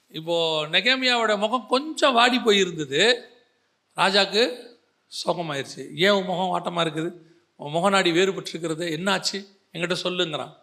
[0.07, 3.25] இப்போது நெகேமியாவோட முகம் கொஞ்சம் வாடி போயிருந்தது.
[3.95, 4.69] ராஜாவுக்கு
[5.25, 5.95] சுகமாயிருச்சு.
[5.95, 7.13] ஏன் உன் முகம் வாட்டமாக இருக்குது?
[7.55, 8.85] உன் முகநாடி வேறுபட்டிருக்கிறது.
[8.97, 9.45] என்னாச்சு?
[9.73, 10.53] என்கிட்ட சொல்லுங்கிறான்.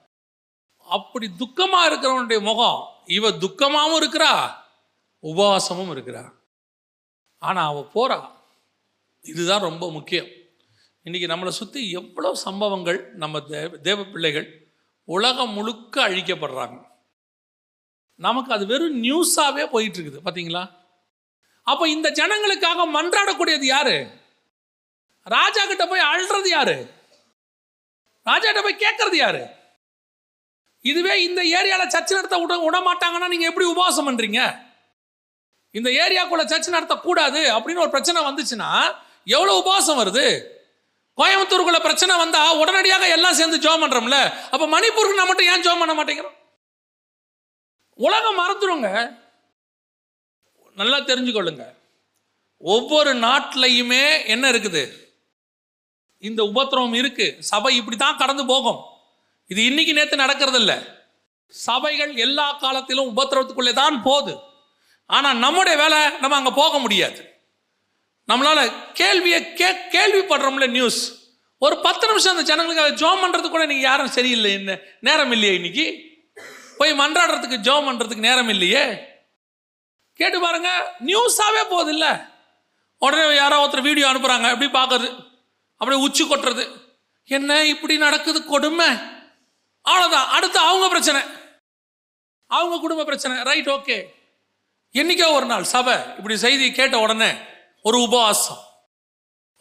[0.84, 4.54] அப்படி துக்கமாக இருக்கிறவனுடைய முகம் இவ துக்கமாகவும் இருக்கிறா
[5.22, 6.37] உபவாசமும் இருக்கிறா.
[7.42, 8.18] ஆனால் அவள் போகிறா
[9.24, 10.28] இதுதான் ரொம்ப முக்கியம்.
[11.06, 14.48] இன்னைக்கு நம்மளை சுற்றி எவ்வளோ சம்பவங்கள் நம்ம தேவ தேவ பிள்ளைகள்
[15.04, 16.76] உலகம் முழுக்க அழிக்கப்படுறாங்க.
[18.14, 20.62] நமக்கு அது வெறும் நியூஸாகவே போயிட்டுருக்குது பார்த்தீங்களா
[21.66, 23.96] அப்போ இந்த ஜனங்களுக்காக மன்றாடக்கூடியது யாரு?
[25.36, 26.76] ராஜா கிட்ட போய் அழுறது யாரு?
[28.26, 29.42] ராஜா கிட்ட போய் கேட்கறது யாரு?
[30.84, 34.42] இதுவே இந்த ஏரியாவில் சர்ச்சை நடத்த விட விட மாட்டாங்கன்னா நீங்கள் எப்படி உபவாசம் பண்ணுறீங்க
[35.76, 38.70] இந்த ஏரியாக்குள்ள சர்ச் நடத்தக்கூடாது அப்படின்னு ஒரு பிரச்சனை வந்துச்சுன்னா
[39.36, 40.26] எவ்வளோ உபவாசம் வருது?
[41.18, 44.18] கோயம்புத்தூருக்குள்ள பிரச்சனை வந்தா உடனடியாக எல்லாம் சேர்ந்து ஜோம் பண்றோம்ல.
[44.52, 46.36] அப்ப மணிப்பூருக்கு நான் மட்டும் ஏன் ஜோம் பண்ண மாட்டேங்கிறோம்?
[47.98, 48.90] உலகம் மறந்துடுங்க
[50.76, 51.64] நல்லா தெரிஞ்சுக்கொள்ளுங்க.
[52.74, 54.04] ஒவ்வொரு நாட்டிலையுமே
[54.34, 54.82] என்ன இருக்குது?
[56.18, 57.26] இந்த உபத்திரவம் இருக்கு.
[57.50, 58.80] சபை இப்படி தான் கடந்து போகும்.
[59.52, 60.78] இது இன்னைக்கு நேற்று நடக்கிறது இல்லை
[61.54, 64.34] சபைகள் எல்லா காலத்திலும் உபத்திரவத்துக்குள்ளே தான் போகுது.
[65.16, 67.20] ஆனால் நம்முடைய வேலை நம்ம அங்கே போக முடியாது.
[68.30, 68.60] நம்மளால
[69.00, 71.00] கேள்வியை கே கேள்விப்படுறோம்ல நியூஸ்
[71.64, 74.50] ஒரு பத்து நிமிஷம் அந்த ஜனங்களுக்கு ஜோம் பண்ணுறது கூட இன்னைக்கு யாரும் சரியில்லை.
[74.58, 75.86] என்ன நேரம் இல்லையே இன்னைக்கு.
[76.78, 78.82] போய் மன்றாடுறதுக்கு ஜோம் பண்ணுறதுக்கு நேரம் இல்லையே.
[80.18, 80.70] கேட்டு பாருங்க
[81.08, 82.12] நியூஸாகவே போகுது இல்லை
[83.02, 85.08] உடனே யாரோ ஒருத்தர் வீடியோ அனுப்புகிறாங்க அப்படி பார்க்குறது
[85.80, 86.64] அப்படியே உச்சி கொட்டுறது.
[87.24, 88.88] என்ன இப்படி நடக்குது கொடுமை?
[89.84, 91.20] அவ்வளோதான் அடுத்து அவங்க பிரச்சனை.
[92.46, 93.36] அவங்க குடும்ப பிரச்சனை.
[93.50, 93.98] ரைட் ஓகே
[94.94, 97.30] என்னைக்கோ ஒரு நாள் சபை இப்படி செய்தி கேட்ட உடனே
[97.88, 98.62] ஒரு உபவாசம்.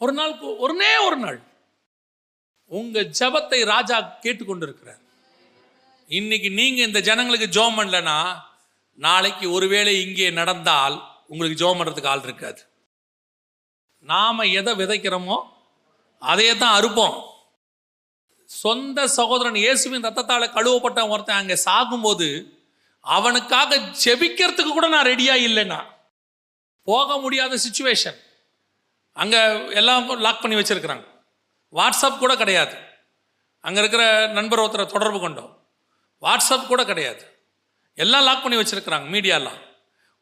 [0.00, 0.32] ஒரு நாள்
[0.64, 1.38] ஒருனே ஒரு நாள்.
[2.70, 5.02] உங்க ஜபத்தை ராஜா கேட்டுக்கொண்டிருக்கிறார்.
[6.10, 8.18] இன்னைக்கு நீங்க இந்த ஜனங்களுக்கு ஜோம் பண்ணலனா
[8.98, 12.60] நாளைக்கு ஒருவேளை இங்கே நடந்தால் உங்களுக்கு ஜோம் பண்றதுக்கு ஆள் இருக்காது.
[14.04, 15.38] நாம எதை விதைக்கிறோமோ
[16.22, 17.16] அதையே தான் அறுப்போம்.
[18.50, 22.28] சொந்த சகோதரன் இயேசுவின் ரத்தத்தால் கழுவப்பட்ட ஒருத்தன் அங்கே சாகும்போது
[23.00, 25.84] அவனுக்காக ஜெபிக்கிறதுக்கு கூட நான் ரெடியாக இல்லைன்னா
[26.84, 28.16] போக முடியாத சுச்சுவேஷன்
[29.12, 31.06] அங்கே எல்லாம் லாக் பண்ணி வச்சிருக்கிறாங்க.
[31.72, 32.76] வாட்ஸ்அப் கூட கிடையாது.
[33.60, 35.68] அங்கே இருக்கிற நண்பர் ஒருத்தரை தொடர்பு கொண்டோம்.
[36.20, 37.46] வாட்ஸ்அப் கூட கிடையாது.
[37.94, 39.60] எல்லாம் லாக் பண்ணி வச்சிருக்கிறாங்க மீடியாலாம்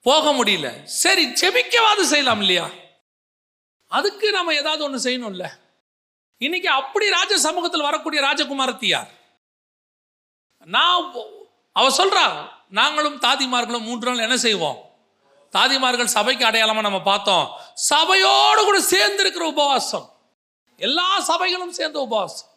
[0.02, 0.82] போக முடியல.
[0.82, 2.70] சரி ஜெபிக்கவாது செய்யலாம் இல்லையா?
[3.86, 5.48] அதுக்கு நம்ம ஏதாவது ஒன்று செய்யணும்ல.
[6.38, 9.10] இன்னைக்கு அப்படி ராஜ சமூகத்தில் வரக்கூடிய ராஜகுமாரத்தி யார்
[10.64, 11.12] நான்
[11.72, 14.84] அவ சொல்றா நாங்களும் தாதிமார்களும் மூன்று நாள் என்ன செய்வோம்?
[15.52, 17.50] தாதிமார்கள் சபைக்கு அடையாளமாக நம்ம பார்த்தோம்.
[17.74, 20.12] சபையோடு கூட சேர்ந்து இருக்கிற உபவாசம்.
[20.76, 22.48] எல்லா சபைகளும் சேர்ந்த உபவாசம்.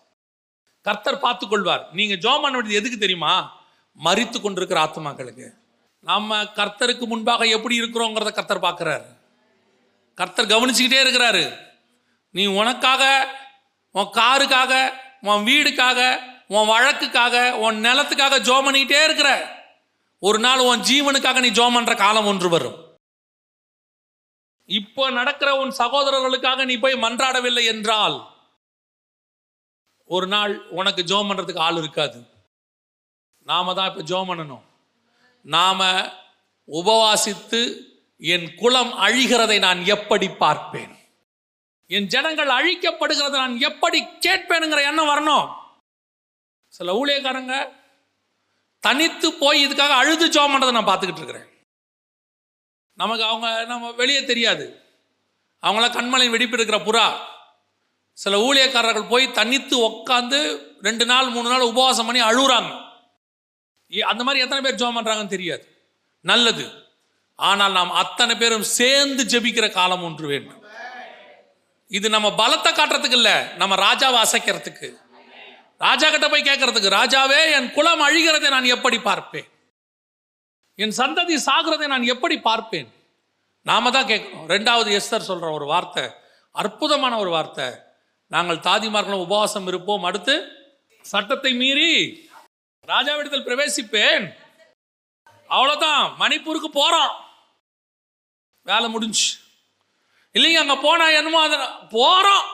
[0.81, 1.87] கர்த்தர் பார்த்து கொள்வார்.
[1.91, 3.57] நீங்கள் ஜோம் பண்ண வேண்டியது எதுக்கு தெரியுமா?
[4.03, 5.57] மறித்து கொண்டிருக்கிற ஆத்மாக்களுக்கு
[5.99, 9.05] நம்ம கர்த்தருக்கு முன்பாக எப்படி இருக்கிறோங்கிறத கர்த்தர் பார்க்குறாரு.
[10.15, 11.59] கர்த்தர் கவனிச்சுக்கிட்டே இருக்கிறாரு.
[12.31, 13.27] நீ உனக்காக
[13.91, 19.58] உன் காருக்காக உன் வீடுக்காக உன் வழக்குக்காக உன் நிலத்துக்காக ஜோம் பண்ணிக்கிட்டே இருக்கிற.
[20.27, 22.77] ஒரு நாள் உன் ஜீவனுக்காக நீ ஜோம் பண்ற காலம் ஒன்று வரும்.
[24.69, 28.17] இப்போ நடக்கிற உன் சகோதரர்களுக்காக நீ போய் மன்றாடவில்லை என்றால்
[30.15, 32.19] ஒரு நாள் உனக்கு ஜோம் பண்றதுக்கு ஆள் இருக்காது.
[33.51, 34.63] நாம தான் இப்போ ஜோம் பண்ணணும்.
[35.55, 35.89] நாம
[36.67, 37.61] உபவாசித்து
[38.21, 40.93] என் குலம் அழிகிறதை நான் எப்படி பார்ப்பேன்?
[41.87, 45.47] என் ஜனங்கள் அழிக்கப்படுகிறதை நான் எப்படி கேட்பேனுங்கிற எண்ணம் வரணும்?
[46.73, 47.55] சில ஊழியக்காரங்க
[48.79, 51.47] தனித்து போய் இதுக்காக அழுது ஜோம் பண்றதை நான் பார்த்துக்கிட்டு இருக்கிறேன்.
[52.93, 54.83] நமக்கு அவங்க நம்ம வெளியே தெரியாது.
[55.61, 57.13] அவங்களாம் கண்மலையின் வெடிப்பு இருக்கிற புறா.
[58.13, 62.87] சில ஊழியக்காரர்கள் போய் தனித்து உட்காந்து ரெண்டு நாள் மூணு நாள் உபவாசம் பண்ணி அழுகுறாங்க
[63.95, 65.87] ஏ- அந்த மாதிரி எத்தனை பேர் ஜோம் பண்ணுறாங்கன்னு தெரியாது.
[66.21, 66.87] நல்லது.
[67.35, 70.63] ஆனால் நாம் அத்தனை பேரும் சேர்ந்து ஜெபிக்கிற காலம் ஒன்று வேண்டும்.
[71.87, 75.08] இது நம்ம பலத்தை காட்டுறதுக்கு இல்லை நம்ம ராஜாவை அசைக்கிறதுக்கு.
[75.85, 79.47] ராஜா கிட்ட போய் கேட்கறதுக்கு ராஜாவே என் குலம் அழிகிறதை நான் எப்படி பார்ப்பேன்?
[80.83, 82.89] என் சந்ததி சாகிறதை நான் எப்படி பார்ப்பேன்?
[83.69, 84.47] நாம தான் கேட்கணும்.
[84.55, 86.03] ரெண்டாவது எஸ்தர் சொல்ற ஒரு வார்த்தை
[86.61, 87.67] அற்புதமான ஒரு வார்த்தை.
[88.27, 90.03] நாங்கள் தாதிமார்களும் உபவாசம் இருப்போம்.
[90.09, 90.35] அடுத்து
[91.05, 91.89] சட்டத்தை மீறி
[92.91, 94.25] ராஜாவிடத்தில் பிரவேசிப்பேன்.
[95.49, 97.13] அவ்வளோதான் மணிப்பூருக்கு போறோம்.
[98.69, 99.27] வேலை முடிஞ்சு.
[100.35, 101.57] இல்லைங்க அங்கே போனா என்னமோ அதை
[101.95, 102.45] போறோம்.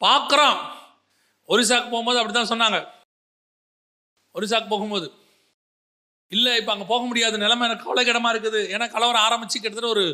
[0.00, 0.58] பார்க்குறோம்
[1.52, 2.78] ஒரிசாக்கு போகும்போது அப்படிதான் சொன்னாங்க.
[4.34, 5.06] ஒரிசாக்கு போகும்போது
[6.34, 7.36] இல்லை இப்போ அங்கே போக முடியாது.
[7.44, 8.60] நிலைமை எனக்கு கவலைக்கிடமா இருக்குது.
[8.74, 10.04] ஏன்னா கலவரம் ஆரம்பிச்சு கிட்டத்தட்ட ஒரு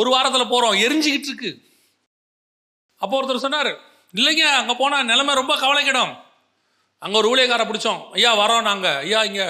[0.00, 1.50] ஒரு வாரத்தில் போகிறோம் எரிஞ்சிக்கிட்டு இருக்கு.
[3.02, 3.72] அப்போ ஒருத்தர் சொன்னார்
[4.18, 6.12] இல்லைங்க அங்கே போனால் நிலைமை ரொம்ப கவலைக்கிடம்.
[7.04, 8.00] அங்கே ஒரு ஊழியக்காரை பிடிச்சோம்.
[8.16, 9.46] ஐயா வரோம் நாங்கள் ஐயா இங்கே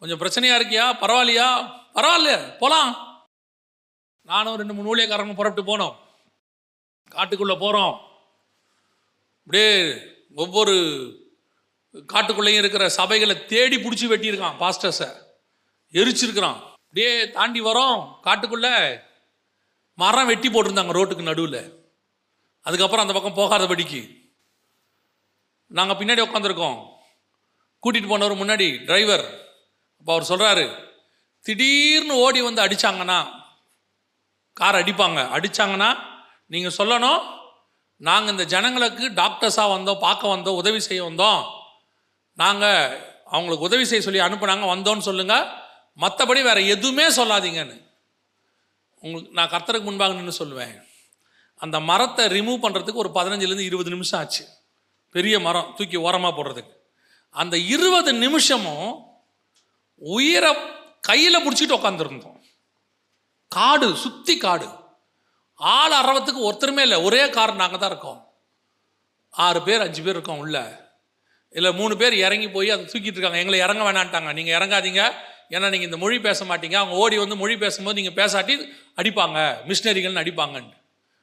[0.00, 0.86] கொஞ்சம் பிரச்சனையாக இருக்கியா?
[1.02, 1.48] பரவாயில்லையா?
[1.96, 2.30] பரவாயில்ல
[2.62, 2.90] போகலாம்
[4.30, 5.94] நானும் ரெண்டு மூணு ஊழியக்காரங்க புறப்பட்டு போனோம்.
[7.14, 7.94] காட்டுக்குள்ளே போகிறோம்
[9.42, 9.70] அப்படியே
[10.34, 10.74] ஒவ்வொரு
[12.12, 15.14] காட்டுக்குள்ளேயும் இருக்கிற சபைகளை தேடி பிடிச்சி வெட்டியிருக்கான் பாஸ்டர்ஸை
[15.92, 16.60] எரிச்சிருக்கிறான்.
[16.70, 18.14] அப்படியே தாண்டி வரோம்.
[18.22, 19.00] காட்டுக்குள்ள
[19.94, 21.90] மரம் வெட்டி போட்டிருந்தாங்க ரோட்டுக்கு நடுவில்.
[22.60, 24.30] அதுக்கப்புறம் அந்த பக்கம் போகாதபடிக்கு.
[25.66, 26.90] நாங்கள் பின்னாடி உட்காந்துருக்கோம்
[27.82, 29.40] கூட்டிகிட்டு போனவர் முன்னாடி டிரைவர்.
[29.98, 30.90] அப்போ அவர் சொல்கிறாரு
[31.40, 33.30] திடீர்னு ஓடி வந்து அடித்தாங்கன்னா
[34.52, 35.20] கார் அடிப்பாங்க.
[35.36, 35.96] அடிச்சாங்கன்னா
[36.46, 37.40] நீங்கள் சொல்லணும்
[38.08, 41.42] நாங்கள் இந்த ஜனங்களுக்கு டாக்டர்ஸாக வந்தோம் பார்க்க வந்தோம் உதவி செய்ய வந்தோம்.
[42.38, 45.46] நாங்கள் அவங்களுக்கு உதவி செய்ய சொல்லி அனுப்புனாங்க வந்தோன்னு சொல்லுங்கள்
[46.02, 47.76] மற்றபடி வேறு எதுவுமே சொல்லாதீங்கன்னு.
[49.02, 50.74] உங்களுக்கு நான் கர்த்தருக்கு முன்பாக நின்று சொல்லுவேன்.
[51.60, 54.44] அந்த மரத்தை ரிமூவ் பண்ணுறதுக்கு ஒரு பதினஞ்சுலேருந்து இருபது நிமிஷம் ஆச்சு.
[55.10, 56.74] பெரிய மரம் தூக்கி ஓரமாக போடுறதுக்கு.
[57.30, 58.88] அந்த இருபது நிமிஷமும்
[60.02, 60.52] உயிரை
[61.00, 62.38] கையில் பிடிச்சிட்டு உட்காந்துருந்தோம்
[63.48, 64.68] காடு சுற்றி காடு.
[65.70, 66.98] ஆள் அறவத்துக்கு ஒருத்தருமே இல்லை.
[67.06, 68.20] ஒரே கார் நாங்கள் தான் இருக்கோம்.
[69.30, 70.56] ஆறு பேர் அஞ்சு பேர் இருக்கோம் உள்ள.
[71.52, 73.38] இல்லை மூணு பேர் இறங்கி போய் அதை தூக்கிட்டு இருக்காங்க.
[73.38, 74.32] எங்களை இறங்க வேணான்ட்டாங்க.
[74.32, 75.02] நீங்கள் இறங்காதீங்க.
[75.54, 76.76] ஏன்னா நீங்கள் இந்த மொழி பேச மாட்டீங்க.
[76.82, 78.54] அவங்க ஓடி வந்து மொழி பேசும்போது நீங்கள் பேசாட்டி
[79.00, 79.38] அடிப்பாங்க.
[79.68, 80.74] மிஷினரிகள்னு அடிப்பாங்கன்னு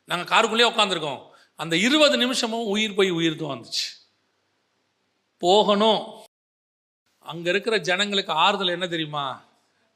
[0.05, 1.21] நாங்கள் காருக்குள்ளேயே உட்காந்துருக்கோம்
[1.55, 3.87] அந்த இருபது நிமிஷமும் உயிர் போய் உயிர் தான் வந்துச்சு
[5.37, 6.01] போகணும்.
[7.19, 9.25] அங்கே இருக்கிற ஜனங்களுக்கு ஆறுதல் என்ன தெரியுமா?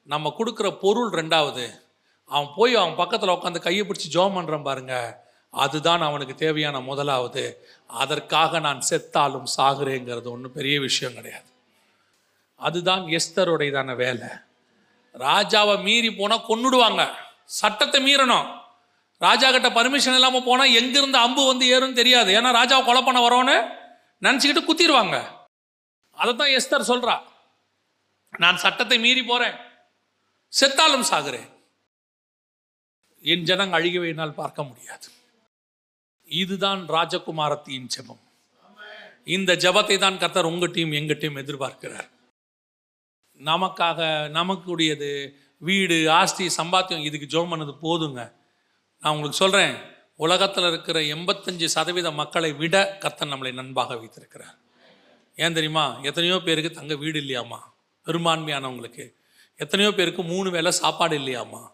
[0.04, 1.66] நம்ம கொடுக்குற பொருள் ரெண்டாவது.
[2.34, 4.96] அவன் போய் அவன் பக்கத்தில் உட்காந்து கையை பிடிச்சி ஜோம் பண்ணுறான் பாருங்க.
[5.54, 7.44] அதுதான் அவனுக்கு தேவையான முதலாவது.
[8.02, 11.48] அதற்காக நான் செத்தாலும் சாகுறேங்கிறது ஒன்றும் பெரிய விஷயம் கிடையாது.
[12.56, 14.30] அதுதான் எஸ்தருடையதான வேலை.
[15.16, 17.04] ராஜாவை மீறி போனால் கொன்னுடுவாங்க.
[17.60, 18.48] சட்டத்தை மீறணும்.
[19.22, 22.30] ராஜா கிட்ட பர்மிஷன் இல்லாமல் போனால் எங்கிருந்து அம்பு வந்து ஏறும்னு தெரியாது.
[22.38, 23.56] ஏன்னா ராஜாவை கொலை பண்ண வரோன்னு
[24.26, 25.18] நினச்சிக்கிட்டு குத்திடுவாங்க.
[26.22, 27.16] அதை தான் எஸ்தர் சொல்கிறா
[28.44, 29.58] நான் சட்டத்தை மீறி போகிறேன்
[30.54, 31.48] செத்தாலும் சாகுறேன்.
[33.32, 35.08] என் ஜனங்க அழிகவே என்னால் பார்க்க முடியாது.
[36.26, 38.22] இதுதான் ராஜகுமாரத்தின் ஜெபம்.
[39.24, 42.10] இந்த ஜெபத்தை தான் கர்த்தர் உங்கள்கிட்டையும் எங்கிட்டையும் எதிர்பார்க்கிறார்.
[43.40, 44.00] நமக்காக
[44.40, 48.34] நமக்குடையது வீடு ஆஸ்தி சம்பாத்தியம் இதுக்கு ஜோம் பண்ணது போதுங்க.
[49.00, 49.76] நான் உங்களுக்கு சொல்கிறேன்
[50.16, 54.58] உலகத்தில் இருக்கிற எண்பத்தஞ்சு சதவீத மக்களை விட கர்த்தர் நம்மளை நண்பாக வைத்திருக்கிறார்.
[55.36, 56.00] ஏன் தெரியுமா?
[56.02, 57.60] எத்தனையோ பேருக்கு தங்க வீடு இல்லையாமா?
[58.06, 59.16] பெரும்பான்மையானவங்களுக்கு.
[59.56, 61.73] எத்தனையோ பேருக்கு மூணு வேளை சாப்பாடு இல்லையாமா?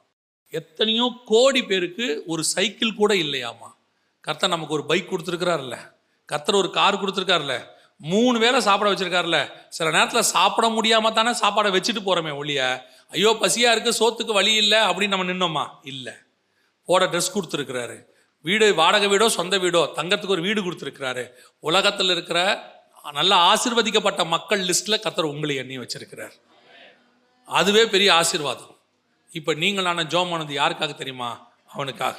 [0.52, 3.74] எத்தனையோ கோடி பேருக்கு ஒரு சைக்கிள் கூட இல்லையாமா?
[4.22, 5.78] கர்த்தர் நமக்கு ஒரு பைக் கொடுத்துருக்கிறாருல்ல
[6.26, 7.64] கர்த்தர் ஒரு கார் கொடுத்துருக்காருல்ல
[7.98, 13.82] மூணு வேளை சாப்பிட வச்சிருக்காருல்ல சில நேரத்தில் சாப்பிட முடியாம தானே சாப்பாடை வச்சுட்டு போகிறோமே ஒழிய ஐயோ பசியாக
[13.82, 15.70] இருக்கு சோத்துக்கு வழி இல்லை அப்படின்னு நம்ம நின்னோமா?
[15.84, 16.14] இல்லை.
[16.86, 18.04] போட ட்ரெஸ் கொடுத்துருக்குறாரு.
[18.42, 21.30] வீடு வாடகை வீடோ சொந்த வீடோ தங்கறதுக்கு ஒரு வீடு கொடுத்துருக்கிறாரு.
[21.60, 22.64] உலகத்தில் இருக்கிற
[23.12, 26.32] நல்லா ஆசிர்வதிக்கப்பட்ட மக்கள் லிஸ்ட்டில் கர்த்தர் உங்களை எண்ணி வச்சிருக்கிறார்.
[27.46, 28.79] அதுவே பெரிய ஆசீர்வாதம்.
[29.32, 31.52] இப்போ நீங்களான ஜோமானது யாருக்காக தெரியுமா?
[31.74, 32.18] அவனுக்காக.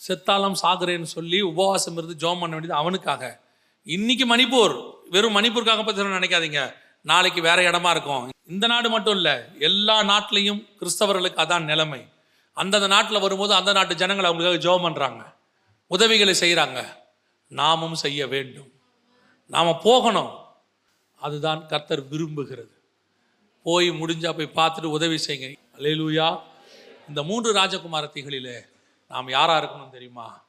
[0.00, 3.40] செத்தாலும் சாகுறேன்னு சொல்லி உபவாசம் இருந்து ஜோம் பண்ண வேண்டியது அவனுக்காக.
[3.82, 4.74] இன்னைக்கு மணிப்பூர்
[5.10, 6.74] வெறும் மணிப்பூருக்காக பற்றி நினைக்காதீங்க.
[7.02, 8.30] நாளைக்கு வேற இடமா இருக்கும்.
[8.46, 12.08] இந்த நாடு மட்டும் இல்லை எல்லா நாட்டிலையும் கிறிஸ்தவர்களுக்கு அதான் நிலைமை.
[12.52, 15.34] அந்தந்த நாட்டில் வரும்போது அந்த நாட்டு ஜனங்கள் அவங்களுக்காக ஜோம் பண்ணுறாங்க
[15.86, 16.86] உதவிகளை செய்கிறாங்க
[17.48, 18.72] நாமும் செய்ய வேண்டும்.
[19.46, 20.32] நாம் போகணும்.
[21.16, 22.74] அதுதான் கர்த்தர் விரும்புகிறது.
[23.62, 26.40] போய் முடிஞ்சால் போய் பார்த்துட்டு உதவி செய்யுங்க அலேலூயா
[27.08, 28.60] இந்த மூன்று ராஜகுமாரத்திகளிலே
[29.08, 30.46] நாம் யாராக இருக்கணும் தெரியுமா?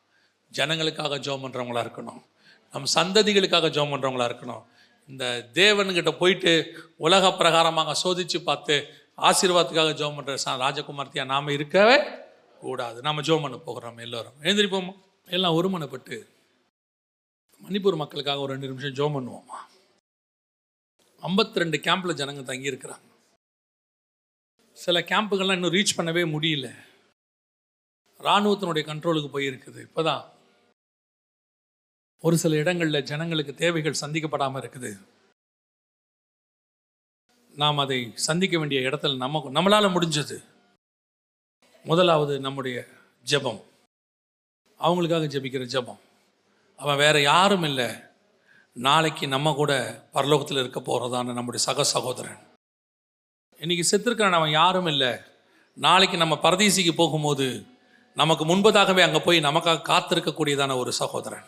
[0.54, 2.26] ஜனங்களுக்காக ஜோம் பண்ணுறவங்களா இருக்கணும்.
[2.72, 4.64] நம் சந்ததிகளுக்காக ஜோம் பண்ணுறவங்களா இருக்கணும்.
[5.08, 12.04] இந்த தேவன்கிட்ட போயிட்டு உலக பிரகாரமாக சோதிச்சு பார்த்து ஆசீர்வாதத்துக்காக ஜோம் பண்ணுற ச- நாம் இருக்கவே
[12.60, 13.02] கூடாது.
[13.02, 14.34] நாம ஜோம் பண்ண போகிறோம் எல்லோரும்.
[14.42, 14.94] எழுந்திருப்போம்.
[15.26, 16.28] எல்லாம் ஒருமனப்பட்டு
[17.70, 19.78] மணிப்பூர் மக்களுக்காக ஒரு ரெண்டு நிமிஷம் ஜோம் பண்ணுவோமா?
[21.28, 23.08] ஐம்பத்தி ரெண்டு கேம்பில் ஜனங்க தங்கியிருக்கிறாங்க.
[24.80, 26.76] சில கேம்புகள்லாம் இன்னும் ரீச் பண்ணவே முடியல.
[28.20, 29.88] இராணுவத்தினுடைய கண்ட்ரோலுக்கு போயிருக்குது.
[29.88, 30.30] இப்போதான்
[32.20, 35.08] ஒரு சில இடங்களில் ஜனங்களுக்கு தேவைகள் சந்திக்கப்படாமல் இருக்குது.
[37.56, 40.44] நாம் அதை சந்திக்க வேண்டிய இடத்துல நம்ம நம்மளால் முடிஞ்சது.
[41.84, 42.86] முதலாவது நம்முடைய
[43.26, 43.64] ஜெபம்.
[44.80, 46.00] அவங்களுக்காக ஜெபிக்கிற ஜெபம்.
[46.78, 47.96] அவன் வேற யாரும் இல்லை.
[48.74, 52.48] நாளைக்கு நம்ம கூட பரலோகத்தில் இருக்க போகிறதான நம்முடைய சக சகோதரன்.
[53.64, 55.12] இன்னைக்கு செத்துருக்கான அவன் யாரும் இல்லை.
[55.78, 57.48] நாளைக்கு நம்ம பரதீசிக்கு போகும்போது
[58.22, 61.48] நமக்கு முன்பதாகவே அங்கே போய் நமக்காக காத்திருக்கக்கூடியதான ஒரு சகோதரன்.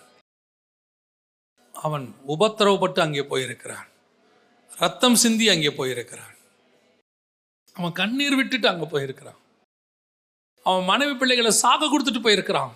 [1.86, 3.88] அவன் உபத்திரவப்பட்டு அங்கே போயிருக்கிறான்.
[4.82, 6.36] ரத்தம் சிந்தி அங்கே போயிருக்கிறான்.
[7.76, 9.40] அவன் கண்ணீர் விட்டுட்டு அங்கே போயிருக்கிறான்.
[10.66, 12.74] அவன் மனைவி பிள்ளைகளை சாக கொடுத்துட்டு போயிருக்கிறான்.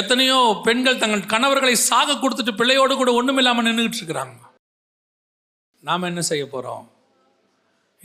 [0.00, 4.36] எத்தனையோ பெண்கள் தங்கள் கணவர்களை சாக கொடுத்துட்டு பிள்ளையோடு கூட ஒன்றும் இல்லாமல் நின்றுக்கிட்டு இருக்கிறாங்க.
[5.88, 6.84] நாம் என்ன செய்ய போகிறோம்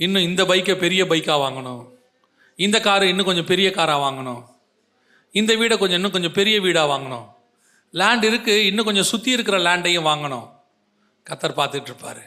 [0.04, 1.82] இன்னும் இந்த பைக்கை பெரிய பைக்காக வாங்கணும்.
[2.66, 4.42] இந்த காரு இன்னும் கொஞ்சம் பெரிய காராக வாங்கணும்.
[5.36, 7.28] இந்த வீடை கொஞ்சம் இன்னும் கொஞ்சம் பெரிய வீடாக வாங்கணும்.
[8.00, 10.48] லேண்ட் இருக்குது இன்னும் கொஞ்சம் சுற்றி இருக்கிற லேண்டையும் வாங்கணும்.
[11.28, 12.24] கத்தர் பார்த்துட்ருப்பார்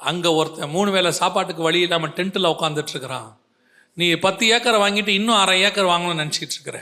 [0.00, 3.28] அங்கே ஒருத்தன் மூணு வேளை சாப்பாட்டுக்கு வழி இல்லாமல் டென்ட்டில் உட்காந்துட்ருக்குறான்
[3.98, 6.78] நீ பத்து ஏக்கரை வாங்கிட்டு இன்னும் அரை ஏக்கர் வாங்கணும்னு நினச்சிட்டு இருக்கிற.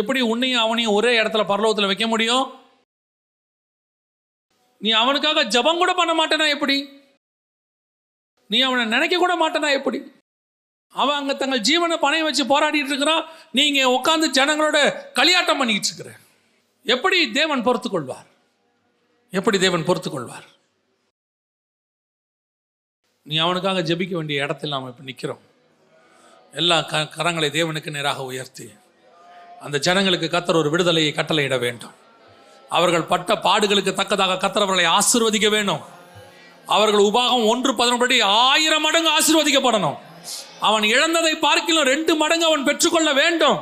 [0.00, 2.46] எப்படி உன்னையும் அவனையும் ஒரே இடத்துல பரலோகத்தில் வைக்க முடியும்?
[4.80, 6.76] நீ அவனுக்காக ஜெபம் கூட பண்ண மாட்டேனா எப்படி?
[8.50, 9.98] நீ அவனை நினைக்க கூட மாட்டேனா எப்படி?
[10.94, 13.24] அவன் அங்கே தங்கள் ஜீவனை பணையை வச்சு போராடிட்டு இருக்கிறான்.
[13.58, 14.78] நீங்க உட்காந்து ஜனங்களோட
[15.18, 16.10] களியாட்டம் பண்ணிக்கிட்டு இருக்கிற.
[16.94, 18.28] எப்படி தேவன் பொறுத்து கொள்வார்
[19.38, 20.46] எப்படி தேவன் பொறுத்து கொள்வார்
[23.26, 25.42] நீ அவனுக்காக ஜெபிக்க வேண்டிய இடத்தில் நாம் இப்போ நிற்கிறோம்
[26.60, 28.66] எல்லா க கரங்களை தேவனுக்கு நேராக உயர்த்தி
[29.64, 31.94] அந்த ஜனங்களுக்கு கத்தர் ஒரு விடுதலையை கட்டளையிட வேண்டும்.
[32.70, 35.82] அவர்கள் பட்ட பாடுகளுக்கு தக்கதாக கத்தர் அவர்களை ஆசீர்வதிக்க வேண்டும்
[36.66, 39.96] அவர்கள் உபாகம் ஒன்று பதினொன்படி ஆயிரம் மடங்கு ஆசீர்வதிக்கப்படணும்.
[40.68, 43.58] அவன் இழந்ததை பார்க்கிலும் ரெண்டு மடங்கு அவன் பெற்றுக்கொள்ள வேண்டும்.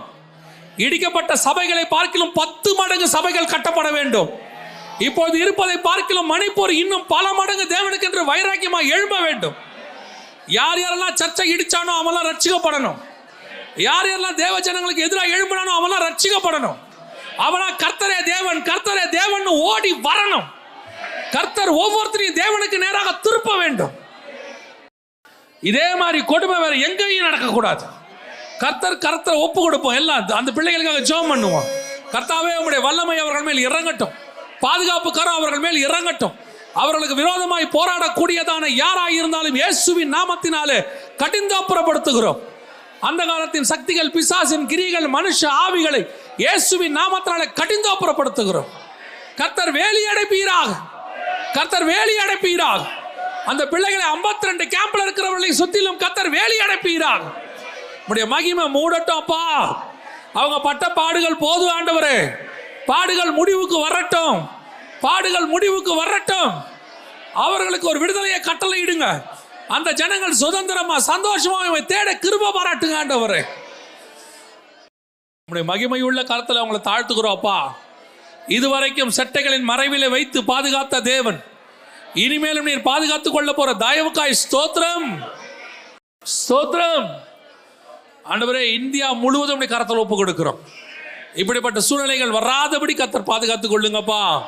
[0.85, 4.31] இடிக்கப்பட்ட சபைகளை பார்க்கிலும் பத்து மடங்கு சபைகள் கட்டப்பட வேண்டும்.
[5.09, 9.57] இப்போது இருப்பதை பார்க்கிலும் மணிப்பூர் இன்னும் பல மடங்கு தேவனுக்கு என்று வைராக்கியமாக எழும்ப வேண்டும்.
[10.59, 12.99] யார் யாரெல்லாம் சர்ச்சை இடிச்சானோ அவெல்லாம் ரட்சிக்கப்படணும்
[13.89, 16.79] யார் யாரெல்லாம் தேவ ஜனங்களுக்கு எதிராக எழும்பினானோ அவெல்லாம் ரட்சிக்கப்படணும்
[17.45, 20.47] அவனா கர்த்தரே தேவன் கர்த்தரே தேவன் ஓடி வரணும்.
[21.35, 23.93] கர்த்தர் ஒவ்வொருத்தரையும் தேவனுக்கு நேராக திருப்ப வேண்டும்.
[25.71, 27.85] இதே மாதிரி கொடுமை வேற எங்கேயும் நடக்கக்கூடாது.
[28.63, 29.97] கர்த்தர் கர்த்தரை ஒப்பு கொடுப்போம்.
[30.01, 31.67] எல்லாம் அந்த பிள்ளைகளுக்காக ஜோம் பண்ணுவோம்.
[32.15, 34.13] கர்த்தாவே உங்களுடைய வல்லமை அவர்கள் மேல் இறங்கட்டும்.
[34.65, 36.35] பாதுகாப்பு கரம் அவர்கள் மேல் இறங்கட்டும்.
[36.83, 40.79] அவர்களுக்கு விரோதமாய் போராடக்கூடியதான யாராக இருந்தாலும் இயேசுவின் நாமத்தினாலே
[41.23, 42.39] கடிந்தாப்புறப்படுத்துகிறோம்.
[43.09, 46.03] அந்த காலத்தின் சக்திகள் பிசாசின் கிரிகள் மனுஷ ஆவிகளை
[46.45, 48.71] இயேசுவின் நாமத்தினாலே கடிந்தாப்புறப்படுத்துகிறோம்.
[49.41, 50.71] கர்த்தர் வேலியடைப்பீராக.
[51.55, 52.83] கர்த்தர் வேலி அடைப்பீராக.
[53.51, 57.23] அந்த பிள்ளைகளை 52 ரெண்டு கேம்ப்ல இருக்கிறவர்களை சுத்திலும் கர்த்தர் வேலி அடைப்பீராக.
[58.09, 59.43] உடைய மகிமை மூடட்டும் அப்பா
[60.33, 62.19] அவங்க பட்ட பாடுகள் போது ஆண்டவரே.
[62.87, 64.39] பாடுகள் முடிவுக்கு வரட்டும்.
[65.01, 66.53] பாடுகள் முடிவுக்கு வரட்டும்.
[67.35, 69.07] அவர்களுக்கு ஒரு விடுதலையை கட்டளையிடுங்க
[69.69, 73.43] அந்த ஜனங்கள் சுதந்திரமா சந்தோஷமா இவன் தேட கிருப பாராட்டுங்க ஆண்டவரே.
[75.45, 77.57] நம்முடைய மகிமையுள்ள கருத்தில் அவங்களை தாழ்த்துக்கிறோம் அப்பா.
[78.47, 81.45] இதுவரைக்கும் செட்டைகளின் மறைவிலே வைத்து பாதுகாத்த தேவன்.
[82.15, 85.31] இனிமேலும் நீர் பாதுகாத்துக் கொள்ள போற தயவுக்காய் ஸ்தோத்திரம்.
[86.49, 87.11] ஸ்தோத்திரம்.
[88.29, 90.59] ஆண்டவரே இந்தியா முழுவதும் கரத்தில் ஒப்பு கொடுக்கிறோம்.
[91.35, 94.43] இப்படிப்பட்ட சூழ்நிலைகள் வராதபடி கத்தர் பாதுகாத்துக் கொள்ளுங்கப்பா.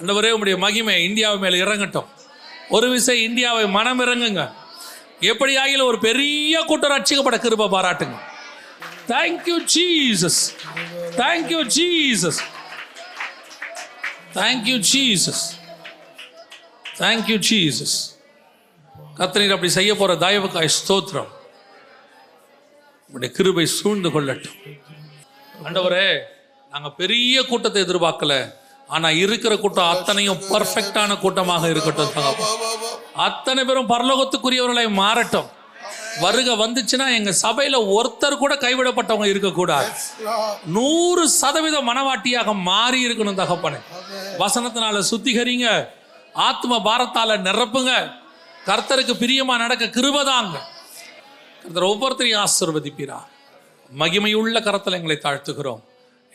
[0.00, 2.06] ஆண்டவரே உங்களுடைய மகிமை இந்தியாவை மேலே இறங்கட்டும்.
[2.68, 4.52] ஒரு விசை இந்தியாவை மனம் இறங்குங்க.
[5.20, 8.18] எப்படி ஆகியில ஒரு பெரிய கூட்டம் ரட்சிக்கப்பட கிருப பாராட்டுங்க.
[9.08, 10.56] Thank you Jesus
[11.16, 12.38] thank you Jesus
[14.38, 15.44] thank you Jesus
[17.00, 17.96] thank you Jesus
[19.18, 21.30] கத்தனீர் அப்படி செய்ய போற தயவுக்காய் ஸ்தோத்திரம்.
[23.14, 24.58] உடைய கிருபை சூழ்ந்து கொள்ளட்டும்.
[25.64, 26.08] ஆண்டவரே
[26.72, 28.34] நாங்கள் பெரிய கூட்டத்தை எதிர்பார்க்கல.
[28.94, 32.12] ஆனால் இருக்கிற கூட்டம் அத்தனையும் பர்ஃபெக்டான கூட்டமாக இருக்கட்டும்
[33.26, 35.48] அத்தனை பேரும் பரலோகத்துக்குரியவர்களை மாறட்டும்.
[36.20, 39.88] வருக வந்துச்சுன்னா எங்க சபையில ஒருத்தர் கூட கைவிடப்பட்டவங்க இருக்கக்கூடாது.
[40.66, 43.80] நூறு சதவீத மனவாட்டியாக மாறி இருக்கணும் தகப்பனே.
[44.38, 45.88] வசனத்தினால சுத்திகரிங்க.
[46.32, 48.12] ஆத்ம பாரத்தால நிரப்புங்க.
[48.66, 50.56] கர்த்தருக்கு பிரியமா நடக்க கிருபதாங்க
[51.62, 53.18] கர்த்தர் ஒவ்வொருத்தரையும் ஆசிர்வதிப்பீரா.
[53.98, 55.82] மகிமையுள்ள கரத்தில் எங்களை தாழ்த்துகிறோம்.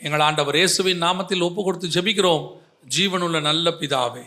[0.02, 2.44] எங்கள் ஆண்டவர் இயேசுவின் நாமத்தில் ஒப்பு கொடுத்து ஜெபிக்கிறோம்.
[2.96, 4.24] ஜீவனுள்ள நல்ல பிதாவே.